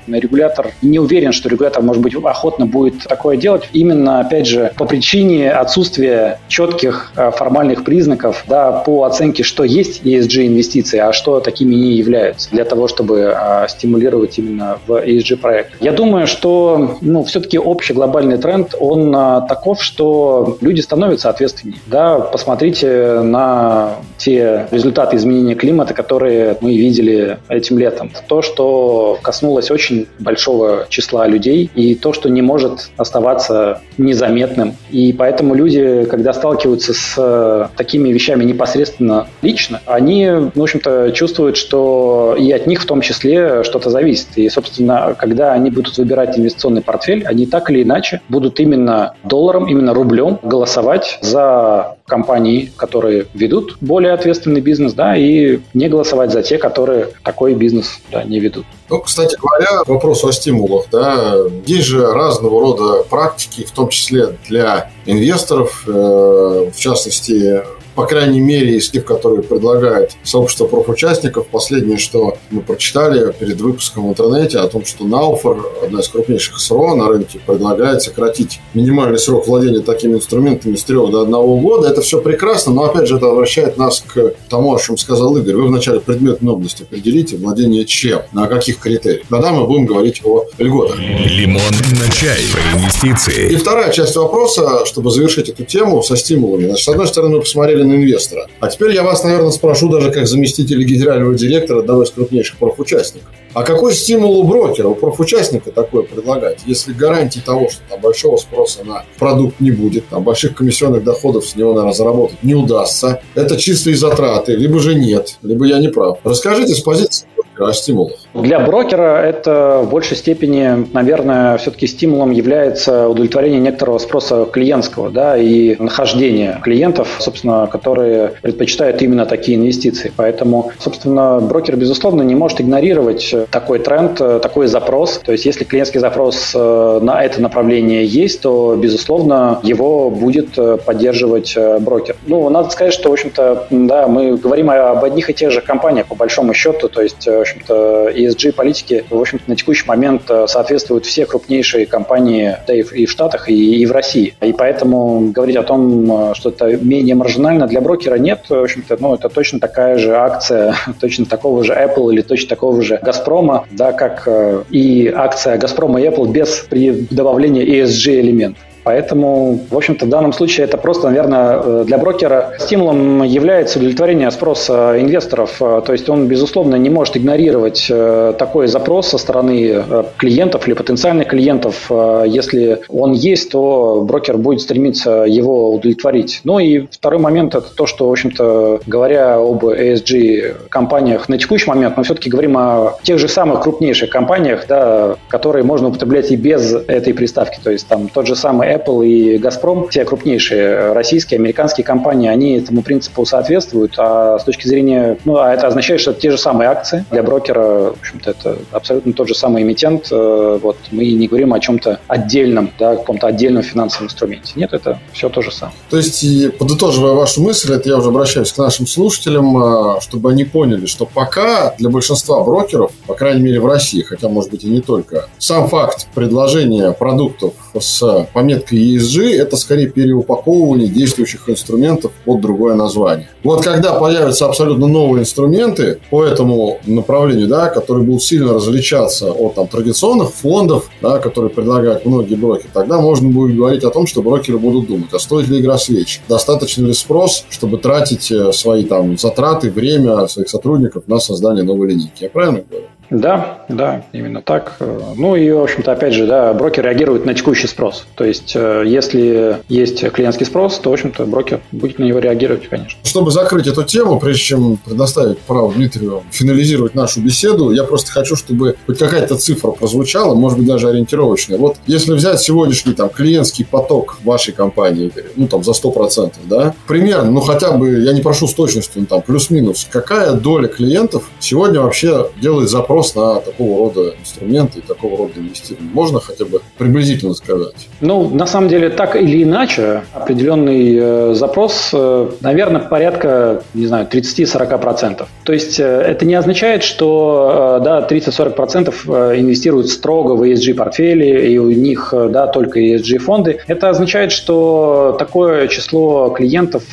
регулятор 0.06 0.68
не 0.82 0.98
уверен, 0.98 1.32
что 1.32 1.48
регулятор, 1.48 1.82
может 1.82 2.02
быть, 2.02 2.14
охотно 2.14 2.66
будет 2.66 3.04
такое 3.04 3.36
делать. 3.36 3.68
Именно, 3.72 4.20
опять 4.20 4.46
же, 4.46 4.72
по 4.76 4.84
причине 4.84 5.50
отсутствие 5.66 6.38
четких 6.48 7.12
э, 7.16 7.32
формальных 7.32 7.82
признаков 7.84 8.44
да, 8.46 8.70
по 8.70 9.02
оценке, 9.02 9.42
что 9.42 9.64
есть 9.64 10.02
ESG 10.02 10.46
инвестиции, 10.46 10.98
а 10.98 11.12
что 11.12 11.40
такими 11.40 11.74
не 11.74 11.94
являются, 11.94 12.48
для 12.50 12.64
того, 12.64 12.86
чтобы 12.86 13.32
а, 13.34 13.66
стимулировать 13.68 14.38
именно 14.38 14.78
в 14.86 14.92
ESG 14.92 15.36
проект. 15.36 15.72
Я 15.80 15.92
думаю, 15.92 16.26
что 16.28 16.98
ну, 17.00 17.24
все-таки 17.24 17.58
общий 17.58 17.94
глобальный 17.94 18.38
тренд, 18.38 18.74
он 18.78 19.14
а, 19.14 19.40
таков, 19.40 19.82
что 19.82 20.56
люди 20.60 20.80
становятся 20.80 21.30
ответственнее. 21.30 21.80
Да, 21.86 22.20
посмотрите 22.20 23.20
на 23.20 23.96
те 24.18 24.68
результаты 24.70 25.16
изменения 25.16 25.56
климата, 25.56 25.94
которые 25.94 26.56
мы 26.60 26.76
видели 26.76 27.38
этим 27.48 27.78
летом. 27.78 28.12
То, 28.28 28.42
что 28.42 29.18
коснулось 29.22 29.70
очень 29.70 30.06
большого 30.20 30.86
числа 30.88 31.26
людей, 31.26 31.68
и 31.74 31.96
то, 31.96 32.12
что 32.12 32.28
не 32.28 32.42
может 32.42 32.90
оставаться 32.96 33.80
незаметным. 33.98 34.76
И 34.90 35.12
поэтому 35.12 35.55
люди, 35.56 36.04
когда 36.04 36.32
сталкиваются 36.32 36.94
с 36.94 37.14
э, 37.16 37.68
такими 37.76 38.10
вещами 38.10 38.44
непосредственно 38.44 39.26
лично, 39.42 39.80
они, 39.86 40.28
в 40.54 40.62
общем-то, 40.62 41.10
чувствуют, 41.12 41.56
что 41.56 42.36
и 42.38 42.50
от 42.52 42.66
них 42.66 42.82
в 42.82 42.86
том 42.86 43.00
числе 43.00 43.64
что-то 43.64 43.90
зависит. 43.90 44.28
И, 44.36 44.48
собственно, 44.48 45.14
когда 45.18 45.52
они 45.52 45.70
будут 45.70 45.98
выбирать 45.98 46.38
инвестиционный 46.38 46.82
портфель, 46.82 47.24
они 47.26 47.46
так 47.46 47.70
или 47.70 47.82
иначе 47.82 48.20
будут 48.28 48.60
именно 48.60 49.14
долларом, 49.24 49.66
именно 49.66 49.94
рублем 49.94 50.38
голосовать 50.42 51.18
за 51.22 51.95
компании, 52.06 52.72
которые 52.76 53.26
ведут 53.34 53.76
более 53.80 54.12
ответственный 54.12 54.60
бизнес, 54.60 54.92
да, 54.92 55.16
и 55.16 55.60
не 55.74 55.88
голосовать 55.88 56.32
за 56.32 56.42
те, 56.42 56.58
которые 56.58 57.08
такой 57.22 57.54
бизнес 57.54 57.98
да, 58.10 58.22
не 58.22 58.40
ведут. 58.40 58.64
Ну, 58.88 59.00
кстати 59.00 59.36
говоря, 59.36 59.82
вопрос 59.86 60.24
о 60.24 60.32
стимулах, 60.32 60.86
да, 60.90 61.34
есть 61.66 61.86
же 61.86 62.12
разного 62.12 62.60
рода 62.60 63.02
практики, 63.02 63.64
в 63.64 63.72
том 63.72 63.88
числе 63.88 64.36
для 64.48 64.90
инвесторов, 65.06 65.84
э, 65.86 65.90
в 65.90 66.76
частности, 66.78 67.62
по 67.96 68.06
крайней 68.06 68.40
мере, 68.40 68.76
из 68.76 68.90
тех, 68.90 69.04
которые 69.04 69.42
предлагает 69.42 70.12
сообщество 70.22 70.66
профучастников. 70.66 71.46
Последнее, 71.46 71.96
что 71.96 72.36
мы 72.50 72.60
прочитали 72.60 73.32
перед 73.32 73.58
выпуском 73.60 74.06
в 74.06 74.10
интернете 74.10 74.58
о 74.58 74.68
том, 74.68 74.84
что 74.84 75.04
Науфор, 75.04 75.72
одна 75.82 76.00
из 76.00 76.08
крупнейших 76.08 76.60
СРО 76.60 76.94
на 76.94 77.08
рынке, 77.08 77.40
предлагает 77.44 78.02
сократить 78.02 78.60
минимальный 78.74 79.18
срок 79.18 79.48
владения 79.48 79.80
такими 79.80 80.16
инструментами 80.16 80.76
с 80.76 80.84
трех 80.84 81.10
до 81.10 81.22
одного 81.22 81.56
года. 81.56 81.88
Это 81.88 82.02
все 82.02 82.20
прекрасно, 82.20 82.74
но 82.74 82.84
опять 82.84 83.08
же 83.08 83.16
это 83.16 83.26
возвращает 83.26 83.78
нас 83.78 84.04
к 84.06 84.34
тому, 84.50 84.74
о 84.74 84.78
чем 84.78 84.98
сказал 84.98 85.34
Игорь. 85.38 85.54
Вы 85.54 85.68
вначале 85.68 86.00
предметную 86.00 86.54
область 86.54 86.82
определите, 86.82 87.38
владение 87.38 87.86
чем, 87.86 88.20
на 88.32 88.46
каких 88.46 88.78
критериях. 88.78 89.22
Тогда 89.30 89.52
мы 89.52 89.66
будем 89.66 89.86
говорить 89.86 90.20
о 90.22 90.44
льготах. 90.58 90.98
Лимон 90.98 91.62
на 91.92 92.12
чай. 92.12 92.40
Про 92.52 92.78
инвестиции. 92.78 93.52
И 93.52 93.56
вторая 93.56 93.90
часть 93.90 94.16
вопроса, 94.16 94.84
чтобы 94.84 95.10
завершить 95.10 95.48
эту 95.48 95.64
тему 95.64 96.02
со 96.02 96.14
стимулами. 96.14 96.66
Значит, 96.66 96.84
с 96.84 96.88
одной 96.88 97.06
стороны, 97.06 97.36
мы 97.36 97.40
посмотрели 97.40 97.85
на 97.86 97.94
инвестора. 97.94 98.48
А 98.60 98.68
теперь 98.68 98.92
я 98.92 99.02
вас, 99.02 99.24
наверное, 99.24 99.50
спрошу 99.50 99.88
даже 99.88 100.10
как 100.10 100.26
заместителя 100.26 100.84
генерального 100.84 101.34
директора 101.34 101.80
одного 101.80 102.02
из 102.02 102.10
крупнейших 102.10 102.58
профучастников. 102.58 103.28
А 103.56 103.62
какой 103.62 103.94
стимул 103.94 104.38
у 104.38 104.44
брокера, 104.44 104.88
у 104.88 104.94
профучастника 104.94 105.70
такое 105.70 106.02
предлагать, 106.02 106.58
если 106.66 106.92
гарантии 106.92 107.40
того, 107.40 107.70
что 107.70 107.80
там 107.88 108.02
большого 108.02 108.36
спроса 108.36 108.84
на 108.84 109.06
продукт 109.18 109.60
не 109.60 109.70
будет, 109.70 110.06
там 110.08 110.24
больших 110.24 110.54
комиссионных 110.54 111.02
доходов 111.02 111.46
с 111.46 111.56
него, 111.56 111.72
наверное, 111.72 111.94
заработать 111.94 112.42
не 112.42 112.54
удастся, 112.54 113.22
это 113.34 113.56
чистые 113.56 113.96
затраты, 113.96 114.56
либо 114.56 114.78
же 114.78 114.94
нет, 114.94 115.38
либо 115.40 115.64
я 115.64 115.78
не 115.78 115.88
прав. 115.88 116.18
Расскажите 116.22 116.74
с 116.74 116.80
позиции 116.80 117.26
о 117.58 117.72
стимулах. 117.72 118.18
Для 118.34 118.60
брокера 118.60 119.22
это 119.22 119.80
в 119.82 119.90
большей 119.90 120.16
степени, 120.16 120.86
наверное, 120.92 121.56
все-таки 121.58 121.86
стимулом 121.86 122.30
является 122.30 123.08
удовлетворение 123.08 123.60
некоторого 123.60 123.98
спроса 123.98 124.46
клиентского 124.52 125.10
да, 125.10 125.38
и 125.38 125.76
нахождение 125.80 126.60
клиентов, 126.62 127.16
собственно, 127.18 127.66
которые 127.66 128.34
предпочитают 128.42 129.00
именно 129.00 129.26
такие 129.26 129.56
инвестиции. 129.56 130.12
Поэтому, 130.14 130.72
собственно, 130.78 131.40
брокер, 131.40 131.76
безусловно, 131.76 132.22
не 132.22 132.34
может 132.34 132.60
игнорировать 132.60 133.34
такой 133.50 133.78
тренд, 133.78 134.16
такой 134.16 134.66
запрос. 134.66 135.18
То 135.24 135.32
есть, 135.32 135.44
если 135.44 135.64
клиентский 135.64 136.00
запрос 136.00 136.52
э, 136.54 136.98
на 137.02 137.22
это 137.22 137.40
направление 137.40 138.04
есть, 138.04 138.40
то, 138.40 138.76
безусловно, 138.76 139.60
его 139.62 140.10
будет 140.10 140.58
э, 140.58 140.78
поддерживать 140.84 141.54
э, 141.56 141.78
брокер. 141.78 142.16
Ну, 142.26 142.48
надо 142.48 142.70
сказать, 142.70 142.92
что, 142.92 143.10
в 143.10 143.12
общем-то, 143.12 143.66
да, 143.70 144.06
мы 144.06 144.36
говорим 144.36 144.70
об 144.70 145.04
одних 145.04 145.30
и 145.30 145.34
тех 145.34 145.50
же 145.50 145.60
компаниях, 145.60 146.06
по 146.06 146.14
большому 146.14 146.54
счету. 146.54 146.88
То 146.88 147.02
есть, 147.02 147.26
в 147.26 147.40
общем-то, 147.40 148.10
ESG-политики, 148.10 149.04
в 149.10 149.20
общем-то, 149.20 149.44
на 149.48 149.56
текущий 149.56 149.86
момент 149.86 150.22
соответствуют 150.46 151.06
все 151.06 151.26
крупнейшие 151.26 151.86
компании 151.86 152.56
да, 152.66 152.74
и 152.74 153.06
в 153.06 153.10
Штатах, 153.10 153.48
и, 153.48 153.82
и 153.82 153.86
в 153.86 153.92
России. 153.92 154.34
И 154.40 154.52
поэтому 154.52 155.30
говорить 155.30 155.56
о 155.56 155.62
том, 155.62 156.34
что 156.34 156.50
это 156.50 156.76
менее 156.76 157.14
маржинально 157.14 157.66
для 157.66 157.80
брокера, 157.80 158.16
нет. 158.16 158.44
В 158.48 158.62
общем-то, 158.62 158.96
ну, 159.00 159.14
это 159.14 159.28
точно 159.28 159.60
такая 159.60 159.98
же 159.98 160.16
акция, 160.16 160.74
точно 161.00 161.26
такого 161.26 161.64
же 161.64 161.72
Apple 161.72 162.12
или 162.12 162.22
точно 162.22 162.48
такого 162.48 162.82
же 162.82 162.98
Газпром 163.02 163.35
«Газпрома», 163.36 163.66
да, 163.70 163.92
как 163.92 164.22
э, 164.26 164.62
и 164.70 165.12
акция 165.14 165.58
«Газпрома» 165.58 166.00
и 166.00 166.06
Apple 166.06 166.30
без 166.30 166.66
добавления 167.10 167.64
ESG-элементов. 167.64 168.62
Поэтому, 168.86 169.58
в 169.68 169.76
общем-то, 169.76 170.06
в 170.06 170.08
данном 170.08 170.32
случае 170.32 170.64
это 170.64 170.78
просто, 170.78 171.08
наверное, 171.08 171.60
э, 171.60 171.84
для 171.88 171.98
брокера 171.98 172.52
стимулом 172.60 173.24
является 173.24 173.80
удовлетворение 173.80 174.30
спроса 174.30 174.94
инвесторов. 175.00 175.60
Э, 175.60 175.82
то 175.84 175.92
есть 175.92 176.08
он, 176.08 176.28
безусловно, 176.28 176.76
не 176.76 176.88
может 176.88 177.16
игнорировать 177.16 177.88
э, 177.90 178.34
такой 178.38 178.68
запрос 178.68 179.08
со 179.08 179.18
стороны 179.18 179.82
клиентов 180.18 180.68
или 180.68 180.74
потенциальных 180.74 181.26
клиентов. 181.26 181.90
Если 182.26 182.78
он 182.88 183.12
есть, 183.12 183.50
то 183.50 184.04
брокер 184.06 184.38
будет 184.38 184.60
стремиться 184.60 185.24
его 185.26 185.72
удовлетворить. 185.74 186.42
Ну 186.44 186.60
и 186.60 186.86
второй 186.88 187.18
момент– 187.18 187.54
это 187.56 187.66
то, 187.74 187.86
что, 187.86 188.08
в 188.08 188.12
общем-то, 188.12 188.82
говоря 188.86 189.38
об 189.38 189.64
ESG-компаниях 189.64 191.28
на 191.28 191.38
текущий 191.38 191.68
момент, 191.68 191.96
мы 191.96 192.04
все-таки 192.04 192.30
говорим 192.30 192.56
о 192.56 192.92
тех 193.02 193.18
же 193.18 193.26
самых 193.26 193.62
крупнейших 193.62 194.10
компаниях, 194.10 194.66
да, 194.68 195.16
которые 195.28 195.64
можно 195.64 195.88
употреблять 195.88 196.30
и 196.30 196.36
без 196.36 196.72
этой 196.72 197.14
приставки. 197.14 197.58
То 197.64 197.72
есть 197.72 197.88
там 197.88 198.08
тот 198.08 198.28
же 198.28 198.36
самый 198.36 198.75
Apple 198.76 199.06
и 199.06 199.38
Газпром, 199.38 199.88
все 199.88 200.04
крупнейшие 200.04 200.92
российские, 200.92 201.38
американские 201.38 201.84
компании, 201.84 202.28
они 202.28 202.58
этому 202.58 202.82
принципу 202.82 203.24
соответствуют, 203.24 203.94
а 203.98 204.38
с 204.38 204.44
точки 204.44 204.66
зрения, 204.66 205.18
ну, 205.24 205.36
а 205.36 205.52
это 205.52 205.66
означает, 205.66 206.00
что 206.00 206.12
это 206.12 206.20
те 206.20 206.30
же 206.30 206.38
самые 206.38 206.68
акции 206.68 207.04
для 207.10 207.22
брокера, 207.22 207.92
в 207.92 208.00
общем-то, 208.00 208.30
это 208.30 208.58
абсолютно 208.72 209.12
тот 209.12 209.28
же 209.28 209.34
самый 209.34 209.62
эмитент, 209.62 210.08
э, 210.10 210.58
вот 210.62 210.76
мы 210.90 211.12
не 211.12 211.28
говорим 211.28 211.52
о 211.52 211.60
чем-то 211.60 212.00
отдельном, 212.06 212.70
да, 212.78 212.96
каком-то 212.96 213.26
отдельном 213.26 213.62
финансовом 213.62 214.06
инструменте. 214.06 214.52
Нет, 214.56 214.72
это 214.72 214.98
все 215.12 215.28
то 215.28 215.42
же 215.42 215.52
самое. 215.52 215.76
То 215.90 215.96
есть, 215.96 216.24
подытоживая 216.58 217.12
вашу 217.12 217.42
мысль, 217.42 217.74
это 217.74 217.88
я 217.88 217.96
уже 217.96 218.08
обращаюсь 218.08 218.52
к 218.52 218.58
нашим 218.58 218.86
слушателям, 218.86 219.56
э, 219.96 220.00
чтобы 220.00 220.30
они 220.30 220.44
поняли, 220.44 220.86
что 220.86 221.06
пока 221.06 221.74
для 221.78 221.90
большинства 221.90 222.42
брокеров, 222.42 222.92
по 223.06 223.14
крайней 223.14 223.42
мере 223.42 223.60
в 223.60 223.66
России, 223.66 224.02
хотя, 224.02 224.28
может 224.28 224.50
быть, 224.50 224.64
и 224.64 224.68
не 224.68 224.80
только, 224.80 225.28
сам 225.38 225.68
факт 225.68 226.08
предложения 226.14 226.92
продуктов 226.92 227.54
с 227.78 228.26
пометкой 228.32 228.65
метка 228.66 228.76
ESG– 228.76 229.34
это 229.38 229.56
скорее 229.56 229.88
переупаковывание 229.88 230.88
действующих 230.88 231.48
инструментов 231.48 232.12
под 232.24 232.40
другое 232.40 232.74
название. 232.74 233.28
Вот 233.42 233.64
когда 233.64 233.94
появятся 233.98 234.46
абсолютно 234.46 234.86
новые 234.86 235.22
инструменты 235.22 236.00
по 236.10 236.24
этому 236.24 236.78
направлению, 236.86 237.48
да, 237.48 237.68
которые 237.68 238.04
будут 238.04 238.22
сильно 238.22 238.52
различаться 238.54 239.32
от 239.32 239.54
там, 239.54 239.68
традиционных 239.68 240.30
фондов, 240.30 240.90
да, 241.00 241.18
которые 241.18 241.50
предлагают 241.50 242.06
многие 242.06 242.34
брокеры, 242.34 242.68
тогда 242.72 243.00
можно 243.00 243.28
будет 243.28 243.56
говорить 243.56 243.84
о 243.84 243.90
том, 243.90 244.06
что 244.06 244.22
брокеры 244.22 244.58
будут 244.58 244.88
думать, 244.88 245.12
а 245.12 245.18
стоит 245.18 245.48
ли 245.48 245.60
игра 245.60 245.78
свеч, 245.78 246.20
достаточно 246.28 246.86
ли 246.86 246.92
спрос, 246.92 247.44
чтобы 247.50 247.78
тратить 247.78 248.30
э, 248.30 248.52
свои 248.52 248.84
там 248.84 249.18
затраты, 249.18 249.70
время 249.70 250.26
своих 250.28 250.48
сотрудников 250.48 251.04
на 251.06 251.18
создание 251.18 251.64
новой 251.64 251.88
линейки. 251.88 252.24
Я 252.24 252.30
правильно 252.30 252.64
говорю? 252.68 252.86
Да, 253.10 253.64
да, 253.68 254.04
именно 254.12 254.42
так. 254.42 254.76
Ну 255.16 255.36
и, 255.36 255.50
в 255.50 255.62
общем-то, 255.62 255.92
опять 255.92 256.14
же, 256.14 256.26
да, 256.26 256.52
брокер 256.52 256.84
реагирует 256.84 257.24
на 257.24 257.34
текущий 257.34 257.66
спрос. 257.66 258.06
То 258.14 258.24
есть, 258.24 258.52
э, 258.54 258.84
если 258.86 259.58
есть 259.68 260.08
клиентский 260.12 260.46
спрос, 260.46 260.78
то, 260.78 260.90
в 260.90 260.92
общем-то, 260.92 261.24
брокер 261.26 261.60
будет 261.72 261.98
на 261.98 262.04
него 262.04 262.18
реагировать, 262.18 262.68
конечно. 262.68 262.98
Чтобы 263.04 263.30
закрыть 263.30 263.66
эту 263.66 263.84
тему, 263.84 264.18
прежде 264.18 264.42
чем 264.42 264.76
предоставить 264.84 265.38
право 265.38 265.72
Дмитрию 265.72 266.22
финализировать 266.30 266.94
нашу 266.94 267.20
беседу, 267.20 267.70
я 267.70 267.84
просто 267.84 268.10
хочу, 268.10 268.36
чтобы 268.36 268.76
хоть 268.86 268.98
какая-то 268.98 269.36
цифра 269.36 269.70
прозвучала, 269.70 270.34
может 270.34 270.58
быть, 270.58 270.66
даже 270.66 270.88
ориентировочная. 270.88 271.58
Вот 271.58 271.76
если 271.86 272.12
взять 272.12 272.40
сегодняшний 272.40 272.94
там 272.94 273.08
клиентский 273.08 273.64
поток 273.64 274.18
вашей 274.24 274.52
компании, 274.52 275.12
ну, 275.36 275.46
там, 275.48 275.62
за 275.62 275.72
100%, 275.72 276.32
да, 276.44 276.74
примерно, 276.86 277.30
ну, 277.30 277.40
хотя 277.40 277.72
бы, 277.72 278.00
я 278.00 278.12
не 278.12 278.20
прошу 278.20 278.48
с 278.48 278.54
точностью, 278.54 279.02
ну, 279.02 279.06
там, 279.06 279.22
плюс-минус, 279.22 279.86
какая 279.90 280.32
доля 280.32 280.68
клиентов 280.68 281.24
сегодня 281.38 281.80
вообще 281.80 282.30
делает 282.40 282.68
запрос 282.68 282.95
запрос 283.02 283.14
на 283.14 283.40
такого 283.40 283.78
рода 283.78 284.14
инструменты 284.20 284.78
и 284.78 284.82
такого 284.82 285.18
рода 285.18 285.32
инвестирование? 285.36 285.92
Можно 285.92 286.20
хотя 286.20 286.44
бы 286.44 286.60
приблизительно 286.78 287.34
сказать? 287.34 287.88
Ну, 288.00 288.28
на 288.28 288.46
самом 288.46 288.68
деле, 288.68 288.88
так 288.88 289.16
или 289.16 289.42
иначе, 289.42 290.02
определенный 290.14 290.96
э, 290.98 291.34
запрос, 291.34 291.90
э, 291.92 292.28
наверное, 292.40 292.80
порядка, 292.80 293.62
не 293.74 293.86
знаю, 293.86 294.06
30-40%. 294.10 295.26
То 295.44 295.52
есть, 295.52 295.80
э, 295.80 295.84
это 295.84 296.24
не 296.24 296.34
означает, 296.34 296.82
что, 296.82 297.80
да, 297.84 298.06
30-40% 298.08 298.94
э, 299.08 299.40
инвестируют 299.40 299.88
строго 299.88 300.32
в 300.32 300.42
ESG-портфели, 300.42 301.52
и 301.52 301.58
у 301.58 301.70
них, 301.70 302.14
да, 302.30 302.46
только 302.46 302.80
ESG-фонды. 302.80 303.60
Это 303.66 303.90
означает, 303.90 304.32
что 304.32 305.16
такое 305.18 305.68
число 305.68 306.30
клиентов, 306.30 306.84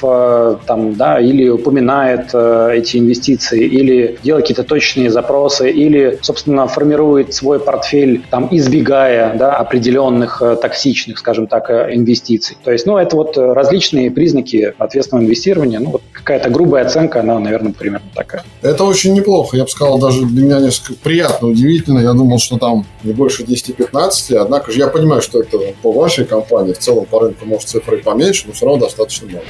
там, 0.65 0.95
да, 0.95 1.19
или 1.19 1.49
упоминает 1.49 2.33
эти 2.33 2.97
инвестиции, 2.97 3.63
или 3.63 4.17
делает 4.23 4.43
какие-то 4.45 4.63
точные 4.63 5.09
запросы, 5.09 5.69
или 5.69 5.92
или, 5.93 6.19
собственно, 6.21 6.67
формирует 6.67 7.33
свой 7.33 7.59
портфель, 7.59 8.23
там, 8.29 8.47
избегая 8.51 9.37
да, 9.37 9.55
определенных 9.55 10.41
э, 10.41 10.55
токсичных, 10.55 11.19
скажем 11.19 11.47
так, 11.47 11.69
э, 11.69 11.93
инвестиций. 11.93 12.57
То 12.63 12.71
есть, 12.71 12.85
ну, 12.85 12.97
это 12.97 13.15
вот 13.15 13.37
э, 13.37 13.53
различные 13.53 14.09
признаки 14.09 14.73
ответственного 14.77 15.25
инвестирования. 15.25 15.79
Ну, 15.79 15.91
вот 15.91 16.01
какая-то 16.11 16.49
грубая 16.49 16.85
оценка, 16.85 17.19
она, 17.19 17.39
наверное, 17.39 17.73
примерно 17.73 18.07
такая. 18.15 18.43
Это 18.61 18.83
очень 18.83 19.13
неплохо. 19.13 19.57
Я 19.57 19.63
бы 19.63 19.69
сказал, 19.69 19.99
даже 19.99 20.25
для 20.25 20.43
меня 20.43 20.59
несколько 20.59 20.93
приятно, 20.95 21.49
удивительно. 21.49 21.99
Я 21.99 22.13
думал, 22.13 22.39
что 22.39 22.57
там 22.57 22.85
не 23.03 23.13
больше 23.13 23.43
10-15, 23.43 24.35
однако 24.37 24.71
же 24.71 24.79
я 24.79 24.87
понимаю, 24.87 25.21
что 25.21 25.41
это 25.41 25.57
по 25.81 25.91
вашей 25.91 26.25
компании, 26.25 26.73
в 26.73 26.79
целом 26.79 27.05
по 27.05 27.19
рынку, 27.19 27.45
может, 27.45 27.69
цифры 27.69 27.97
поменьше, 27.97 28.45
но 28.47 28.53
все 28.53 28.65
равно 28.65 28.85
достаточно 28.85 29.27
много. 29.27 29.43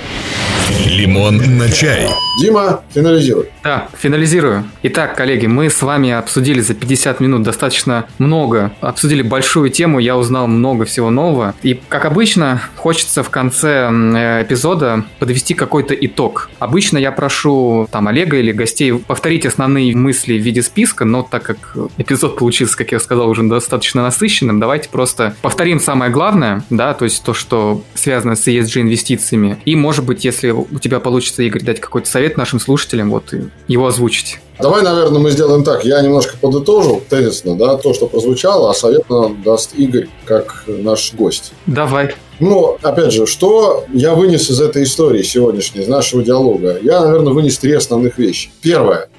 Лимон 0.86 1.57
на 1.57 1.70
чай. 1.70 2.07
Дима, 2.39 2.82
финализируй. 2.93 3.49
Да, 3.64 3.88
финализирую. 3.97 4.64
Итак, 4.84 5.16
коллеги, 5.16 5.45
мы 5.45 5.70
с 5.70 5.82
вами 5.82 6.11
обсудили 6.11 6.61
за 6.61 6.74
50 6.74 7.20
минут 7.20 7.43
достаточно 7.43 8.05
много, 8.18 8.72
обсудили 8.82 9.22
большую 9.22 9.70
тему, 9.70 9.99
я 9.99 10.18
узнал 10.18 10.47
много 10.47 10.86
всего 10.86 11.09
нового. 11.09 11.53
И, 11.61 11.80
как 11.89 12.05
обычно, 12.05 12.61
хочется 12.76 13.24
в 13.24 13.30
конце 13.30 13.89
э, 13.91 14.43
эпизода 14.43 15.03
подвести 15.20 15.53
какой-то 15.53 15.93
итог. 15.93 16.49
Обычно 16.59 16.97
я 16.97 17.11
прошу 17.11 17.88
там 17.91 18.07
Олега 18.07 18.38
или 18.38 18.51
гостей 18.51 18.93
повторить 18.93 19.45
основные 19.45 19.95
мысли 19.95 20.38
в 20.38 20.41
виде 20.41 20.61
списка, 20.61 21.05
но 21.05 21.22
так 21.24 21.43
как 21.43 21.78
эпизод 21.97 22.38
получился, 22.38 22.78
как 22.78 22.91
я 22.91 22.99
сказал, 22.99 23.30
уже 23.30 23.43
достаточно 23.43 24.01
насыщенным, 24.03 24.59
давайте 24.59 24.89
просто 24.89 25.36
повторим 25.41 25.80
самое 25.80 26.11
главное, 26.11 26.64
да, 26.70 26.93
то 26.93 27.05
есть 27.05 27.24
то, 27.24 27.34
что 27.34 27.84
связано 27.93 28.36
с 28.36 28.47
ESG 28.47 28.82
инвестициями. 28.82 29.57
И, 29.66 29.76
может 29.76 30.05
быть, 30.05 30.26
если 30.26 30.53
у 30.54 30.80
тебя 30.80 30.99
получится, 30.99 31.43
Игорь, 31.43 31.64
дать 31.64 31.80
какой-то 31.80 32.10
совет 32.10 32.38
нашим 32.38 32.60
слушателям, 32.60 33.10
вот, 33.10 33.34
и 33.34 33.49
его 33.68 33.88
озвучить. 33.88 34.39
Давай, 34.60 34.84
наверное, 34.84 35.20
мы 35.20 35.32
сделаем 35.32 35.64
так. 35.64 35.84
Я 35.84 36.01
немножко 36.01 36.38
подытожу 36.38 37.01
тезисно, 37.10 37.56
да, 37.56 37.76
то, 37.78 37.93
что 37.93 38.08
прозвучало, 38.08 38.70
а 38.70 38.74
совет 38.74 39.10
нам 39.10 39.41
даст 39.43 39.74
Игорь, 39.76 40.08
как 40.26 40.64
наш 40.68 41.14
гость. 41.14 41.54
Давай. 41.66 42.16
Ну, 42.39 42.78
опять 42.82 43.12
же, 43.12 43.26
что 43.26 43.86
я 43.93 44.14
вынес 44.16 44.49
из 44.49 44.62
этой 44.62 44.84
истории 44.84 45.24
сегодняшней, 45.24 45.82
из 45.82 45.88
нашего 45.88 46.24
диалога? 46.24 46.78
Я, 46.82 47.01
наверное, 47.01 47.34
вынес 47.34 47.58
три 47.58 47.74
основных 47.74 48.18
вещи. 48.18 48.51
Первое 48.62 49.10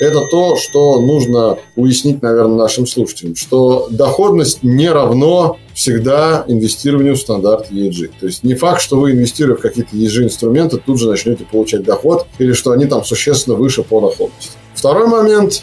это 0.00 0.26
то, 0.26 0.56
что 0.56 1.00
нужно 1.00 1.58
уяснить, 1.74 2.22
наверное, 2.22 2.56
нашим 2.56 2.86
слушателям, 2.86 3.34
что 3.34 3.88
доходность 3.90 4.62
не 4.62 4.88
равно 4.90 5.58
всегда 5.74 6.44
инвестированию 6.48 7.16
в 7.16 7.20
стандарт 7.20 7.70
ESG. 7.70 8.10
То 8.20 8.26
есть 8.26 8.44
не 8.44 8.54
факт, 8.54 8.80
что 8.80 8.98
вы, 8.98 9.12
инвестируя 9.12 9.56
в 9.56 9.60
какие-то 9.60 9.96
ESG-инструменты, 9.96 10.78
тут 10.78 10.98
же 10.98 11.08
начнете 11.08 11.44
получать 11.44 11.82
доход 11.82 12.26
или 12.38 12.52
что 12.52 12.72
они 12.72 12.86
там 12.86 13.04
существенно 13.04 13.56
выше 13.56 13.82
по 13.82 14.00
доходности. 14.00 14.52
Второй 14.74 15.06
момент 15.06 15.62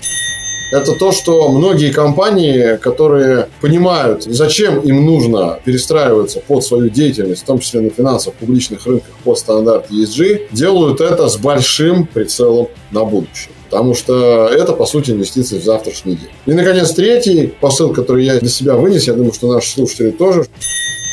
это 0.74 0.94
то, 0.94 1.12
что 1.12 1.50
многие 1.50 1.92
компании, 1.92 2.78
которые 2.78 3.48
понимают, 3.62 4.24
зачем 4.24 4.80
им 4.80 5.06
нужно 5.06 5.60
перестраиваться 5.64 6.40
под 6.40 6.64
свою 6.64 6.90
деятельность, 6.90 7.44
в 7.44 7.46
том 7.46 7.60
числе 7.60 7.82
на 7.82 7.92
финансовых 7.92 8.40
публичных 8.40 8.86
рынках 8.88 9.12
по 9.24 9.36
стандарту 9.36 9.94
ESG, 9.94 10.48
делают 10.52 11.00
это 11.00 11.30
с 11.30 11.38
большим 11.38 12.08
прицелом 12.08 12.70
на 12.90 13.04
будущее 13.04 13.53
потому 13.74 13.96
что 13.96 14.50
это, 14.50 14.74
по 14.74 14.86
сути, 14.86 15.10
инвестиции 15.10 15.58
в 15.58 15.64
завтрашний 15.64 16.16
день. 16.16 16.30
И, 16.46 16.54
наконец, 16.54 16.92
третий 16.92 17.48
посыл, 17.60 17.92
который 17.92 18.24
я 18.24 18.40
для 18.40 18.50
себя 18.50 18.76
вынес, 18.76 19.08
я 19.08 19.14
думаю, 19.14 19.34
что 19.34 19.52
наши 19.52 19.72
слушатели 19.72 20.12
тоже, 20.12 20.46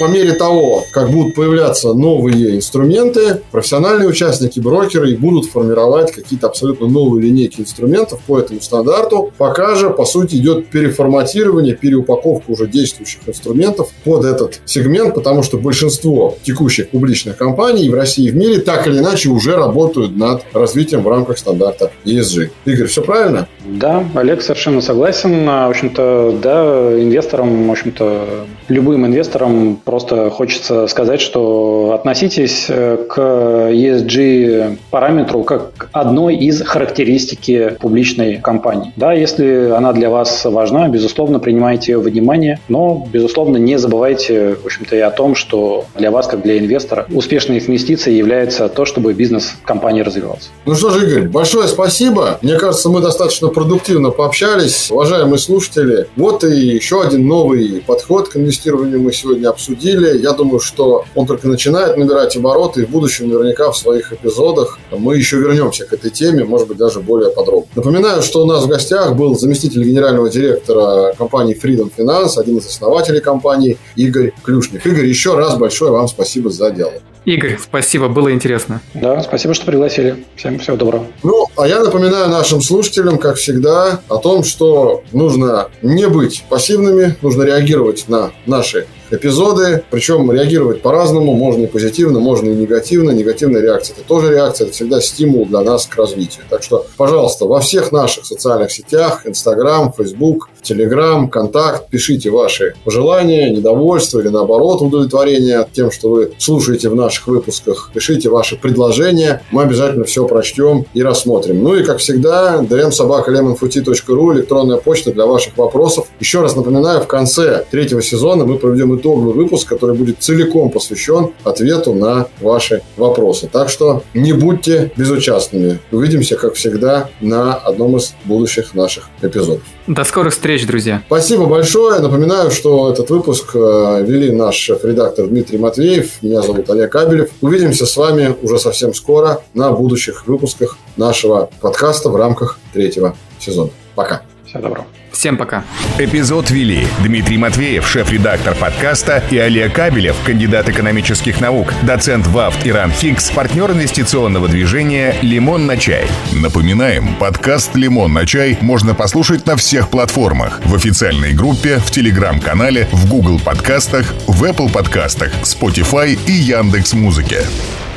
по 0.01 0.07
мере 0.07 0.33
того, 0.33 0.85
как 0.93 1.11
будут 1.11 1.35
появляться 1.35 1.93
новые 1.93 2.57
инструменты, 2.57 3.43
профессиональные 3.51 4.09
участники, 4.09 4.59
брокеры 4.59 5.15
будут 5.15 5.45
формировать 5.51 6.11
какие-то 6.11 6.47
абсолютно 6.47 6.89
новые 6.89 7.25
линейки 7.27 7.61
инструментов 7.61 8.21
по 8.27 8.39
этому 8.39 8.63
стандарту. 8.63 9.31
Пока 9.37 9.75
же, 9.75 9.91
по 9.91 10.07
сути, 10.07 10.37
идет 10.37 10.69
переформатирование, 10.69 11.75
переупаковка 11.75 12.51
уже 12.51 12.67
действующих 12.67 13.21
инструментов 13.27 13.91
под 14.03 14.25
этот 14.25 14.63
сегмент, 14.65 15.15
потому 15.15 15.43
что 15.43 15.59
большинство 15.59 16.39
текущих 16.43 16.89
публичных 16.89 17.37
компаний 17.37 17.91
в 17.91 17.95
России 17.95 18.29
и 18.29 18.31
в 18.31 18.37
мире 18.37 18.61
так 18.61 18.87
или 18.87 18.99
иначе 18.99 19.29
уже 19.29 19.55
работают 19.55 20.17
над 20.17 20.45
развитием 20.55 21.03
в 21.03 21.09
рамках 21.09 21.37
стандарта 21.37 21.93
ESG. 22.07 22.49
Игорь, 22.65 22.87
все 22.87 23.03
правильно? 23.03 23.49
Да, 23.67 24.03
Олег 24.15 24.41
совершенно 24.41 24.81
согласен. 24.81 25.45
В 25.45 25.69
общем-то, 25.69 26.39
да, 26.43 27.03
инвесторам, 27.03 27.69
в 27.69 27.71
общем-то, 27.71 28.47
любым 28.69 29.05
инвесторам 29.05 29.77
Просто 29.91 30.31
хочется 30.31 30.87
сказать, 30.87 31.21
что 31.21 31.91
относитесь 31.99 32.67
э, 32.69 32.97
к 33.09 33.19
ESG 33.19 34.79
параметру 34.89 35.43
как 35.43 35.73
к 35.77 35.89
одной 35.91 36.37
из 36.37 36.63
характеристики 36.63 37.77
публичной 37.81 38.37
компании. 38.37 38.93
Да, 38.95 39.13
если 39.13 39.69
она 39.71 39.93
для 39.93 40.09
вас 40.09 40.45
важна, 40.45 40.87
безусловно, 40.87 41.41
принимайте 41.41 41.91
ее 41.91 41.99
во 41.99 42.05
внимание, 42.05 42.61
но, 42.69 43.05
безусловно, 43.13 43.57
не 43.57 43.81
забывайте, 43.81 44.55
в 44.63 44.67
общем-то, 44.67 44.95
и 44.95 45.01
о 45.01 45.11
том, 45.11 45.35
что 45.35 45.87
для 45.97 46.13
вас, 46.13 46.29
как 46.29 46.43
для 46.43 46.57
инвестора, 46.61 47.07
успешной 47.13 47.59
инвестицией 47.59 48.17
является 48.17 48.69
то, 48.69 48.85
чтобы 48.85 49.13
бизнес 49.13 49.57
компании 49.65 50.03
развивался. 50.03 50.51
Ну 50.67 50.77
что 50.77 50.91
же, 50.91 51.05
Игорь, 51.05 51.29
большое 51.29 51.67
спасибо. 51.67 52.39
Мне 52.43 52.57
кажется, 52.59 52.91
мы 52.91 53.01
достаточно 53.01 53.49
продуктивно 53.49 54.11
пообщались. 54.11 54.89
Уважаемые 54.89 55.39
слушатели, 55.41 56.07
вот 56.15 56.45
и 56.45 56.55
еще 56.55 57.03
один 57.03 57.27
новый 57.27 57.83
подход 57.85 58.29
к 58.29 58.37
инвестированию 58.37 59.01
мы 59.01 59.13
сегодня 59.13 59.49
обсудили 59.49 59.80
обсудили. 59.81 60.19
Я 60.19 60.33
думаю, 60.33 60.61
что 60.61 61.05
он 61.15 61.27
только 61.27 61.49
начинает 61.49 61.97
набирать 61.97 62.37
обороты, 62.37 62.83
и 62.83 62.85
в 62.85 62.91
будущем 62.91 63.29
наверняка 63.29 63.71
в 63.71 63.77
своих 63.77 64.13
эпизодах 64.13 64.79
мы 64.91 65.17
еще 65.17 65.39
вернемся 65.39 65.87
к 65.87 65.93
этой 65.93 66.11
теме, 66.11 66.45
может 66.45 66.69
быть, 66.69 66.77
даже 66.77 67.01
более 67.01 67.31
подробно. 67.31 67.71
Напоминаю, 67.75 68.23
что 68.23 68.43
у 68.43 68.47
нас 68.47 68.65
в 68.65 68.69
гостях 68.69 69.17
был 69.17 69.39
заместитель 69.39 69.83
генерального 69.85 70.29
директора 70.29 71.15
компании 71.17 71.57
Freedom 71.61 71.91
Finance, 71.97 72.39
один 72.39 72.59
из 72.59 72.67
основателей 72.67 73.21
компании 73.21 73.79
Игорь 73.97 74.33
Клюшник. 74.43 74.85
Игорь, 74.87 75.07
еще 75.07 75.35
раз 75.35 75.57
большое 75.57 75.93
вам 75.93 76.09
спасибо 76.09 76.51
за 76.51 76.71
диалог. 76.71 77.03
Игорь, 77.27 77.59
спасибо, 77.63 78.09
было 78.09 78.33
интересно. 78.33 78.81
Да, 78.95 79.21
спасибо, 79.21 79.53
что 79.53 79.67
пригласили. 79.67 80.25
Всем 80.37 80.59
всего 80.59 80.77
доброго. 80.77 81.07
Ну, 81.23 81.47
а 81.57 81.69
я 81.69 81.81
напоминаю 81.81 82.31
нашим 82.31 82.63
слушателям, 82.63 83.19
как 83.19 83.37
всегда, 83.37 84.01
о 84.09 84.17
том, 84.17 84.43
что 84.43 85.03
нужно 85.13 85.69
не 85.83 86.09
быть 86.09 86.45
пассивными, 86.49 87.17
нужно 87.21 87.43
реагировать 87.43 88.09
на 88.09 88.31
наши 88.47 88.87
эпизоды, 89.13 89.85
причем 89.91 90.31
реагировать 90.31 90.83
по-разному, 90.83 91.35
можно 91.35 91.65
и 91.65 91.67
позитивно, 91.67 92.21
можно 92.21 92.51
и 92.51 92.55
негативно. 92.55 93.11
Негативная 93.11 93.61
реакция– 93.61 93.97
это 93.99 94.07
тоже 94.07 94.33
реакция, 94.33 94.67
это 94.67 94.75
всегда 94.75 95.01
стимул 95.01 95.47
для 95.47 95.61
нас 95.61 95.87
к 95.87 95.97
развитию. 95.97 96.45
Так 96.49 96.63
что, 96.63 96.87
пожалуйста, 96.97 97.47
во 97.47 97.61
всех 97.61 97.93
наших 97.93 98.25
социальных 98.25 98.73
сетях, 98.73 99.27
Инстаграм, 99.27 99.93
Фейсбук, 99.93 100.49
Телеграм, 100.63 101.29
Контакт, 101.29 101.89
пишите 101.89 102.31
ваши 102.31 102.75
пожелания, 102.85 103.51
недовольства 103.51 104.21
или 104.21 104.29
наоборот 104.29 104.83
удовлетворение 104.83 105.67
тем, 105.73 105.91
что 105.91 106.11
вы 106.11 106.33
слушаете 106.39 106.89
в 106.89 106.95
наших 106.95 107.27
выпусках. 107.29 107.91
Пишите 107.95 108.29
ваши 108.29 108.57
предложения, 108.57 109.43
мы 109.51 109.63
обязательно 109.63 110.05
все 110.05 110.27
прочтем 110.27 110.87
и 110.95 111.03
рассмотрим. 111.03 111.63
Ну 111.63 111.75
и, 111.75 111.85
как 111.85 111.99
всегда, 111.99 112.61
dmsobakalemonfuti.ru, 112.63 114.35
электронная 114.35 114.77
почта 114.77 115.13
для 115.13 115.27
ваших 115.27 115.57
вопросов. 115.57 116.07
Еще 116.21 116.41
раз 116.41 116.57
напоминаю, 116.57 117.01
в 117.01 117.07
конце 117.07 117.65
третьего 117.71 118.03
сезона 118.03 118.45
мы 118.45 118.59
проведем 118.59 118.97
итоговый 118.97 119.35
выпуск, 119.35 119.69
который 119.69 119.97
будет 119.97 120.17
целиком 120.21 120.71
посвящен 120.71 121.31
ответу 121.45 121.95
на 121.95 122.27
ваши 122.41 122.83
вопросы. 122.97 123.49
Так 123.51 123.69
что 123.69 124.03
не 124.15 124.33
будьте 124.33 124.93
безучастными. 124.97 125.79
Увидимся, 125.93 126.37
как 126.37 126.55
всегда, 126.55 127.09
на 127.21 127.55
одном 127.55 127.97
из 127.97 128.15
будущих 128.25 128.75
наших 128.75 129.09
эпизодов. 129.23 129.63
До 129.87 130.05
скорых 130.05 130.33
встреч, 130.33 130.50
друзья. 130.59 131.03
Спасибо 131.07 131.47
большое. 131.47 132.01
Напоминаю, 132.01 132.51
что 132.51 132.93
этот 132.93 133.11
выпуск 133.11 133.51
э, 133.55 134.05
вели 134.07 134.33
наш 134.33 134.57
шеф-редактор 134.57 135.27
Дмитрий 135.27 135.59
Матвеев. 135.59 136.23
Меня 136.23 136.43
зовут 136.43 136.69
Олег 136.71 136.91
Кабелев. 136.91 137.31
Увидимся 137.41 137.87
с 137.87 137.97
вами 137.97 138.35
уже 138.43 138.59
совсем 138.59 138.95
скоро 138.95 139.43
на 139.55 139.73
будущих 139.73 140.27
выпусках 140.27 140.77
нашего 140.97 141.51
подкаста 141.61 142.11
в 142.11 142.17
рамках 142.17 142.59
третьего 142.73 143.17
сезона. 143.39 143.71
Пока. 143.95 144.23
Всего 144.47 144.63
доброго. 144.63 144.87
Всем 145.13 145.37
пока. 145.37 145.65
Эпизод 145.99 146.51
вели 146.51 146.87
Дмитрий 147.03 147.37
Матвеев, 147.37 147.87
шеф-редактор 147.87 148.55
подкаста, 148.55 149.23
и 149.31 149.39
Олег 149.39 149.75
Кабелев, 149.75 150.17
кандидат 150.25 150.69
экономических 150.69 151.41
наук, 151.41 151.73
доцент 151.83 152.27
ВАФТ 152.27 152.67
Иран 152.67 152.93
Хикс, 152.93 153.31
партнер 153.31 153.71
инвестиционного 153.73 154.49
движения 154.49 155.15
«Лимон 155.23 155.67
на 155.67 155.77
чай». 155.77 156.07
Напоминаем, 156.33 157.15
подкаст 157.17 157.75
«Лимон 157.75 158.13
на 158.13 158.27
чай» 158.27 158.57
можно 158.61 158.95
послушать 158.95 159.47
на 159.47 159.57
всех 159.57 159.91
платформах. 159.91 160.61
В 160.65 160.75
официальной 160.75 161.33
группе, 161.33 161.79
в 161.79 161.91
Телеграм-канале, 161.91 162.89
в 162.93 163.09
Google 163.09 163.39
подкастах, 163.41 164.15
в 164.27 164.45
Apple 164.45 164.73
подкастах, 164.73 165.33
Spotify 165.43 166.19
и 166.27 166.33
Яндекс.Музыке. 166.33 167.01
Музыке. 167.11 167.90